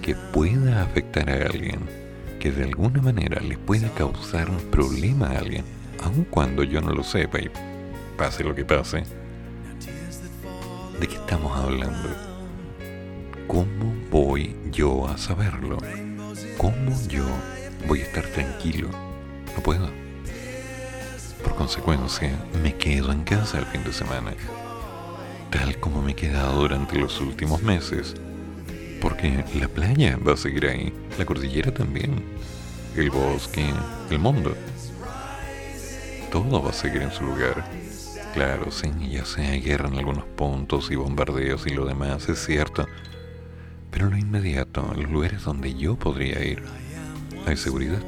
que 0.02 0.14
pueda 0.14 0.82
afectar 0.82 1.28
a 1.28 1.46
alguien, 1.46 1.80
que 2.40 2.50
de 2.50 2.64
alguna 2.64 3.02
manera 3.02 3.40
le 3.40 3.58
pueda 3.58 3.88
causar 3.90 4.48
un 4.48 4.58
problema 4.70 5.28
a 5.28 5.38
alguien, 5.38 5.64
aun 6.02 6.24
cuando 6.24 6.62
yo 6.62 6.80
no 6.80 6.92
lo 6.92 7.02
sepa 7.02 7.38
y 7.40 7.50
pase 8.16 8.44
lo 8.44 8.54
que 8.54 8.64
pase, 8.64 9.04
¿de 11.00 11.06
qué 11.06 11.14
estamos 11.14 11.56
hablando? 11.56 12.08
¿Cómo 13.46 13.94
voy 14.10 14.56
yo 14.70 15.08
a 15.08 15.16
saberlo? 15.16 15.78
¿Cómo 16.56 16.92
yo 17.08 17.24
voy 17.86 18.00
a 18.00 18.04
estar 18.04 18.24
tranquilo? 18.26 18.88
No 19.56 19.62
puedo. 19.62 20.07
Por 21.42 21.54
consecuencia, 21.54 22.38
me 22.62 22.76
quedo 22.76 23.12
en 23.12 23.24
casa 23.24 23.58
el 23.58 23.66
fin 23.66 23.84
de 23.84 23.92
semana, 23.92 24.32
tal 25.50 25.78
como 25.80 26.02
me 26.02 26.12
he 26.12 26.16
quedado 26.16 26.60
durante 26.60 26.98
los 26.98 27.20
últimos 27.20 27.62
meses, 27.62 28.14
porque 29.00 29.44
la 29.54 29.68
playa 29.68 30.18
va 30.18 30.34
a 30.34 30.36
seguir 30.36 30.66
ahí, 30.66 30.92
la 31.18 31.24
cordillera 31.24 31.72
también, 31.72 32.22
el 32.96 33.10
bosque, 33.10 33.64
el 34.10 34.18
mundo. 34.18 34.54
Todo 36.30 36.62
va 36.62 36.70
a 36.70 36.74
seguir 36.74 37.02
en 37.02 37.12
su 37.12 37.24
lugar. 37.24 37.64
Claro, 38.34 38.70
sí, 38.70 38.90
ya 39.10 39.24
sea 39.24 39.52
guerra 39.52 39.88
en 39.88 39.98
algunos 39.98 40.24
puntos 40.24 40.90
y 40.90 40.96
bombardeos 40.96 41.66
y 41.66 41.70
lo 41.70 41.86
demás, 41.86 42.28
es 42.28 42.44
cierto. 42.44 42.86
Pero 43.90 44.10
lo 44.10 44.18
inmediato, 44.18 44.92
los 44.94 45.10
lugares 45.10 45.44
donde 45.44 45.74
yo 45.74 45.96
podría 45.96 46.44
ir, 46.44 46.62
¿Hay 47.48 47.56
seguridad? 47.56 48.02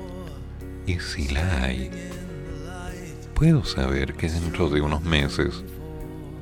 Y 0.87 0.99
si 0.99 1.29
la 1.29 1.63
hay, 1.63 1.91
puedo 3.41 3.65
saber 3.65 4.13
que 4.17 4.29
dentro 4.29 4.69
de 4.69 4.83
unos 4.83 5.03
meses 5.03 5.65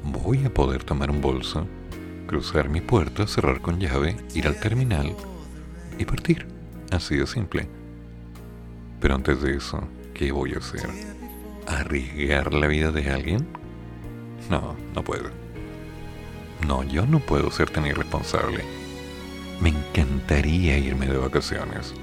voy 0.03 0.45
a 0.45 0.53
poder 0.53 0.83
tomar 0.83 1.13
un 1.13 1.21
bolso, 1.21 1.65
cruzar 2.27 2.69
mi 2.69 2.81
puerta, 2.81 3.25
cerrar 3.29 3.61
con 3.61 3.79
llave, 3.79 4.17
ir 4.35 4.49
al 4.49 4.59
terminal 4.59 5.15
y 5.97 6.05
partir. 6.05 6.49
Así 6.91 7.15
de 7.15 7.29
simple. 7.29 7.69
Pero 8.99 9.15
antes 9.15 9.41
de 9.43 9.55
eso, 9.55 9.81
¿qué 10.13 10.33
voy 10.33 10.55
a 10.55 10.59
hacer? 10.59 10.91
¿Arriesgar 11.69 12.53
la 12.53 12.67
vida 12.67 12.91
de 12.91 13.09
alguien? 13.09 13.47
No, 14.51 14.75
no 14.93 15.05
puedo. 15.05 15.31
No, 16.67 16.83
yo 16.83 17.07
no 17.07 17.21
puedo 17.21 17.53
ser 17.53 17.71
tan 17.71 17.87
irresponsable. 17.87 18.65
Me 19.61 19.69
encantaría 19.69 20.77
irme 20.79 21.07
de 21.07 21.19
vacaciones. 21.19 21.95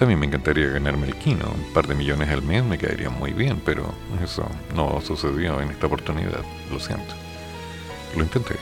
También 0.00 0.18
me 0.18 0.24
encantaría 0.24 0.68
ganarme 0.68 1.08
el 1.08 1.16
kino. 1.16 1.44
Un 1.54 1.74
par 1.74 1.86
de 1.86 1.94
millones 1.94 2.30
al 2.30 2.40
mes 2.40 2.64
me 2.64 2.78
caería 2.78 3.10
muy 3.10 3.34
bien, 3.34 3.60
pero 3.62 3.92
eso 4.24 4.48
no 4.74 4.98
sucedió 5.02 5.60
en 5.60 5.68
esta 5.68 5.88
oportunidad. 5.88 6.40
Lo 6.70 6.80
siento. 6.80 7.14
Lo 8.16 8.22
intenté. 8.22 8.56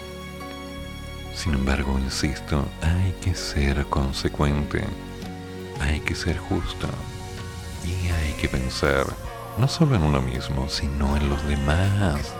Sin 1.36 1.54
embargo, 1.54 1.96
insisto, 1.96 2.66
hay 2.82 3.12
que 3.20 3.36
ser 3.36 3.86
consecuente. 3.86 4.82
Hay 5.80 6.00
que 6.00 6.16
ser 6.16 6.38
justo. 6.38 6.88
Y 7.84 8.08
hay 8.08 8.32
que 8.32 8.48
pensar 8.48 9.06
no 9.58 9.68
solo 9.68 9.94
en 9.94 10.02
uno 10.02 10.20
mismo, 10.20 10.68
sino 10.68 11.16
en 11.16 11.28
los 11.28 11.46
demás. 11.46 12.34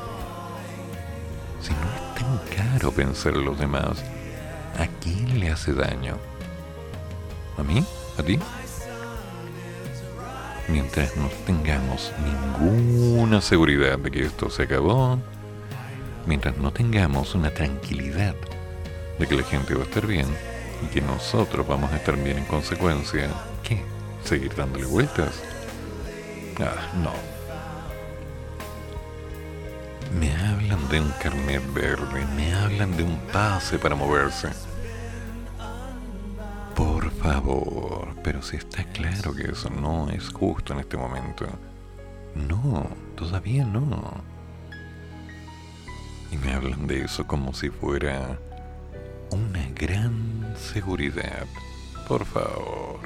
Si 1.62 1.70
no 1.70 1.86
es 1.94 2.14
tan 2.16 2.66
caro 2.66 2.90
pensar 2.90 3.34
en 3.34 3.44
los 3.44 3.60
demás, 3.60 4.02
¿a 4.76 4.88
quién 5.00 5.38
le 5.38 5.52
hace 5.52 5.72
daño? 5.72 6.16
¿A 7.56 7.62
mí? 7.62 7.84
¿A 8.18 8.24
ti? 8.24 8.40
Mientras 10.68 11.16
no 11.16 11.28
tengamos 11.46 12.12
ninguna 12.22 13.40
seguridad 13.40 13.98
de 13.98 14.10
que 14.10 14.24
esto 14.24 14.50
se 14.50 14.64
acabó, 14.64 15.18
mientras 16.26 16.58
no 16.58 16.72
tengamos 16.72 17.34
una 17.34 17.50
tranquilidad 17.50 18.34
de 19.18 19.26
que 19.26 19.34
la 19.34 19.44
gente 19.44 19.74
va 19.74 19.80
a 19.80 19.84
estar 19.84 20.06
bien 20.06 20.26
y 20.84 20.86
que 20.92 21.00
nosotros 21.00 21.66
vamos 21.66 21.90
a 21.92 21.96
estar 21.96 22.16
bien 22.22 22.38
en 22.38 22.44
consecuencia, 22.44 23.30
¿qué? 23.62 23.82
¿Seguir 24.24 24.54
dándole 24.54 24.84
vueltas? 24.84 25.42
Ah, 26.60 26.92
no. 27.02 27.12
Me 30.18 30.32
hablan 30.32 30.88
de 30.88 31.00
un 31.00 31.10
carnet 31.22 31.62
verde, 31.72 32.26
me 32.36 32.52
hablan 32.54 32.94
de 32.96 33.04
un 33.04 33.16
pase 33.32 33.78
para 33.78 33.94
moverse. 33.94 34.48
Por 37.22 37.32
favor, 37.32 38.14
pero 38.22 38.42
si 38.42 38.56
está 38.56 38.84
claro 38.84 39.34
que 39.34 39.50
eso 39.50 39.70
no 39.70 40.08
es 40.10 40.28
justo 40.30 40.72
en 40.72 40.80
este 40.80 40.96
momento. 40.96 41.46
No, 42.34 42.86
todavía 43.16 43.64
no. 43.64 44.22
Y 46.30 46.36
me 46.36 46.52
hablan 46.52 46.86
de 46.86 47.04
eso 47.04 47.26
como 47.26 47.52
si 47.52 47.70
fuera 47.70 48.38
una 49.30 49.68
gran 49.74 50.54
seguridad. 50.56 51.46
Por 52.06 52.24
favor. 52.24 53.00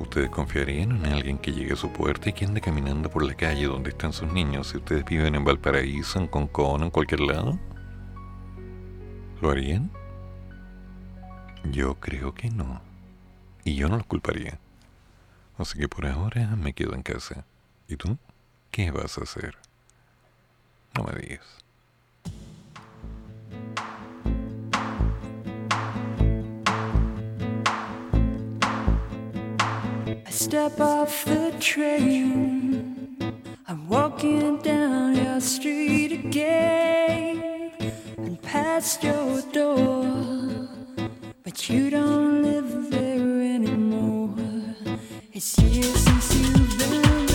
¿Ustedes 0.00 0.28
confiarían 0.28 1.04
en 1.04 1.12
alguien 1.12 1.38
que 1.38 1.52
llegue 1.52 1.72
a 1.72 1.76
su 1.76 1.90
puerta 1.90 2.28
y 2.28 2.32
que 2.32 2.44
ande 2.44 2.60
caminando 2.60 3.08
por 3.08 3.24
la 3.24 3.34
calle 3.34 3.66
donde 3.66 3.90
están 3.90 4.12
sus 4.12 4.30
niños 4.32 4.68
si 4.68 4.78
ustedes 4.78 5.04
viven 5.04 5.34
en 5.34 5.44
Valparaíso, 5.44 6.18
en 6.18 6.26
Concón, 6.26 6.82
en 6.82 6.90
cualquier 6.90 7.20
lado? 7.20 7.58
¿Lo 9.40 9.50
harían? 9.50 9.90
Yo 11.70 11.94
creo 11.94 12.34
que 12.34 12.50
no. 12.50 12.80
Y 13.64 13.76
yo 13.76 13.88
no 13.88 13.96
los 13.96 14.06
culparía. 14.06 14.58
Así 15.56 15.78
que 15.78 15.88
por 15.88 16.06
ahora 16.06 16.56
me 16.56 16.72
quedo 16.72 16.94
en 16.94 17.02
casa. 17.02 17.44
¿Y 17.88 17.96
tú? 17.96 18.18
¿Qué 18.70 18.90
vas 18.90 19.18
a 19.18 19.22
hacer? 19.22 19.56
No 20.94 21.04
me 21.04 21.12
digas. 21.20 21.46
I 30.26 30.30
step 30.30 30.80
off 30.80 31.24
the 31.24 31.52
train. 31.60 33.16
I'm 33.66 33.88
walking 33.88 34.58
down 34.58 35.16
your 35.16 35.40
street 35.40 36.12
again 36.12 37.72
and 38.18 38.40
past 38.42 39.02
your 39.02 39.40
door. 39.52 40.73
But 41.54 41.68
you 41.70 41.88
don't 41.88 42.42
live 42.42 42.90
there 42.90 43.54
anymore. 43.54 44.34
It's 45.32 45.56
years 45.60 45.94
since 46.04 46.34
you've 46.34 46.78
been 46.78 47.33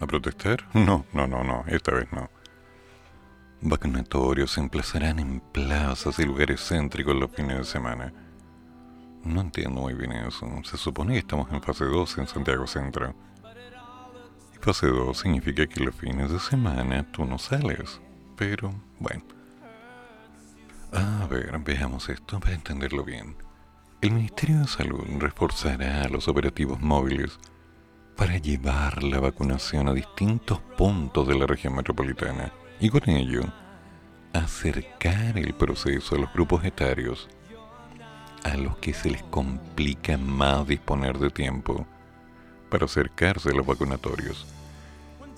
¿A 0.00 0.06
protestar? 0.06 0.66
No, 0.74 1.04
no, 1.12 1.26
no, 1.26 1.42
no, 1.42 1.64
esta 1.66 1.92
vez 1.92 2.10
no. 2.12 2.30
Vacunatorios 3.62 4.52
se 4.52 4.60
emplazarán 4.60 5.18
en 5.18 5.40
plazas 5.40 6.18
y 6.18 6.24
lugares 6.24 6.66
céntricos 6.66 7.14
los 7.14 7.30
fines 7.30 7.58
de 7.58 7.64
semana. 7.64 8.12
No 9.24 9.42
entiendo 9.42 9.82
muy 9.82 9.94
bien 9.94 10.12
eso. 10.12 10.46
Se 10.64 10.78
supone 10.78 11.12
que 11.12 11.18
estamos 11.18 11.52
en 11.52 11.62
fase 11.62 11.84
2 11.84 12.18
en 12.18 12.26
Santiago 12.26 12.66
Centro. 12.66 13.14
¿Y 14.54 14.58
Fase 14.64 14.86
2 14.86 15.18
significa 15.18 15.66
que 15.66 15.84
los 15.84 15.94
fines 15.94 16.30
de 16.30 16.38
semana 16.38 17.04
tú 17.12 17.26
no 17.26 17.38
sales. 17.38 18.00
Pero, 18.36 18.72
bueno. 18.98 19.22
A 20.92 21.26
ver, 21.26 21.58
veamos 21.58 22.08
esto 22.08 22.40
para 22.40 22.54
entenderlo 22.54 23.04
bien. 23.04 23.36
El 24.00 24.12
Ministerio 24.12 24.60
de 24.60 24.66
Salud 24.68 25.04
reforzará 25.18 26.08
los 26.08 26.26
operativos 26.28 26.80
móviles 26.80 27.38
para 28.20 28.36
llevar 28.36 29.02
la 29.02 29.18
vacunación 29.18 29.88
a 29.88 29.94
distintos 29.94 30.60
puntos 30.76 31.26
de 31.26 31.38
la 31.38 31.46
región 31.46 31.74
metropolitana 31.74 32.52
y 32.78 32.90
con 32.90 33.08
ello 33.08 33.40
acercar 34.34 35.38
el 35.38 35.54
proceso 35.54 36.16
a 36.16 36.18
los 36.18 36.30
grupos 36.34 36.62
etarios 36.66 37.30
a 38.44 38.58
los 38.58 38.76
que 38.76 38.92
se 38.92 39.08
les 39.08 39.22
complica 39.22 40.18
más 40.18 40.68
disponer 40.68 41.18
de 41.18 41.30
tiempo 41.30 41.86
para 42.68 42.84
acercarse 42.84 43.48
a 43.48 43.54
los 43.54 43.64
vacunatorios 43.64 44.46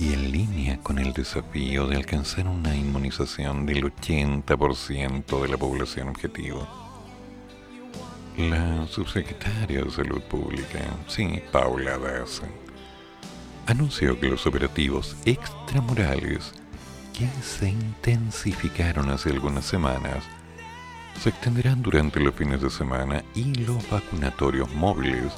y 0.00 0.12
en 0.12 0.32
línea 0.32 0.80
con 0.80 0.98
el 0.98 1.12
desafío 1.12 1.86
de 1.86 1.94
alcanzar 1.94 2.48
una 2.48 2.74
inmunización 2.74 3.64
del 3.64 3.84
80% 3.84 5.40
de 5.40 5.48
la 5.48 5.56
población 5.56 6.08
objetivo. 6.08 6.66
La 8.36 8.88
subsecretaria 8.88 9.84
de 9.84 9.90
Salud 9.92 10.22
Pública, 10.22 10.80
sí, 11.06 11.40
Paula 11.52 11.96
Daza, 11.96 12.48
anunció 13.66 14.18
que 14.18 14.28
los 14.28 14.46
operativos 14.46 15.16
extramurales 15.24 16.52
que 17.12 17.28
se 17.42 17.68
intensificaron 17.68 19.10
hace 19.10 19.30
algunas 19.30 19.64
semanas 19.64 20.24
se 21.20 21.28
extenderán 21.28 21.82
durante 21.82 22.20
los 22.20 22.34
fines 22.34 22.60
de 22.60 22.70
semana 22.70 23.22
y 23.34 23.54
los 23.54 23.88
vacunatorios 23.90 24.72
móviles 24.74 25.32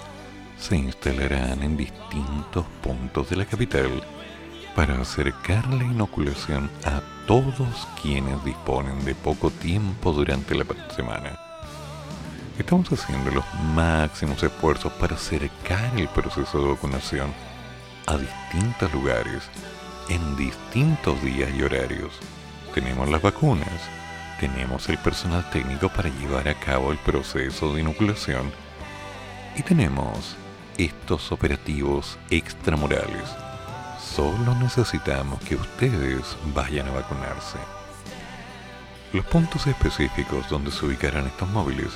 se 0.59 0.77
instalarán 0.77 1.63
en 1.63 1.77
distintos 1.77 2.65
puntos 2.83 3.29
de 3.29 3.37
la 3.37 3.45
capital 3.45 4.03
para 4.75 5.01
acercar 5.01 5.67
la 5.73 5.85
inoculación 5.85 6.71
a 6.85 7.03
todos 7.27 7.87
quienes 8.01 8.43
disponen 8.45 9.05
de 9.05 9.15
poco 9.15 9.51
tiempo 9.51 10.13
durante 10.13 10.55
la 10.55 10.65
semana. 10.95 11.39
Estamos 12.59 12.91
haciendo 12.93 13.31
los 13.31 13.45
máximos 13.75 14.43
esfuerzos 14.43 14.93
para 14.95 15.17
acercar 15.17 15.93
el 15.99 16.09
proceso 16.09 16.63
de 16.63 16.69
vacunación 16.69 17.33
a 18.07 18.19
distintos 18.19 18.93
lugares, 18.93 19.43
en 20.09 20.37
distintos 20.37 21.21
días 21.23 21.51
y 21.57 21.63
horarios. 21.63 22.13
Tenemos 22.75 23.09
las 23.09 23.23
vacunas, 23.23 23.69
tenemos 24.41 24.89
el 24.89 24.99
personal 24.99 25.49
técnico 25.51 25.89
para 25.89 26.09
llevar 26.09 26.49
a 26.49 26.55
cabo 26.55 26.93
el 26.93 26.99
proceso 26.99 27.75
de 27.75 27.81
inoculación 27.81 28.53
y 29.57 29.63
tenemos 29.63 30.37
estos 30.77 31.33
operativos 31.33 32.19
extramurales. 32.31 33.29
Solo 34.01 34.55
necesitamos 34.57 35.41
que 35.41 35.57
ustedes 35.57 36.37
vayan 36.55 36.89
a 36.89 36.93
vacunarse. 36.93 37.59
Los 39.13 39.25
puntos 39.27 39.67
específicos 39.67 40.49
donde 40.51 40.73
se 40.73 40.85
ubicarán 40.85 41.27
estos 41.27 41.49
móviles 41.51 41.93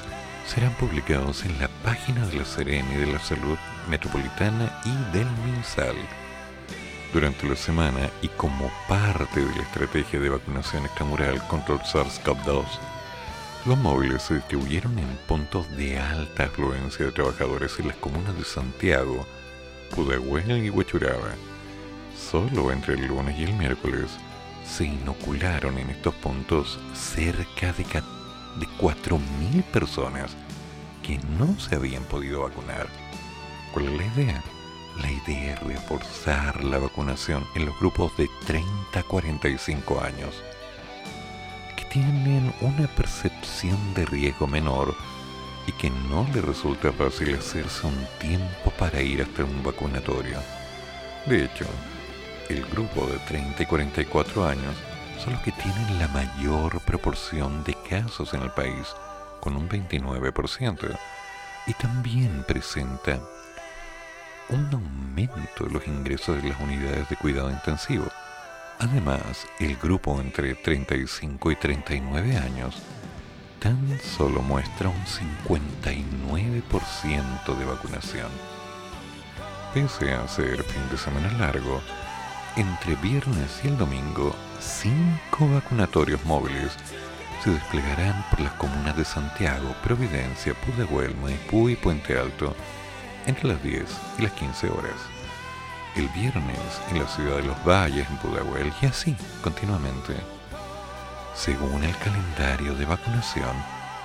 serán 0.47 0.73
publicados 0.75 1.45
en 1.45 1.59
la 1.59 1.69
página 1.85 2.25
de 2.27 2.37
la 2.37 2.45
Serena 2.45 2.89
y 2.95 2.99
de 2.99 3.13
la 3.13 3.19
Salud 3.19 3.59
Metropolitana 3.89 4.81
y 4.85 5.17
del 5.17 5.27
MinSal. 5.45 5.97
Durante 7.13 7.49
la 7.49 7.57
semana 7.57 8.11
y 8.21 8.29
como 8.29 8.71
parte 8.87 9.41
de 9.41 9.57
la 9.57 9.63
estrategia 9.63 10.21
de 10.21 10.29
vacunación 10.29 10.85
extramural 10.85 11.45
contra 11.49 11.75
el 11.75 11.81
SARS-CoV-2, 11.81 12.65
los 13.65 13.79
móviles 13.79 14.23
se 14.23 14.35
distribuyeron 14.35 14.99
en 14.99 15.09
puntos 15.27 15.75
de 15.77 15.99
alta 15.99 16.45
afluencia 16.45 17.07
de 17.07 17.13
trabajadores 17.13 17.79
en 17.79 17.89
las 17.89 17.97
comunas 17.97 18.37
de 18.37 18.45
Santiago, 18.45 19.27
Pudahuel 19.95 20.65
y 20.65 20.71
Huachuraba. 20.71 21.35
Solo 22.31 22.71
entre 22.73 22.95
el 22.95 23.07
lunes 23.07 23.39
y 23.39 23.45
el 23.45 23.55
miércoles 23.55 24.11
se 24.67 24.85
inocularon 24.85 25.79
en 25.79 25.91
estos 25.91 26.15
puntos 26.17 26.79
cerca 26.95 27.73
de 27.73 27.85
de 27.85 28.67
4.000 28.81 29.63
personas 29.65 30.37
que 31.03 31.19
no 31.39 31.59
se 31.59 31.77
habían 31.77 32.03
podido 32.05 32.43
vacunar. 32.43 32.87
¿Cuál 33.73 33.87
es 33.89 33.93
la 33.93 34.05
idea? 34.05 34.43
La 35.03 35.11
idea 35.11 35.55
es 35.55 35.63
reforzar 35.63 36.65
la 36.65 36.79
vacunación 36.79 37.47
en 37.55 37.67
los 37.67 37.79
grupos 37.79 38.17
de 38.17 38.29
30 38.47 38.99
a 38.99 39.03
45 39.03 40.01
años, 40.01 40.43
que 41.77 41.85
tienen 41.85 42.53
una 42.61 42.87
percepción 42.89 43.79
de 43.95 44.07
riesgo 44.07 44.47
menor 44.47 44.95
y 45.67 45.73
que 45.73 45.91
no 45.91 46.27
les 46.35 46.45
resulta 46.45 46.93
fácil 46.93 47.35
hacerse 47.37 47.87
un 47.87 48.07
tiempo 48.19 48.71
para 48.79 49.03
ir 49.03 49.23
hasta 49.23 49.45
un 49.45 49.63
vacunatorio. 49.63 50.41
De 51.27 51.45
hecho, 51.45 51.67
el 52.49 52.65
grupo 52.67 53.07
de 53.07 53.19
30 53.19 53.63
y 53.63 53.67
44 53.67 54.47
años 54.47 54.75
son 55.23 55.35
los 55.35 55.43
que 55.43 55.53
tienen 55.53 55.99
la 55.99 56.09
mayor 56.09 56.81
proporción 56.81 57.63
de 57.65 57.77
casos 57.89 58.33
en 58.33 58.43
el 58.43 58.51
país, 58.51 58.89
con 59.41 59.57
un 59.57 59.69
29%, 59.69 60.99
y 61.67 61.75
también 61.75 62.45
presenta 62.49 63.21
un 64.51 64.69
aumento 64.73 65.65
de 65.65 65.71
los 65.71 65.87
ingresos 65.87 66.43
de 66.43 66.49
las 66.49 66.59
unidades 66.61 67.09
de 67.09 67.17
cuidado 67.17 67.51
intensivo. 67.51 68.09
Además, 68.79 69.47
el 69.59 69.77
grupo 69.77 70.21
entre 70.21 70.55
35 70.55 71.51
y 71.51 71.57
39 71.57 72.37
años 72.37 72.81
tan 73.59 73.99
solo 74.01 74.41
muestra 74.41 74.89
un 74.89 75.05
59% 75.05 77.59
de 77.59 77.65
vacunación. 77.65 78.31
Pese 79.75 80.13
a 80.13 80.29
ser 80.29 80.63
fin 80.63 80.89
de 80.91 80.97
semana 80.97 81.31
largo, 81.39 81.83
entre 82.57 82.95
viernes 82.97 83.61
y 83.65 83.69
el 83.69 83.77
domingo, 83.77 84.35
cinco 84.61 85.49
vacunatorios 85.53 86.25
móviles 86.25 86.73
se 87.43 87.51
desplegarán 87.51 88.25
por 88.31 88.41
las 88.41 88.55
comunas 88.55 88.97
de 88.97 89.05
Santiago, 89.05 89.75
Providencia, 89.83 90.55
Pudahuel, 90.55 91.15
Maipú 91.17 91.69
y 91.69 91.77
Puente 91.77 92.19
Alto 92.19 92.57
entre 93.29 93.49
las 93.49 93.63
10 93.63 93.85
y 94.19 94.23
las 94.23 94.33
15 94.33 94.71
horas. 94.71 94.97
El 95.95 96.09
viernes 96.09 96.59
en 96.91 96.99
la 96.99 97.07
ciudad 97.07 97.37
de 97.37 97.45
Los 97.45 97.65
Valles, 97.65 98.09
en 98.09 98.17
Pudahuel, 98.17 98.73
y 98.83 98.87
así 98.87 99.17
continuamente. 99.43 100.17
Según 101.35 101.85
el 101.85 101.97
calendario 101.99 102.75
de 102.75 102.85
vacunación, 102.85 103.55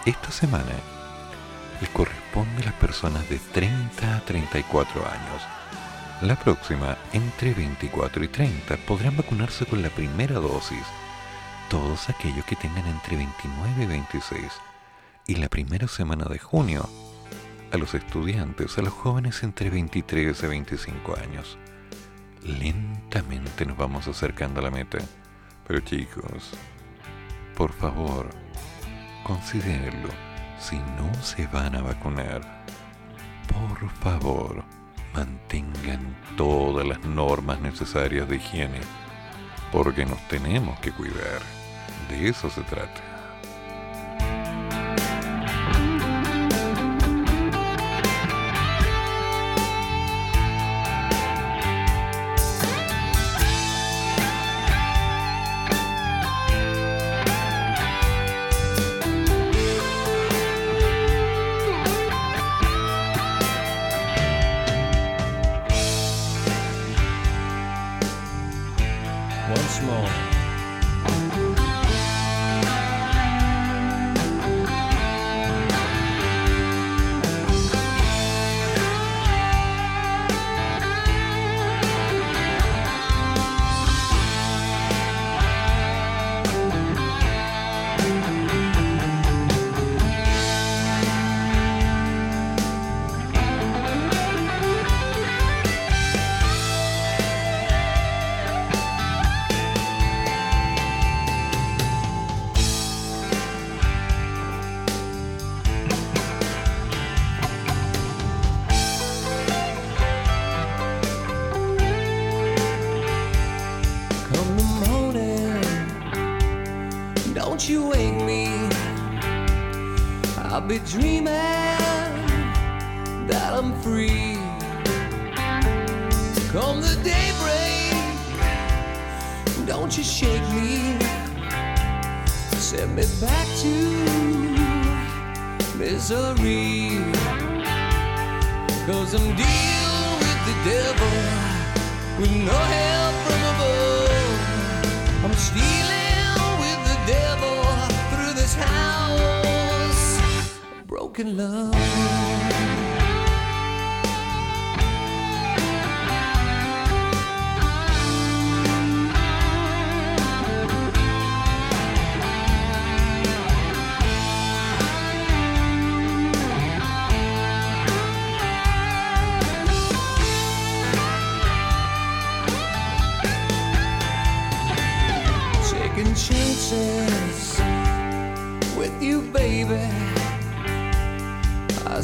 esta 0.06 0.30
semana 0.30 0.76
le 1.82 1.88
corresponde 1.88 2.62
a 2.62 2.66
las 2.66 2.76
personas 2.76 3.28
de 3.30 3.40
30 3.40 4.18
a 4.18 4.20
34 4.22 5.02
años 5.02 5.42
la 6.24 6.38
próxima, 6.38 6.98
entre 7.12 7.54
24 7.54 8.24
y 8.24 8.28
30, 8.30 8.78
podrán 8.88 9.18
vacunarse 9.18 9.66
con 9.66 9.82
la 9.82 9.90
primera 9.90 10.36
dosis 10.36 10.86
todos 11.70 12.08
aquellos 12.08 12.46
que 12.46 12.56
tengan 12.56 12.88
entre 12.88 13.18
29 13.18 13.84
y 13.84 13.86
26. 13.86 14.42
Y 15.28 15.36
la 15.36 15.50
primera 15.50 15.86
semana 15.90 16.24
de 16.26 16.40
junio, 16.40 16.90
a 17.74 17.78
los 17.78 17.96
estudiantes, 17.96 18.78
a 18.78 18.84
los 18.84 18.94
jóvenes 18.94 19.42
entre 19.42 19.72
23 19.72 20.44
y 20.44 20.48
25 20.48 21.18
años. 21.18 21.58
Lentamente 22.44 23.66
nos 23.66 23.78
vamos 23.78 24.08
acercando 24.08 24.60
a 24.60 24.64
la 24.64 24.70
meta. 24.70 25.00
Pero 25.68 25.80
chicos, 25.80 26.52
por 27.58 27.74
favor, 27.74 28.30
considérenlo. 29.24 30.10
Si 30.60 30.78
no 30.78 31.12
se 31.24 31.48
van 31.48 31.76
a 31.76 31.82
vacunar, 31.82 32.64
por 33.48 33.90
favor, 33.90 34.64
mantengan 35.16 36.16
todas 36.38 36.86
las 36.86 37.04
normas 37.04 37.60
necesarias 37.60 38.30
de 38.30 38.36
higiene, 38.36 38.82
porque 39.72 40.06
nos 40.06 40.26
tenemos 40.28 40.80
que 40.80 40.92
cuidar. 40.92 41.42
De 42.08 42.30
eso 42.30 42.52
se 42.52 42.62
trata. 42.62 43.13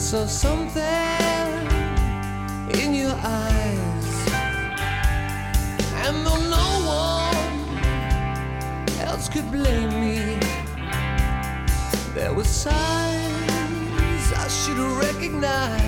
saw 0.09 0.25
something 0.25 0.81
in 2.81 2.95
your 2.95 3.13
eyes, 3.21 4.27
and 6.03 6.25
though 6.25 6.49
no 6.49 6.67
one 6.83 7.77
else 9.07 9.29
could 9.29 9.51
blame 9.51 9.91
me, 10.01 10.39
there 12.15 12.33
were 12.33 12.43
signs 12.43 14.33
I 14.33 14.47
should 14.47 14.79
recognize. 14.79 15.78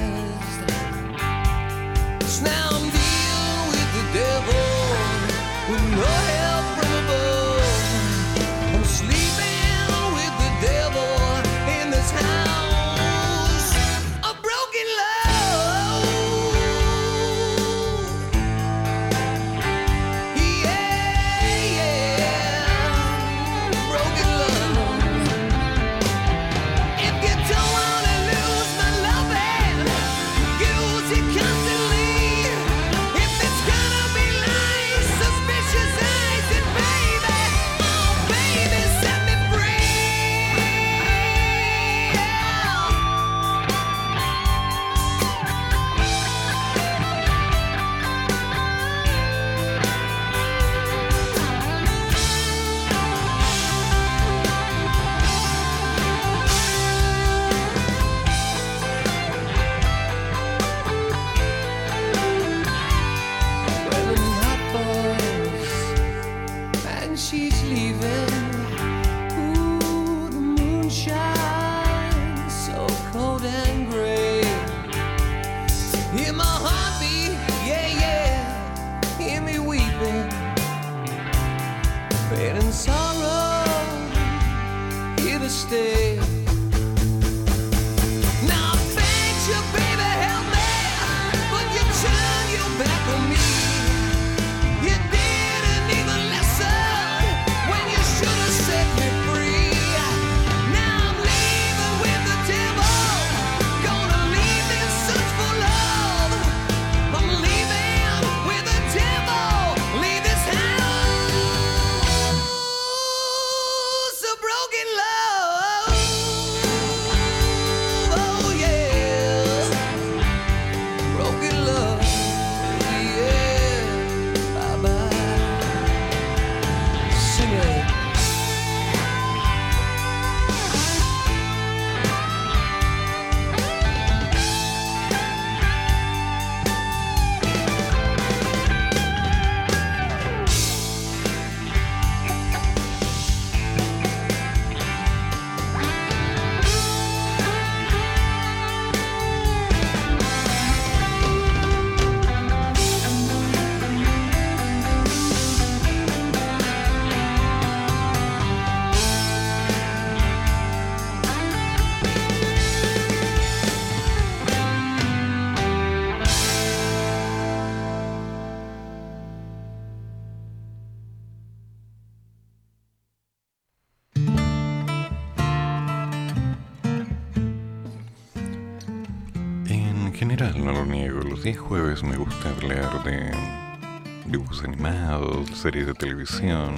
series 185.62 185.86
de 185.86 185.94
televisión. 185.94 186.74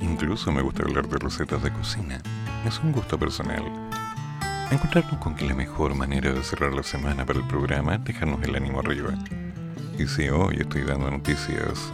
Incluso 0.00 0.52
me 0.52 0.62
gusta 0.62 0.84
hablar 0.84 1.08
de 1.08 1.18
recetas 1.18 1.60
de 1.64 1.72
cocina. 1.72 2.20
Es 2.64 2.78
un 2.78 2.92
gusto 2.92 3.18
personal. 3.18 3.64
Encontrarnos 4.70 5.18
con 5.18 5.34
que 5.34 5.44
la 5.44 5.56
mejor 5.56 5.96
manera 5.96 6.32
de 6.32 6.44
cerrar 6.44 6.72
la 6.72 6.84
semana 6.84 7.26
para 7.26 7.40
el 7.40 7.46
programa 7.48 7.96
es 7.96 8.04
dejarnos 8.04 8.40
el 8.44 8.54
ánimo 8.54 8.78
arriba. 8.78 9.14
Y 9.98 10.06
si 10.06 10.28
hoy 10.28 10.58
estoy 10.60 10.82
dando 10.82 11.10
noticias 11.10 11.92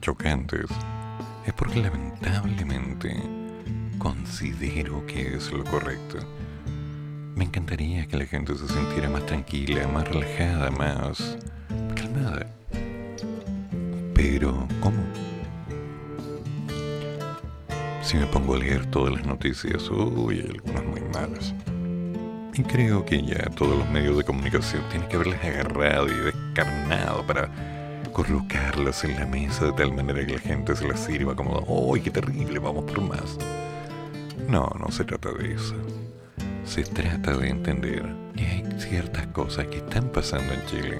chocantes, 0.00 0.64
es 1.44 1.52
porque 1.52 1.82
lamentablemente 1.82 3.14
considero 3.98 5.04
que 5.04 5.36
es 5.36 5.52
lo 5.52 5.62
correcto. 5.64 6.20
Me 7.36 7.44
encantaría 7.44 8.06
que 8.06 8.16
la 8.16 8.24
gente 8.24 8.56
se 8.56 8.66
sintiera 8.66 9.10
más 9.10 9.26
tranquila, 9.26 9.86
más 9.88 10.08
relajada, 10.08 10.70
más 10.70 11.36
calmada. 11.94 12.46
Pero, 14.14 14.66
¿cómo? 14.80 15.07
Si 18.08 18.16
me 18.16 18.24
pongo 18.24 18.54
a 18.54 18.58
leer 18.58 18.86
todas 18.86 19.12
las 19.12 19.26
noticias, 19.26 19.90
uy, 19.90 20.40
hay 20.40 20.48
algunas 20.48 20.82
muy 20.82 21.02
malas. 21.12 21.54
Y 22.54 22.62
creo 22.62 23.04
que 23.04 23.22
ya 23.22 23.50
todos 23.50 23.76
los 23.76 23.90
medios 23.90 24.16
de 24.16 24.24
comunicación 24.24 24.82
tienen 24.88 25.06
que 25.10 25.16
haberlas 25.16 25.44
agarrado 25.44 26.06
y 26.08 26.16
descarnado 26.16 27.26
para 27.26 27.50
colocarlas 28.14 29.04
en 29.04 29.14
la 29.14 29.26
mesa 29.26 29.66
de 29.66 29.72
tal 29.72 29.92
manera 29.92 30.24
que 30.24 30.32
la 30.32 30.38
gente 30.38 30.74
se 30.74 30.88
las 30.88 31.00
sirva 31.00 31.36
como, 31.36 31.62
¡uy, 31.68 32.00
qué 32.00 32.10
terrible! 32.10 32.58
Vamos 32.58 32.90
por 32.90 33.02
más. 33.02 33.36
No, 34.48 34.72
no 34.80 34.90
se 34.90 35.04
trata 35.04 35.30
de 35.32 35.52
eso. 35.52 35.74
Se 36.64 36.84
trata 36.84 37.36
de 37.36 37.50
entender 37.50 38.06
que 38.34 38.46
hay 38.46 38.80
ciertas 38.80 39.26
cosas 39.26 39.66
que 39.66 39.76
están 39.76 40.08
pasando 40.08 40.54
en 40.54 40.64
Chile 40.64 40.98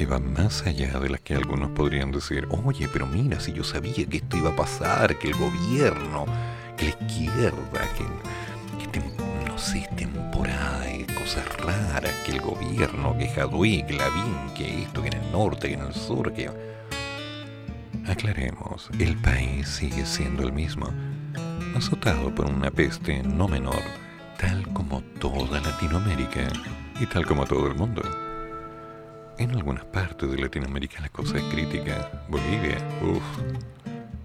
que 0.00 0.06
van 0.06 0.32
más 0.32 0.66
allá 0.66 0.98
de 0.98 1.10
las 1.10 1.20
que 1.20 1.34
algunos 1.34 1.72
podrían 1.72 2.10
decir, 2.10 2.48
oye, 2.64 2.88
pero 2.90 3.06
mira, 3.06 3.38
si 3.38 3.52
yo 3.52 3.62
sabía 3.62 4.06
que 4.06 4.16
esto 4.16 4.38
iba 4.38 4.48
a 4.48 4.56
pasar, 4.56 5.18
que 5.18 5.28
el 5.28 5.34
gobierno, 5.34 6.24
que 6.78 6.86
la 6.86 6.90
izquierda, 6.92 7.86
que, 7.98 8.90
que 8.90 9.00
no 9.46 9.58
sé, 9.58 9.86
temporada 9.98 10.90
y 10.90 11.04
cosas 11.04 11.44
raras, 11.58 12.14
que 12.24 12.32
el 12.32 12.40
gobierno, 12.40 13.14
que 13.18 13.28
Jadwe, 13.28 13.84
que 13.86 13.92
Lavín, 13.92 14.54
que 14.56 14.84
esto, 14.84 15.02
que 15.02 15.08
en 15.08 15.22
el 15.22 15.32
norte, 15.32 15.68
que 15.68 15.74
en 15.74 15.82
el 15.82 15.92
sur, 15.92 16.32
que... 16.32 16.48
Aclaremos, 18.08 18.88
el 18.98 19.18
país 19.18 19.68
sigue 19.68 20.06
siendo 20.06 20.44
el 20.44 20.54
mismo, 20.54 20.88
azotado 21.76 22.34
por 22.34 22.46
una 22.46 22.70
peste 22.70 23.22
no 23.22 23.48
menor, 23.48 23.82
tal 24.38 24.66
como 24.72 25.02
toda 25.20 25.60
Latinoamérica 25.60 26.48
y 26.98 27.04
tal 27.04 27.26
como 27.26 27.44
todo 27.44 27.66
el 27.66 27.74
mundo. 27.74 28.29
En 29.38 29.50
algunas 29.52 29.84
partes 29.86 30.30
de 30.30 30.38
Latinoamérica 30.38 31.00
la 31.00 31.08
cosa 31.08 31.38
es 31.38 31.44
crítica. 31.44 32.24
Bolivia, 32.28 32.76
uff, 33.02 33.22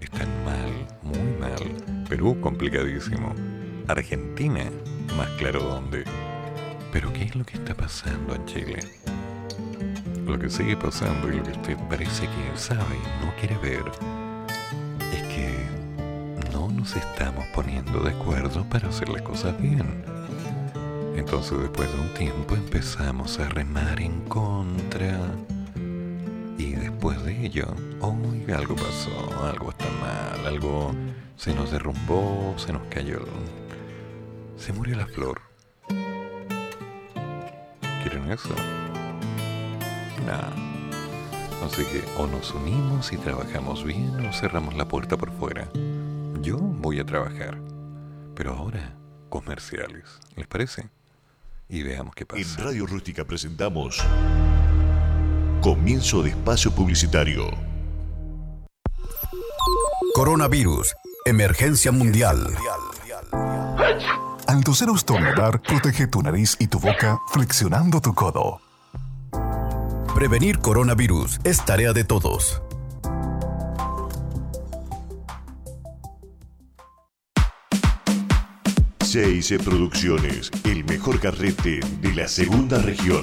están 0.00 0.28
mal, 0.44 0.70
muy 1.02 1.38
mal. 1.40 2.04
Perú, 2.08 2.38
complicadísimo. 2.40 3.34
Argentina, 3.88 4.64
más 5.16 5.28
claro 5.38 5.62
dónde. 5.62 6.04
Pero 6.92 7.12
¿qué 7.12 7.24
es 7.24 7.36
lo 7.36 7.44
que 7.44 7.54
está 7.54 7.74
pasando 7.74 8.34
en 8.34 8.44
Chile? 8.46 8.78
Lo 10.26 10.38
que 10.38 10.50
sigue 10.50 10.76
pasando 10.76 11.32
y 11.32 11.36
lo 11.36 11.42
que 11.44 11.52
usted 11.52 11.76
parece 11.88 12.26
que 12.26 12.58
sabe 12.58 12.96
y 12.96 13.24
no 13.24 13.32
quiere 13.36 13.56
ver 13.58 13.84
es 15.12 15.22
que 15.28 16.50
no 16.52 16.68
nos 16.68 16.94
estamos 16.96 17.44
poniendo 17.54 18.00
de 18.00 18.10
acuerdo 18.10 18.64
para 18.68 18.88
hacer 18.88 19.08
las 19.08 19.22
cosas 19.22 19.60
bien. 19.60 20.15
Entonces 21.16 21.58
después 21.58 21.92
de 21.92 22.00
un 22.00 22.14
tiempo 22.14 22.54
empezamos 22.54 23.38
a 23.38 23.48
remar 23.48 24.00
en 24.00 24.20
contra. 24.26 25.18
Y 26.58 26.72
después 26.72 27.22
de 27.24 27.46
ello, 27.46 27.66
uy, 28.00 28.52
algo 28.52 28.76
pasó, 28.76 29.44
algo 29.44 29.70
está 29.70 29.86
mal, 30.00 30.46
algo 30.46 30.94
se 31.36 31.54
nos 31.54 31.70
derrumbó, 31.70 32.54
se 32.58 32.72
nos 32.72 32.82
cayó. 32.88 33.20
Se 34.56 34.72
murió 34.72 34.96
la 34.96 35.06
flor. 35.06 35.40
¿Quieren 38.02 38.30
eso? 38.30 38.54
No. 40.26 40.66
Así 41.66 41.82
que 41.84 42.04
o 42.18 42.26
nos 42.26 42.52
unimos 42.52 43.12
y 43.12 43.16
trabajamos 43.16 43.84
bien 43.84 44.26
o 44.26 44.32
cerramos 44.32 44.74
la 44.74 44.86
puerta 44.86 45.16
por 45.16 45.32
fuera. 45.32 45.68
Yo 46.40 46.58
voy 46.58 47.00
a 47.00 47.04
trabajar. 47.04 47.58
Pero 48.34 48.54
ahora, 48.54 48.94
comerciales. 49.28 50.20
¿Les 50.36 50.46
parece? 50.46 50.95
Y 51.68 51.82
veamos 51.82 52.14
qué 52.14 52.22
En 52.22 52.44
pasa. 52.44 52.62
Radio 52.62 52.86
Rústica 52.86 53.24
presentamos 53.24 54.00
Comienzo 55.60 56.22
de 56.22 56.30
espacio 56.30 56.70
publicitario. 56.70 57.50
Coronavirus. 60.14 60.94
Emergencia 61.24 61.90
mundial. 61.90 62.54
Al 64.46 64.62
toser 64.62 64.90
o 64.90 64.94
estornudar, 64.94 65.60
protege 65.60 66.06
tu 66.06 66.22
nariz 66.22 66.56
y 66.60 66.68
tu 66.68 66.78
boca 66.78 67.18
flexionando 67.32 68.00
tu 68.00 68.14
codo. 68.14 68.60
Prevenir 70.14 70.60
coronavirus 70.60 71.40
es 71.42 71.64
tarea 71.64 71.92
de 71.92 72.04
todos. 72.04 72.62
CIC 79.06 79.62
Producciones, 79.62 80.50
el 80.64 80.84
mejor 80.84 81.20
carrete 81.20 81.78
de 82.00 82.12
la 82.12 82.26
segunda 82.26 82.78
región. 82.78 83.20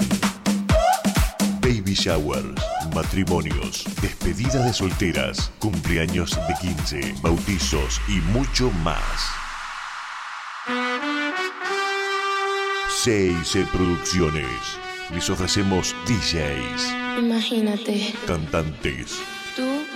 Baby 1.59 1.93
showers, 1.93 2.61
matrimonios, 2.95 3.83
despedida 4.01 4.65
de 4.65 4.71
solteras, 4.71 5.51
cumpleaños 5.59 6.39
de 6.47 6.55
15, 6.61 7.15
bautizos 7.21 7.99
y 8.07 8.21
mucho 8.31 8.71
más. 8.81 9.03
CIC 13.03 13.69
Producciones. 13.69 14.47
Les 15.13 15.29
ofrecemos 15.29 15.93
DJs, 16.07 17.19
Imagínate, 17.19 18.15
cantantes, 18.25 19.19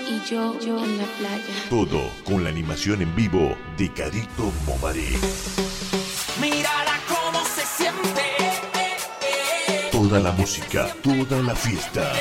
y 0.10 0.22
yo, 0.30 0.58
yo 0.60 0.84
en 0.84 0.97
la 0.97 1.05
playa. 1.18 1.43
todo 1.70 2.10
con 2.24 2.43
la 2.43 2.49
animación 2.49 3.01
en 3.01 3.16
vivo 3.16 3.55
de 3.78 3.89
Carito 3.91 4.51
Mobaré. 4.66 5.18
Mírala 6.39 6.99
cómo 7.08 7.43
se 7.45 7.66
siente. 7.66 8.22
Toda 9.91 10.20
la 10.20 10.32
música, 10.32 10.93
toda 11.01 11.41
la 11.41 11.55
fiesta. 11.55 12.14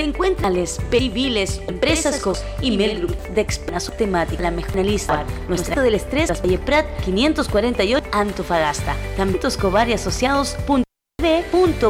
Te 0.00 0.06
encuentran 0.06 0.54
les 0.54 0.80
civiles, 0.90 1.60
empresas 1.68 2.20
cos 2.20 2.42
y 2.62 2.74
Mail 2.74 3.00
Group 3.00 3.18
de 3.34 3.42
expreso 3.42 3.92
temática, 3.92 4.44
la 4.44 4.50
mejor 4.50 4.76
lista, 4.76 5.26
nuestra 5.46 5.82
del 5.82 5.94
estrés, 5.94 6.32
calle 6.40 6.56
Prat 6.56 6.86
548 7.04 8.08
Antofagasta. 8.10 8.96
También 9.18 9.40
Toscobar 9.40 9.90
y 9.90 9.92
Asociados. 9.92 10.56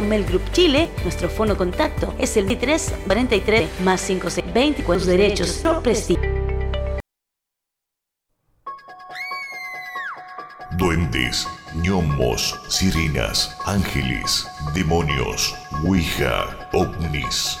Melgroup 0.01 0.41
Chile, 0.51 0.89
nuestro 1.03 1.29
fono 1.29 1.55
contacto 1.55 2.13
es 2.19 2.35
el 2.35 2.47
23 2.47 2.93
43 3.05 3.69
más 3.79 4.01
56 4.01 4.53
24 4.53 5.05
derechos 5.05 5.59
pro 5.61 5.81
prestigio. 5.81 6.29
Duendes, 10.77 11.47
gnomos, 11.75 12.59
sirenas, 12.67 13.55
ángeles, 13.65 14.45
demonios, 14.73 15.55
ouija, 15.85 16.69
ovnis 16.73 17.60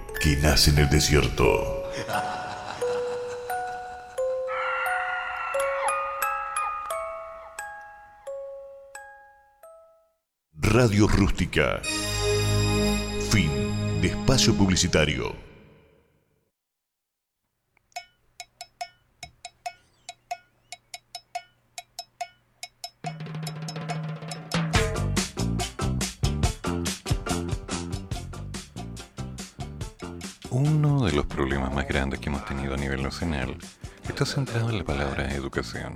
que 0.21 0.37
nace 0.37 0.69
en 0.69 0.77
el 0.77 0.89
desierto. 0.89 1.83
Radio 10.53 11.07
Rústica. 11.07 11.81
Fin 13.31 13.49
de 14.01 14.09
espacio 14.09 14.53
publicitario. 14.53 15.50
Grandes 31.91 32.21
que 32.21 32.29
hemos 32.29 32.45
tenido 32.45 32.73
a 32.73 32.77
nivel 32.77 33.03
nacional 33.03 33.57
está 34.07 34.25
centrado 34.25 34.69
en 34.69 34.77
la 34.77 34.85
palabra 34.85 35.29
educación. 35.33 35.93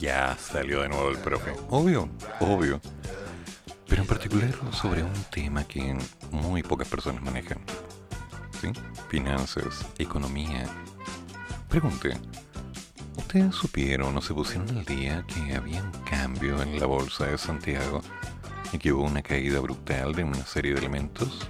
Ya 0.00 0.36
salió 0.36 0.82
de 0.82 0.88
nuevo 0.88 1.08
el 1.08 1.18
profe. 1.18 1.52
Obvio, 1.70 2.08
obvio. 2.40 2.80
Pero 3.86 4.04
particular 4.04 4.52
sobre 4.72 5.04
un 5.04 5.24
tema 5.30 5.62
que 5.62 5.96
muy 6.32 6.64
pocas 6.64 6.88
personas 6.88 7.22
manejan. 7.22 7.58
¿Sí? 8.60 8.72
Finanzas, 9.08 9.86
economía. 9.98 10.66
Pregunte, 11.68 12.16
¿ustedes 13.16 13.54
supieron 13.54 14.16
o 14.16 14.20
se 14.20 14.34
pusieron 14.34 14.68
al 14.70 14.84
día 14.84 15.24
que 15.28 15.54
había 15.54 15.80
un 15.80 15.92
cambio 16.10 16.60
en 16.60 16.80
la 16.80 16.86
bolsa 16.86 17.26
de 17.26 17.38
Santiago 17.38 18.00
y 18.72 18.78
que 18.78 18.92
hubo 18.92 19.04
una 19.04 19.22
caída 19.22 19.60
brutal 19.60 20.12
de 20.12 20.24
una 20.24 20.44
serie 20.44 20.72
de 20.72 20.80
elementos? 20.80 21.48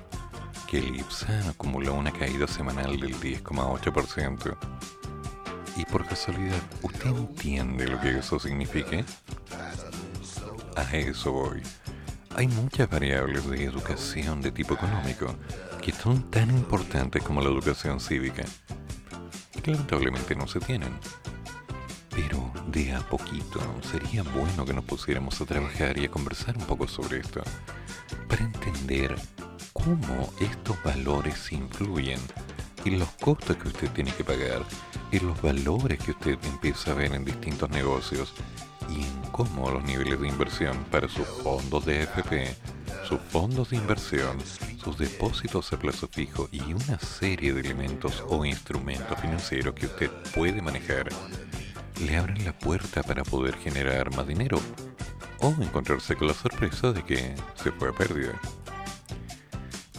Que 0.68 0.78
el 0.78 0.96
IPSA 0.96 1.50
acumuló 1.50 1.94
una 1.94 2.12
caída 2.12 2.46
semanal 2.46 3.00
del 3.00 3.14
10,8%. 3.14 4.56
Y 5.76 5.84
por 5.86 6.06
casualidad, 6.06 6.60
¿usted 6.82 7.06
entiende 7.06 7.88
lo 7.88 8.00
que 8.00 8.18
eso 8.18 8.38
significa? 8.38 9.04
A 10.76 10.96
eso 10.96 11.32
voy. 11.32 11.62
Hay 12.36 12.48
muchas 12.48 12.90
variables 12.90 13.48
de 13.48 13.64
educación 13.64 14.42
de 14.42 14.52
tipo 14.52 14.74
económico 14.74 15.34
que 15.80 15.92
son 15.92 16.30
tan 16.30 16.50
importantes 16.50 17.22
como 17.22 17.40
la 17.40 17.48
educación 17.48 17.98
cívica 17.98 18.44
que 19.62 19.72
lamentablemente 19.72 20.34
no 20.34 20.46
se 20.46 20.60
tienen. 20.60 20.92
Pero 22.20 22.50
de 22.66 22.92
a 22.92 22.98
poquito 22.98 23.60
sería 23.92 24.24
bueno 24.24 24.64
que 24.64 24.72
nos 24.72 24.84
pusiéramos 24.84 25.40
a 25.40 25.46
trabajar 25.46 25.96
y 25.98 26.06
a 26.06 26.10
conversar 26.10 26.56
un 26.58 26.64
poco 26.64 26.88
sobre 26.88 27.20
esto 27.20 27.42
para 28.28 28.44
entender 28.44 29.14
cómo 29.72 30.28
estos 30.40 30.82
valores 30.82 31.52
influyen 31.52 32.18
en 32.84 32.98
los 32.98 33.08
costos 33.20 33.56
que 33.56 33.68
usted 33.68 33.88
tiene 33.92 34.10
que 34.10 34.24
pagar, 34.24 34.64
en 35.12 35.28
los 35.28 35.40
valores 35.40 36.00
que 36.00 36.10
usted 36.10 36.36
empieza 36.42 36.90
a 36.90 36.94
ver 36.94 37.14
en 37.14 37.24
distintos 37.24 37.70
negocios 37.70 38.34
y 38.90 39.02
en 39.02 39.30
cómo 39.30 39.70
los 39.70 39.84
niveles 39.84 40.20
de 40.20 40.26
inversión 40.26 40.76
para 40.90 41.08
sus 41.08 41.26
fondos 41.26 41.86
de 41.86 42.02
FP, 42.02 42.52
sus 43.08 43.20
fondos 43.20 43.70
de 43.70 43.76
inversión, 43.76 44.38
sus 44.82 44.98
depósitos 44.98 45.72
a 45.72 45.78
plazo 45.78 46.08
fijo 46.08 46.48
y 46.50 46.62
una 46.72 46.98
serie 46.98 47.52
de 47.52 47.60
elementos 47.60 48.24
o 48.26 48.44
instrumentos 48.44 49.20
financieros 49.20 49.74
que 49.74 49.86
usted 49.86 50.10
puede 50.34 50.60
manejar 50.60 51.10
le 52.00 52.16
abren 52.16 52.44
la 52.44 52.56
puerta 52.56 53.02
para 53.02 53.24
poder 53.24 53.56
generar 53.56 54.14
más 54.14 54.24
dinero 54.26 54.60
o 55.40 55.54
encontrarse 55.60 56.16
con 56.16 56.28
la 56.28 56.34
sorpresa 56.34 56.92
de 56.92 57.04
que 57.04 57.34
se 57.54 57.72
fue 57.72 57.90
a 57.90 57.92
pérdida. 57.92 58.40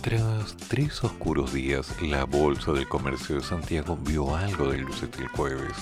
Tras 0.02 0.56
tres 0.70 1.04
oscuros 1.04 1.54
días, 1.54 2.02
la 2.02 2.24
Bolsa 2.24 2.72
del 2.72 2.88
Comercio 2.88 3.36
de 3.36 3.44
Santiago 3.44 3.98
vio 3.98 4.34
algo 4.36 4.72
de 4.72 4.78
luz 4.78 5.04
el 5.04 5.28
jueves 5.28 5.74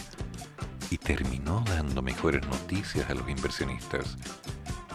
y 0.89 0.97
terminó 0.97 1.63
dando 1.67 2.01
mejores 2.01 2.43
noticias 2.47 3.07
a 3.09 3.13
los 3.13 3.29
inversionistas. 3.29 4.17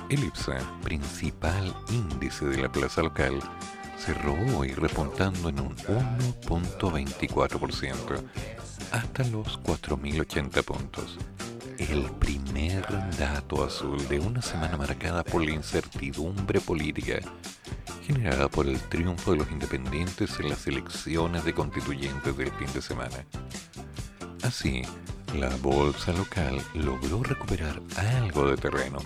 El 0.09 0.25
IPSA, 0.25 0.59
principal 0.83 1.73
índice 1.91 2.47
de 2.47 2.61
la 2.61 2.73
plaza 2.73 3.03
local, 3.03 3.39
cerró 3.97 4.35
hoy 4.57 4.73
repuntando 4.73 5.49
en 5.49 5.61
un 5.61 5.77
1.24% 5.77 8.25
hasta 8.91 9.25
los 9.25 9.61
4.080 9.63 10.63
puntos. 10.65 11.19
El 11.79 12.11
primer 12.13 12.87
dato 13.19 13.65
azul 13.65 14.07
de 14.09 14.21
una 14.21 14.43
semana 14.43 14.77
marcada 14.77 15.25
por 15.25 15.45
la 15.45 15.53
incertidumbre 15.53 16.61
política 16.61 17.21
generada 18.03 18.49
por 18.49 18.67
el 18.67 18.79
triunfo 18.89 19.33
de 19.33 19.39
los 19.39 19.51
independientes 19.51 20.39
en 20.41 20.49
las 20.49 20.67
elecciones 20.67 21.45
de 21.45 21.55
constituyentes 21.55 22.37
del 22.37 22.51
fin 22.53 22.73
de 22.75 22.83
semana. 22.83 23.25
Así, 24.43 24.83
la 25.35 25.49
bolsa 25.57 26.13
local 26.13 26.61
logró 26.75 27.23
recuperar 27.23 27.81
algo 27.97 28.51
de 28.51 28.57
terreno, 28.57 28.99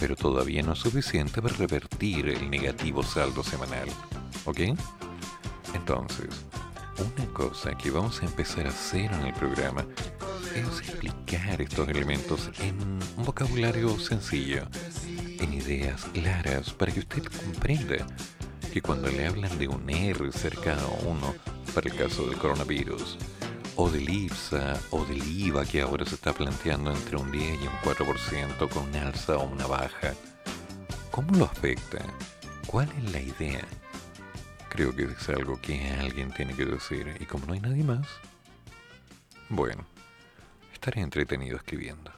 pero 0.00 0.16
todavía 0.16 0.62
no 0.62 0.74
suficiente 0.74 1.40
para 1.40 1.54
revertir 1.54 2.28
el 2.28 2.50
negativo 2.50 3.02
saldo 3.02 3.42
semanal. 3.44 3.88
¿Ok? 4.44 4.60
Entonces, 5.74 6.44
una 6.98 7.26
cosa 7.32 7.76
que 7.76 7.90
vamos 7.90 8.22
a 8.22 8.26
empezar 8.26 8.66
a 8.66 8.70
hacer 8.70 9.12
en 9.12 9.26
el 9.26 9.34
programa 9.34 9.84
es 10.54 10.88
explicar 10.88 11.60
estos 11.60 11.88
elementos 11.88 12.50
en 12.60 12.80
un 12.80 13.24
vocabulario 13.24 13.98
sencillo, 13.98 14.66
en 15.40 15.52
ideas 15.52 16.04
claras, 16.12 16.72
para 16.72 16.92
que 16.92 17.00
usted 17.00 17.24
comprenda 17.24 18.06
que 18.72 18.80
cuando 18.80 19.08
le 19.08 19.26
hablan 19.26 19.58
de 19.58 19.68
un 19.68 19.88
R 19.88 20.30
cercano 20.32 20.82
a 20.82 21.08
uno, 21.08 21.34
para 21.74 21.88
el 21.88 21.96
caso 21.96 22.26
del 22.26 22.38
coronavirus, 22.38 23.18
o 23.76 23.90
del 23.90 24.08
IPSA 24.08 24.80
o 24.90 25.04
del 25.04 25.22
IVA 25.22 25.64
que 25.64 25.82
ahora 25.82 26.04
se 26.04 26.14
está 26.14 26.32
planteando 26.32 26.92
entre 26.92 27.16
un 27.16 27.30
10 27.32 27.62
y 27.62 27.66
un 27.66 27.74
4% 27.82 28.68
con 28.68 28.88
una 28.88 29.08
alza 29.08 29.36
o 29.36 29.44
una 29.44 29.66
baja. 29.66 30.14
¿Cómo 31.10 31.36
lo 31.36 31.44
afecta? 31.46 31.98
¿Cuál 32.66 32.88
es 32.98 33.12
la 33.12 33.20
idea? 33.20 33.64
Creo 34.74 34.92
que 34.92 35.04
es 35.04 35.28
algo 35.28 35.60
que 35.60 35.88
alguien 35.92 36.32
tiene 36.32 36.52
que 36.52 36.64
decir 36.64 37.16
y 37.20 37.26
como 37.26 37.46
no 37.46 37.52
hay 37.52 37.60
nadie 37.60 37.84
más, 37.84 38.08
bueno, 39.48 39.86
estaré 40.72 41.00
entretenido 41.00 41.56
escribiendo. 41.56 42.10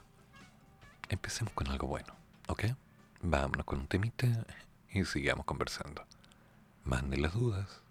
Empecemos 1.10 1.52
con 1.52 1.68
algo 1.68 1.86
bueno, 1.86 2.14
¿ok? 2.48 2.64
Vámonos 3.20 3.66
con 3.66 3.80
un 3.80 3.86
temita 3.86 4.26
y 4.90 5.04
sigamos 5.04 5.44
conversando. 5.44 6.06
Mande 6.84 7.18
las 7.18 7.34
dudas. 7.34 7.82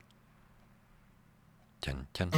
Chan, 1.81 2.07
chan. 2.11 2.31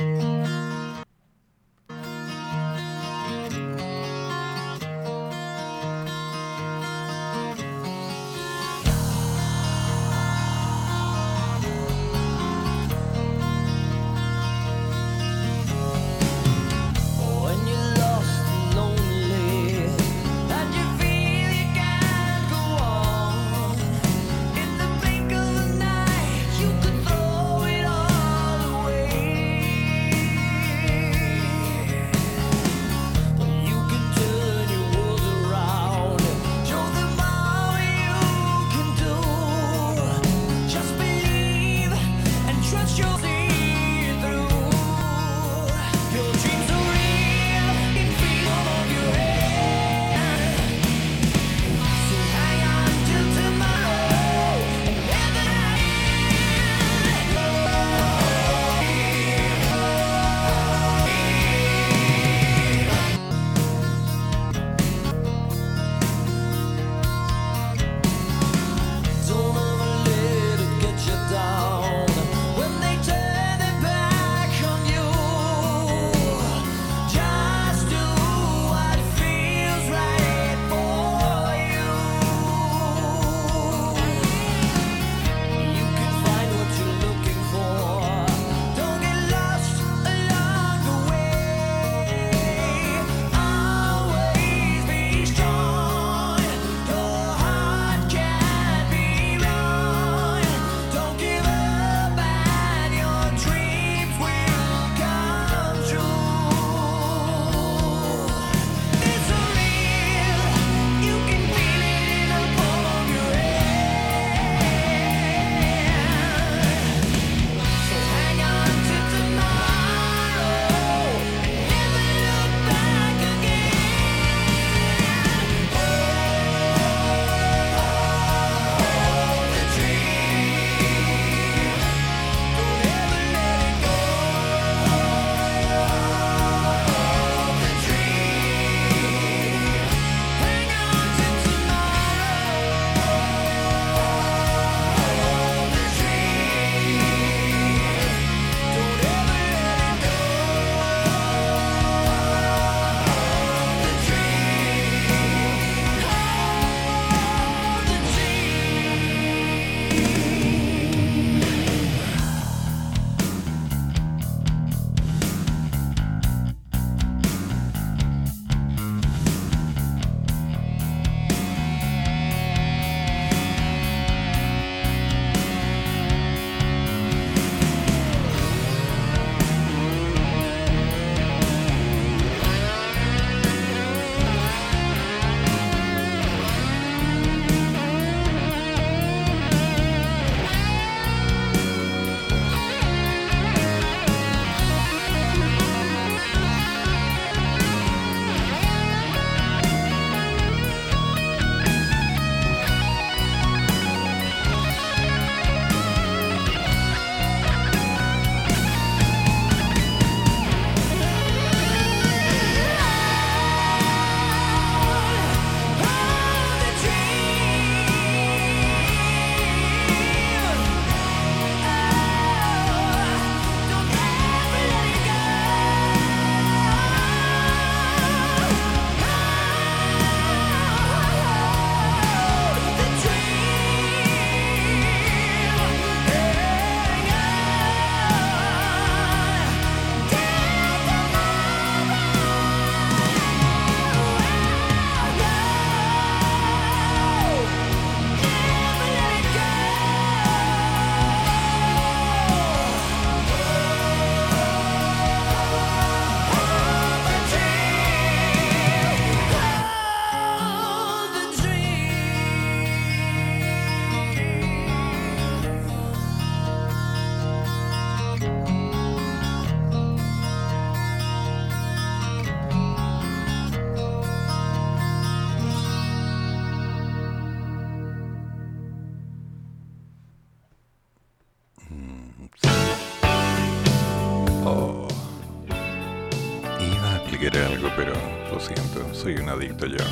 Adicto, 289.37 289.65
Johnny. 289.67 289.86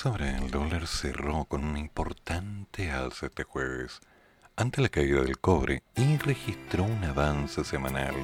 Sabrá, 0.00 0.38
el 0.38 0.50
dólar 0.50 0.86
cerró 0.86 1.44
con 1.44 1.62
una 1.62 1.78
importante 1.78 2.90
alza 2.90 3.26
este 3.26 3.44
jueves 3.44 4.00
ante 4.56 4.80
la 4.80 4.88
caída 4.88 5.20
del 5.20 5.38
cobre 5.38 5.82
y 5.94 6.16
registró 6.16 6.84
un 6.84 7.04
avance 7.04 7.62
semanal 7.64 8.14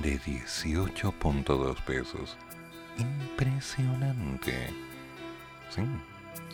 de 0.00 0.20
18.2 0.20 1.82
pesos. 1.82 2.36
Impresionante. 2.96 4.68
Sí, 5.70 5.82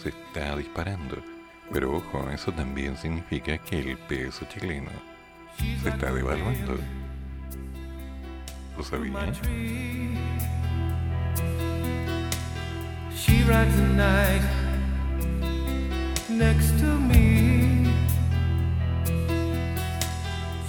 se 0.03 0.09
está 0.09 0.57
disparando. 0.57 1.19
Pero 1.71 1.95
ojo, 1.95 2.31
eso 2.31 2.51
también 2.51 2.97
significa 2.97 3.59
que 3.59 3.81
el 3.81 3.99
peso 3.99 4.47
chileno 4.47 4.91
se 5.83 5.91
está 5.91 6.11
devaluando. 6.11 6.79
¿Lo 8.75 8.85
sabía? 8.85 9.33
She 13.25 13.43
rides 13.45 13.75
the 13.77 13.87
night 13.87 14.43
next 16.29 16.79
to 16.81 16.85
me. 16.85 17.91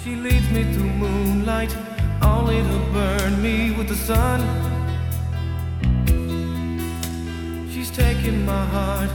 She 0.02 0.16
leads 0.16 0.48
me 0.50 0.64
through 0.72 0.94
moonlight, 1.04 1.76
only 2.22 2.62
to 2.62 2.78
burn 2.94 3.42
me 3.42 3.72
with 3.76 3.88
the 3.88 3.94
sun. 3.94 4.40
She's 7.70 7.90
taking 7.90 8.46
my 8.46 8.64
heart, 8.64 9.10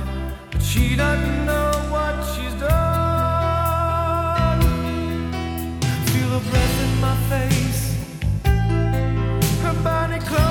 but 0.52 0.62
she 0.62 0.96
doesn't 0.96 1.46
know 1.48 1.72
what 1.90 2.16
she's 2.34 2.54
done. 2.60 2.72
Feel 6.12 6.30
her 6.38 6.44
breath 6.52 6.78
in 6.86 6.92
my 7.08 7.16
face, 7.32 7.82
her 9.64 9.76
body 9.84 10.20
close. 10.20 10.51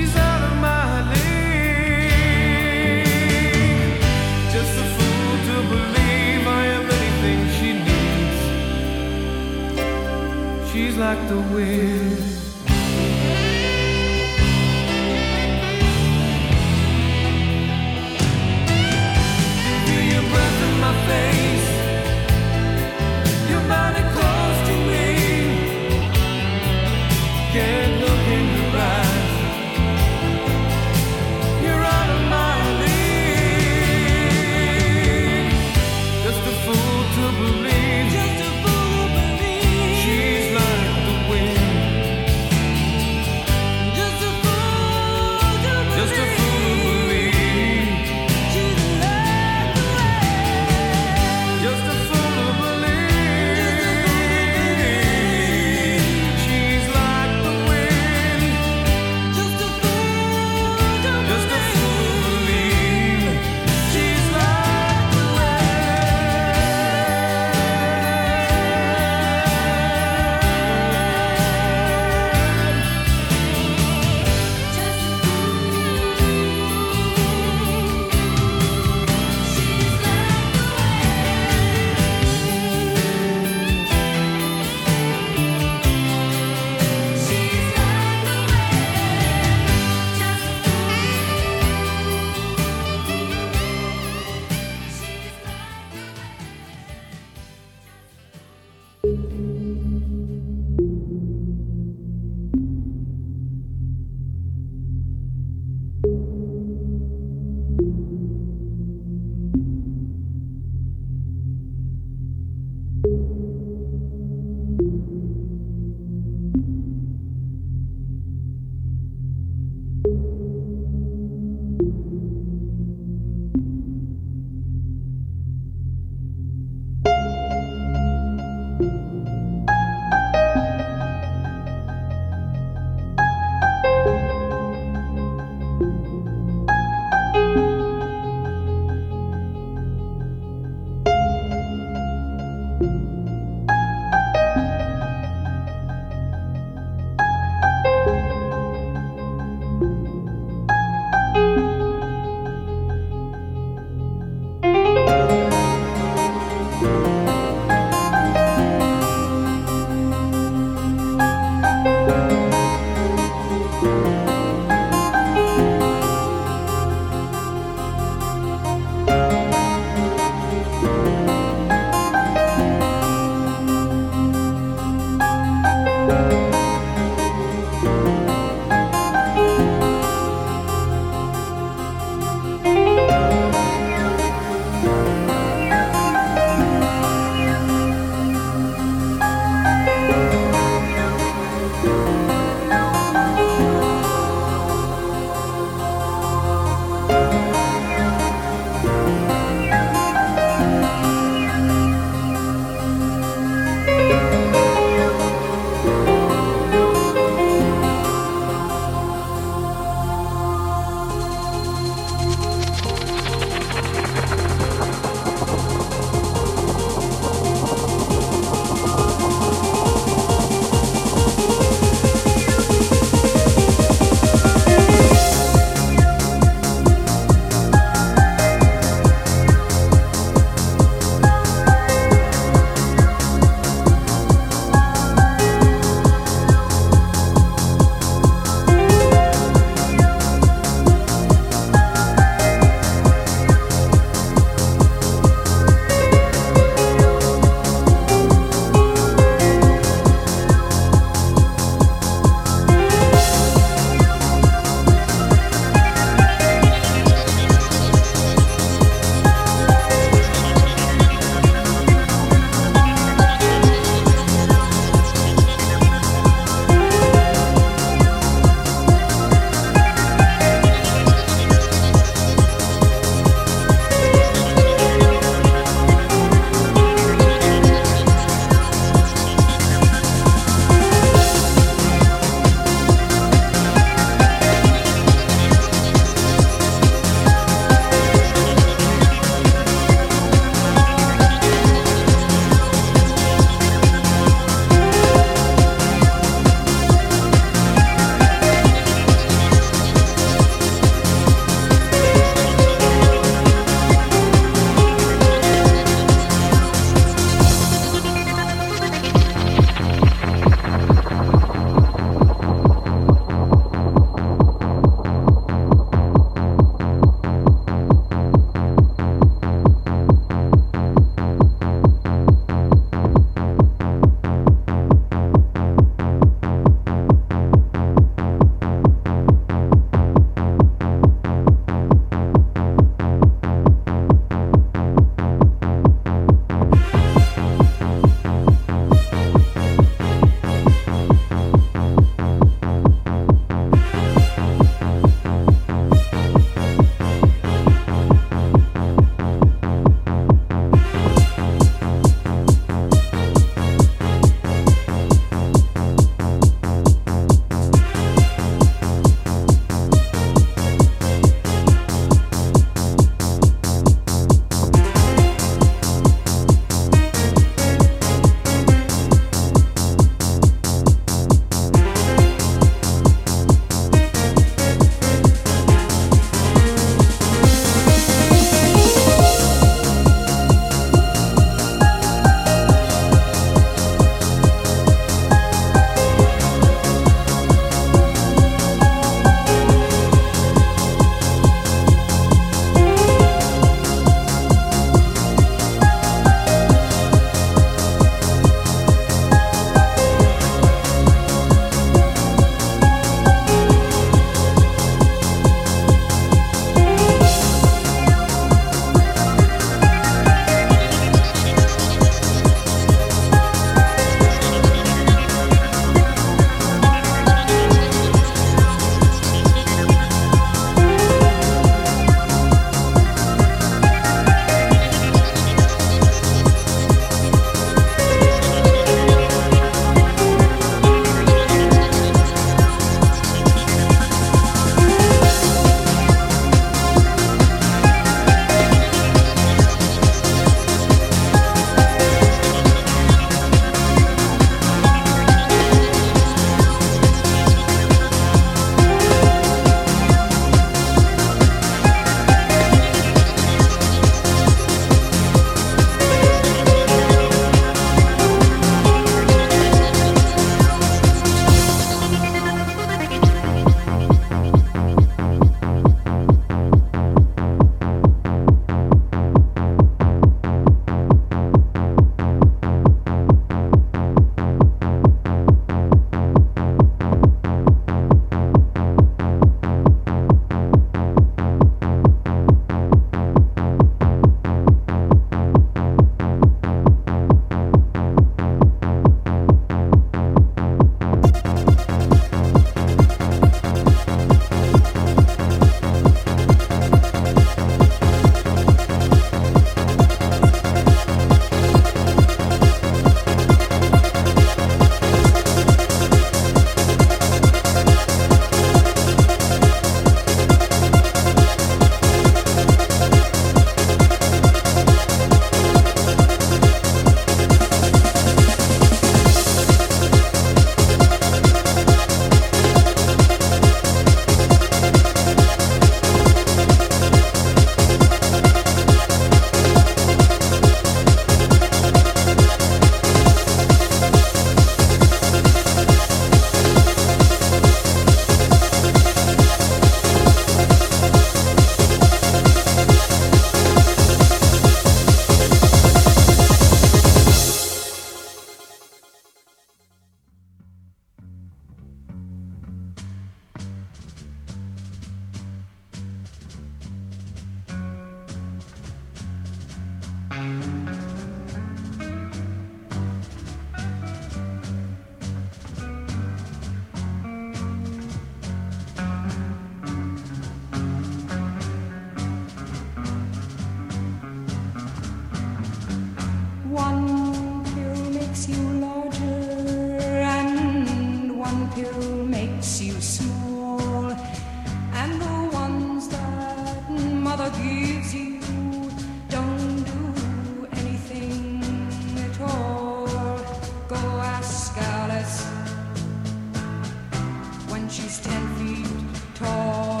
She's 597.92 598.20
ten 598.20 598.44
feet 598.56 598.88
tall. 599.34 600.00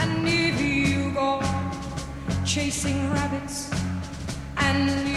And 0.00 0.28
if 0.28 0.60
you 0.60 1.10
go 1.10 1.42
chasing 2.44 3.10
rabbits 3.10 3.70
and 4.56 5.09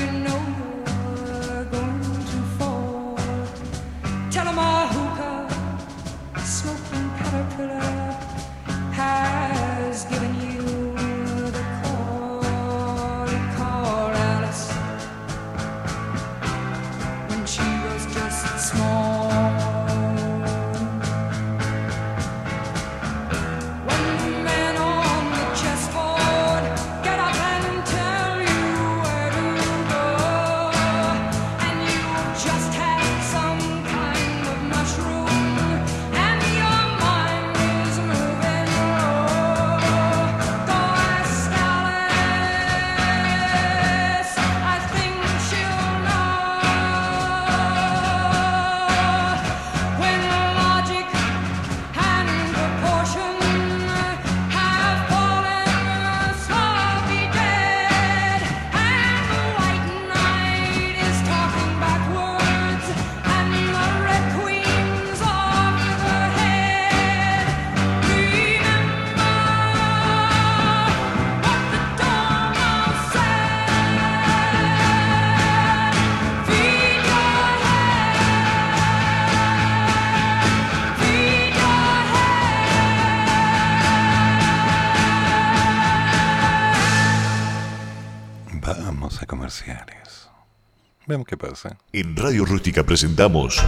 En 91.92 92.16
Radio 92.16 92.44
Rústica 92.44 92.84
presentamos 92.84 93.62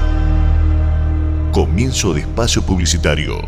Comienzo 1.52 2.14
de 2.14 2.22
Espacio 2.22 2.64
Publicitario. 2.64 3.40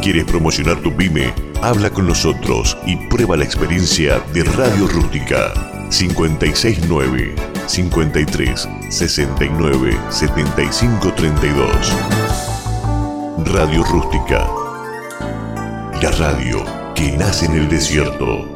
¿Quieres 0.00 0.24
promocionar 0.24 0.80
tu 0.80 0.96
pyme? 0.96 1.34
Habla 1.60 1.90
con 1.90 2.06
nosotros 2.06 2.78
y 2.86 2.96
prueba 3.08 3.36
la 3.36 3.44
experiencia 3.44 4.20
de 4.32 4.44
Radio 4.44 4.86
Rústica. 4.86 5.52
569 5.90 7.34
53 7.66 8.68
69 8.90 9.98
75 10.08 11.12
32. 11.14 11.92
Radio 13.44 13.82
Rústica. 13.84 14.67
Radio 16.00 16.64
que 16.94 17.16
nace 17.18 17.46
en 17.46 17.54
el 17.54 17.68
desierto. 17.68 18.46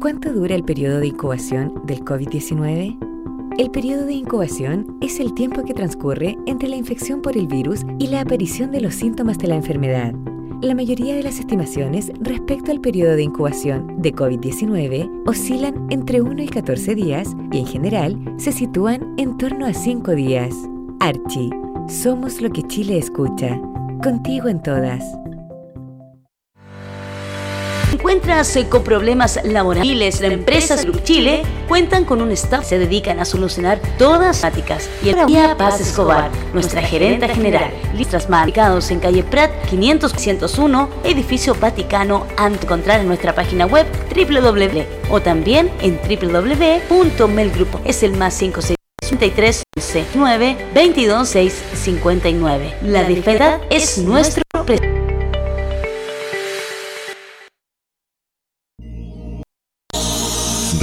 ¿Cuánto 0.00 0.34
dura 0.34 0.54
el 0.54 0.64
periodo 0.64 1.00
de 1.00 1.06
incubación 1.06 1.80
del 1.86 2.04
COVID-19? 2.04 2.98
El 3.58 3.70
periodo 3.70 4.04
de 4.04 4.12
incubación 4.12 4.98
es 5.00 5.18
el 5.18 5.32
tiempo 5.32 5.64
que 5.64 5.72
transcurre 5.72 6.36
entre 6.44 6.68
la 6.68 6.76
infección 6.76 7.22
por 7.22 7.38
el 7.38 7.46
virus 7.46 7.80
y 7.98 8.08
la 8.08 8.20
aparición 8.20 8.70
de 8.70 8.82
los 8.82 8.94
síntomas 8.94 9.38
de 9.38 9.48
la 9.48 9.56
enfermedad. 9.56 10.12
La 10.60 10.74
mayoría 10.74 11.16
de 11.16 11.22
las 11.22 11.38
estimaciones 11.38 12.12
respecto 12.20 12.70
al 12.70 12.82
periodo 12.82 13.16
de 13.16 13.22
incubación 13.22 14.00
de 14.02 14.14
COVID-19 14.14 15.22
oscilan 15.26 15.86
entre 15.88 16.20
1 16.20 16.42
y 16.42 16.48
14 16.48 16.94
días 16.94 17.34
y 17.50 17.60
en 17.60 17.66
general 17.66 18.34
se 18.36 18.52
sitúan 18.52 19.14
en 19.16 19.38
torno 19.38 19.64
a 19.64 19.72
5 19.72 20.12
días. 20.12 20.54
Archie, 21.00 21.50
somos 21.88 22.40
lo 22.40 22.50
que 22.50 22.62
Chile 22.62 22.98
escucha. 22.98 23.58
Contigo 24.02 24.48
en 24.48 24.62
todas. 24.62 25.02
¿Encuentras 27.92 28.58
con 28.68 28.82
problemas 28.82 29.38
laborales? 29.44 30.20
Las 30.20 30.32
empresas 30.32 30.84
Grupo 30.84 30.98
Chile 31.00 31.42
cuentan 31.68 32.04
con 32.04 32.20
un 32.20 32.32
staff 32.32 32.60
que 32.62 32.66
se 32.66 32.78
dedican 32.78 33.20
a 33.20 33.24
solucionar 33.24 33.80
todas 33.98 34.26
las 34.26 34.40
temáticas. 34.40 34.90
Y 35.02 35.10
el 35.10 35.26
día 35.26 35.56
Paz 35.56 35.80
Escobar, 35.80 36.30
nuestra 36.52 36.82
gerenta 36.82 37.28
general, 37.28 37.70
listas 37.94 38.28
ubicados 38.28 38.90
en 38.90 39.00
calle 39.00 39.22
Prat 39.22 39.50
500-601, 39.70 40.88
edificio 41.04 41.54
Vaticano, 41.54 42.26
ante 42.36 42.64
encontrar 42.64 43.00
en 43.00 43.06
nuestra 43.06 43.34
página 43.34 43.66
web 43.66 43.86
www 44.14 44.84
o 45.10 45.20
también 45.20 45.70
en 45.80 45.98
www.melgrupo. 45.98 47.80
Es 47.84 48.02
el 48.02 48.16
más 48.16 48.34
56 48.34 48.76
53 49.24 49.62
11 49.76 50.06
9 50.14 50.56
22 50.74 51.28
6 51.28 51.62
59. 51.74 52.74
La 52.82 53.04
diferencia 53.04 53.60
es 53.70 53.98
nuestro 53.98 54.42
precio. 54.66 54.92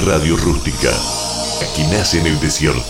Radio 0.04 0.36
Rústica. 0.36 0.90
Aquí 1.62 1.82
nace 1.92 2.18
en 2.18 2.26
el 2.26 2.40
desierto. 2.40 2.88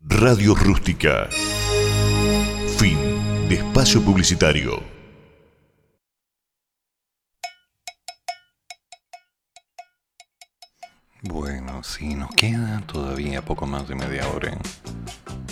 Radio 0.00 0.54
Rústica. 0.54 1.28
Fin 2.78 2.98
de 3.50 3.56
espacio 3.56 4.00
publicitario. 4.00 4.95
Bueno, 11.28 11.82
sí, 11.82 12.14
nos 12.14 12.30
queda 12.30 12.80
todavía 12.86 13.42
poco 13.42 13.66
más 13.66 13.88
de 13.88 13.94
media 13.94 14.28
hora. 14.28 14.56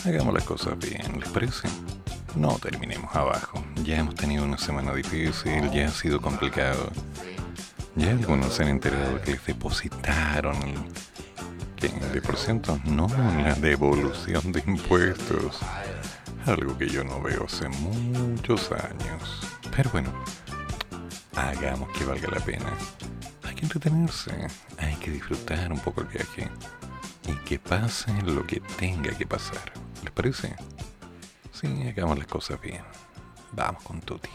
Hagamos 0.05 0.35
las 0.35 0.45
cosas 0.45 0.79
bien, 0.79 1.19
¿les 1.19 1.29
parece? 1.31 1.69
No 2.37 2.59
terminemos 2.59 3.15
abajo. 3.15 3.65
Ya 3.83 3.99
hemos 3.99 4.15
tenido 4.15 4.45
una 4.45 4.59
semana 4.59 4.95
difícil, 4.95 5.71
ya 5.73 5.87
ha 5.87 5.91
sido 5.91 6.21
complicado. 6.21 6.91
Ya 7.97 8.11
algunos 8.11 8.55
se 8.55 8.63
han 8.63 8.69
enterado 8.69 9.21
que 9.23 9.33
les 9.33 9.47
depositaron 9.47 10.57
el, 10.63 10.79
¿qué? 11.77 11.89
¿De 11.89 12.21
por 12.23 12.37
ciento? 12.37 12.79
No, 12.85 13.09
la 13.43 13.55
devolución 13.55 14.53
de 14.53 14.63
impuestos. 14.67 15.61
Algo 16.47 16.79
que 16.79 16.89
yo 16.89 17.03
no 17.03 17.21
veo 17.21 17.47
hace 17.47 17.69
muchos 17.69 18.71
años. 18.71 19.41
Pero 19.75 19.91
bueno, 19.91 20.13
hagamos 21.35 21.89
que 21.97 22.05
valga 22.05 22.29
la 22.31 22.41
pena. 22.41 22.73
Hay 23.55 23.61
que 23.61 23.67
entretenerse, 23.67 24.49
hay 24.79 24.97
que 24.97 25.13
disfrutar 25.13 25.73
un 25.73 25.79
poco 25.79 26.01
el 26.01 26.09
viaje. 26.09 26.51
Y 27.29 27.37
que 27.45 27.61
pase 27.61 28.11
lo 28.23 28.45
que 28.45 28.59
tenga 28.59 29.17
que 29.17 29.29
pasar. 29.29 29.73
¿Les 30.03 30.11
parece? 30.11 30.57
Sí, 31.53 31.69
hagamos 31.89 32.19
las 32.19 32.27
cosas 32.27 32.61
bien. 32.61 32.83
Vamos 33.53 33.81
con 33.85 34.01
Tuti. 34.01 34.29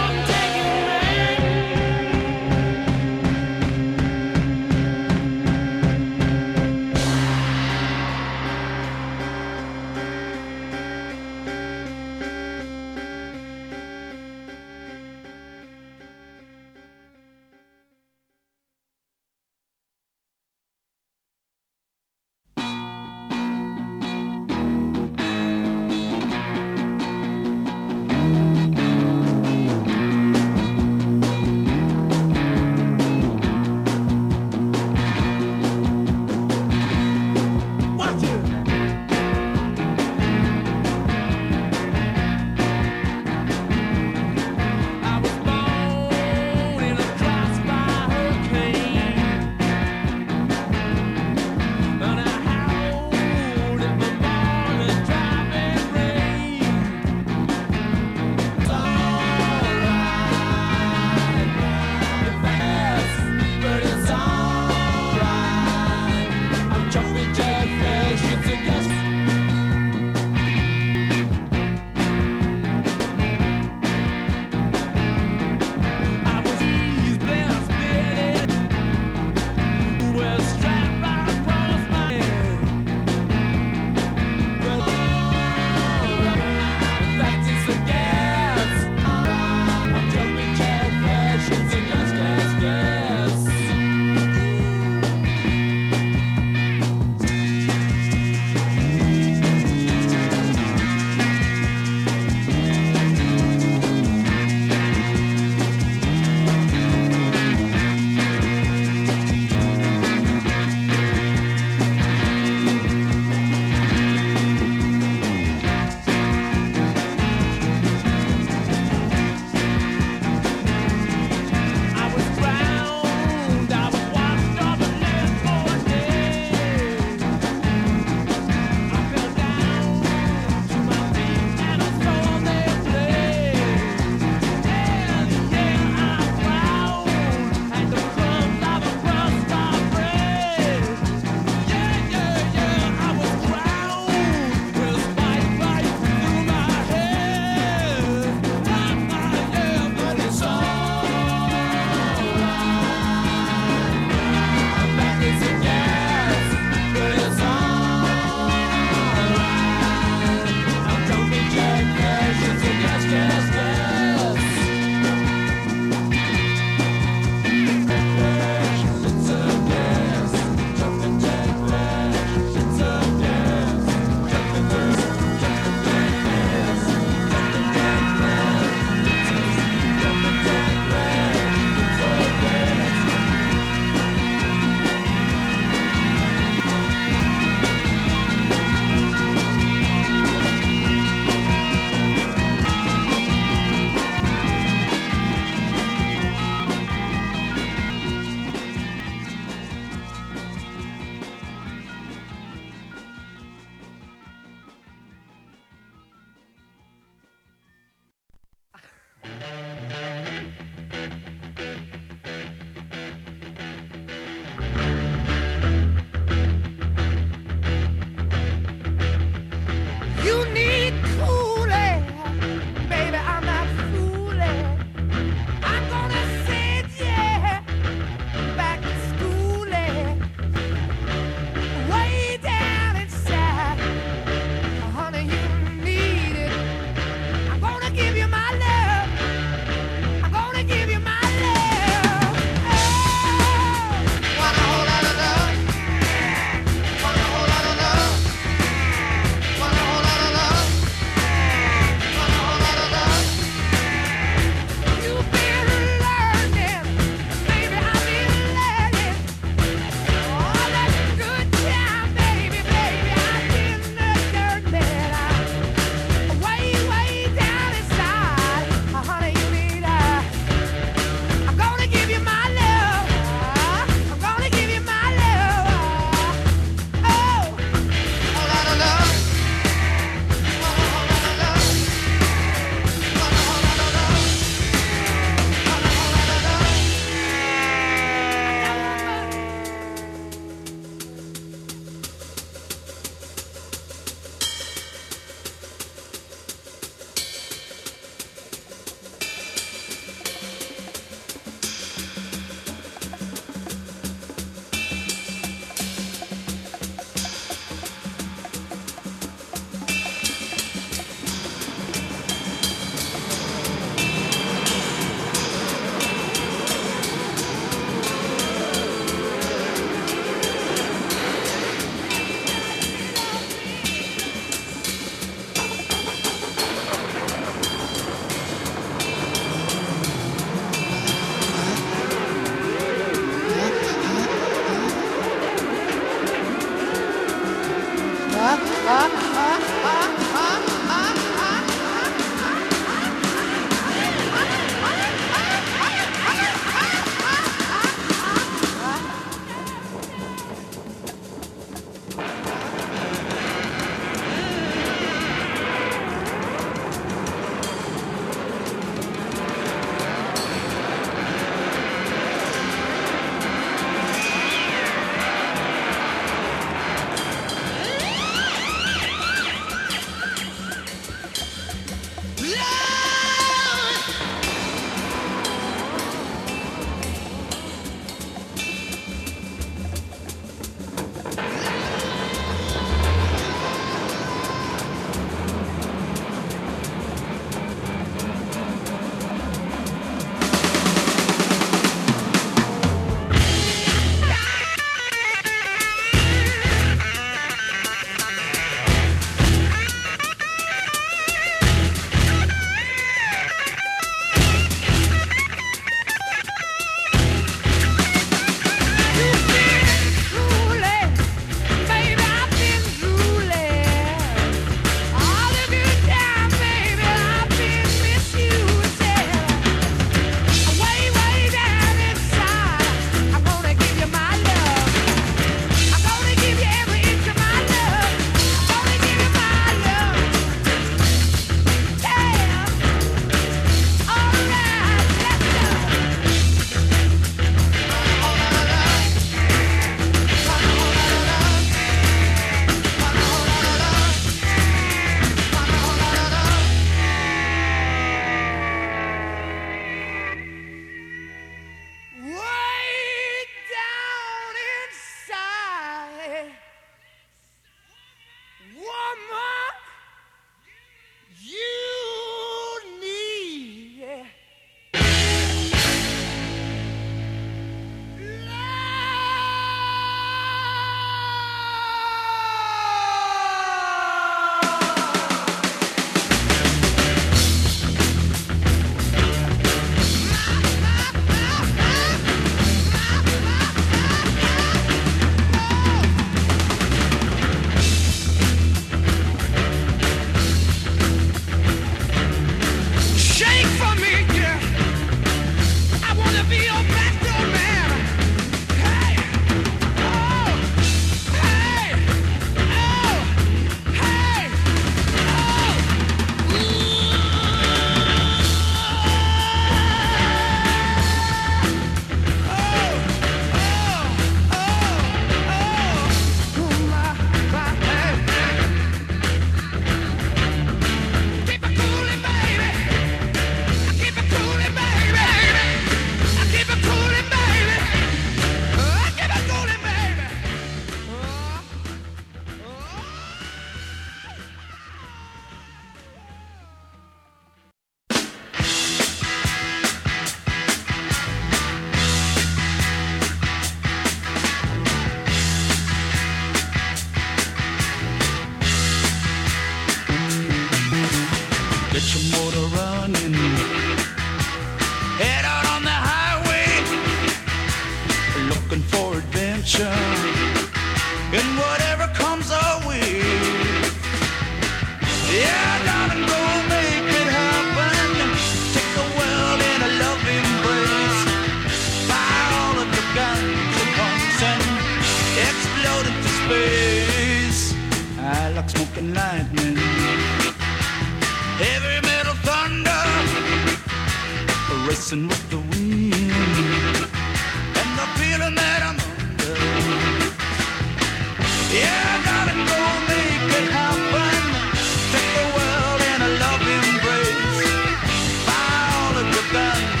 done. 599.53 600.00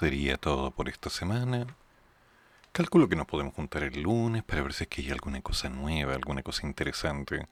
Sería 0.00 0.38
todo 0.38 0.70
por 0.70 0.88
esta 0.88 1.10
semana. 1.10 1.66
Calculo 2.72 3.06
que 3.06 3.16
nos 3.16 3.26
podemos 3.26 3.52
juntar 3.52 3.82
el 3.82 4.00
lunes 4.00 4.42
para 4.42 4.62
ver 4.62 4.72
si 4.72 4.84
es 4.84 4.88
que 4.88 5.02
hay 5.02 5.10
alguna 5.10 5.42
cosa 5.42 5.68
nueva, 5.68 6.14
alguna 6.14 6.42
cosa 6.42 6.66
interesante, 6.66 7.46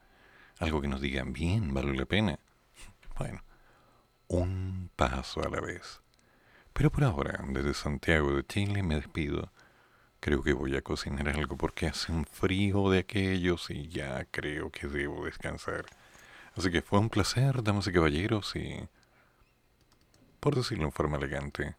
algo 0.58 0.80
que 0.80 0.88
nos 0.88 1.02
digan 1.02 1.34
bien, 1.34 1.74
vale 1.74 1.94
la 1.94 2.06
pena. 2.06 2.38
Bueno, 3.18 3.42
un 4.28 4.88
paso 4.96 5.42
a 5.42 5.50
la 5.50 5.60
vez. 5.60 6.00
Pero 6.72 6.90
por 6.90 7.04
ahora, 7.04 7.44
desde 7.48 7.74
Santiago 7.74 8.32
de 8.32 8.46
Chile 8.46 8.82
me 8.82 8.94
despido. 8.94 9.52
Creo 10.18 10.42
que 10.42 10.54
voy 10.54 10.74
a 10.74 10.80
cocinar 10.80 11.28
algo 11.28 11.58
porque 11.58 11.86
hace 11.86 12.12
un 12.12 12.24
frío 12.24 12.88
de 12.88 13.00
aquellos 13.00 13.68
y 13.68 13.88
ya 13.88 14.24
creo 14.30 14.70
que 14.70 14.86
debo 14.86 15.26
descansar. 15.26 15.84
Así 16.56 16.70
que 16.70 16.80
fue 16.80 16.98
un 16.98 17.10
placer, 17.10 17.62
damas 17.62 17.86
y 17.88 17.92
caballeros, 17.92 18.56
y 18.56 18.88
por 20.40 20.54
decirlo 20.56 20.86
en 20.86 20.92
forma 20.92 21.18
elegante, 21.18 21.76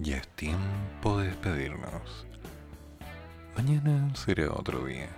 ya 0.00 0.16
es 0.16 0.28
tiempo 0.28 1.18
de 1.18 1.28
despedirnos. 1.28 2.26
Mañana 3.54 4.14
será 4.14 4.50
otro 4.52 4.86
día. 4.86 5.08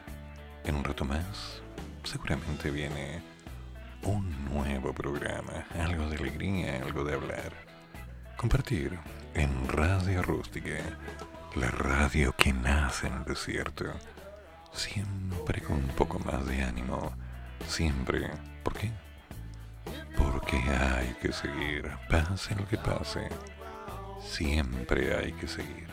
En 0.65 0.75
un 0.75 0.85
rato 0.85 1.05
más, 1.05 1.63
seguramente 2.03 2.71
viene 2.71 3.23
un 4.03 4.45
nuevo 4.47 4.93
programa, 4.93 5.67
algo 5.79 6.09
de 6.09 6.17
alegría, 6.17 6.83
algo 6.83 7.05
de 7.05 7.15
hablar. 7.15 7.53
Compartir 8.37 8.99
en 9.35 9.69
Radio 9.69 10.21
Rústica, 10.23 10.79
la 11.55 11.69
radio 11.69 12.35
que 12.37 12.53
nace 12.53 13.07
en 13.07 13.15
el 13.15 13.25
desierto, 13.25 13.85
siempre 14.73 15.61
con 15.63 15.77
un 15.77 15.89
poco 15.97 16.19
más 16.19 16.45
de 16.47 16.63
ánimo, 16.63 17.13
siempre. 17.69 18.31
¿Por 18.65 18.75
qué? 18.75 18.91
Porque 20.17 20.57
hay 20.57 21.15
que 21.21 21.33
seguir, 21.33 21.89
pase 22.09 22.57
lo 22.57 22.67
que 22.67 22.79
pase. 22.79 23.29
Siempre 24.24 25.16
hay 25.16 25.32
que 25.32 25.49
seguir. 25.49 25.89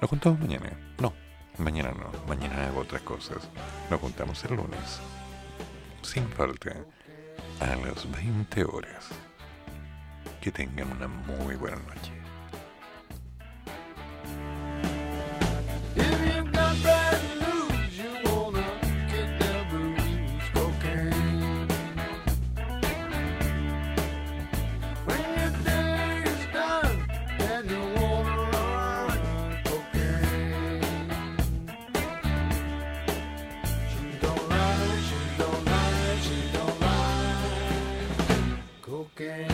¿Nos 0.00 0.10
juntamos 0.10 0.40
mañana? 0.40 0.70
No, 0.98 1.12
mañana 1.58 1.92
no. 1.92 2.10
Mañana 2.26 2.66
hago 2.66 2.80
otras 2.80 3.02
cosas. 3.02 3.38
Nos 3.90 4.00
juntamos 4.00 4.44
el 4.44 4.56
lunes. 4.56 5.00
Sin 6.02 6.28
falta. 6.28 6.76
A 7.60 7.76
las 7.76 8.10
20 8.10 8.64
horas. 8.64 9.08
Que 10.40 10.50
tengan 10.50 10.90
una 10.92 11.08
muy 11.08 11.56
buena 11.56 11.76
noche. 11.76 12.23
again. 39.30 39.53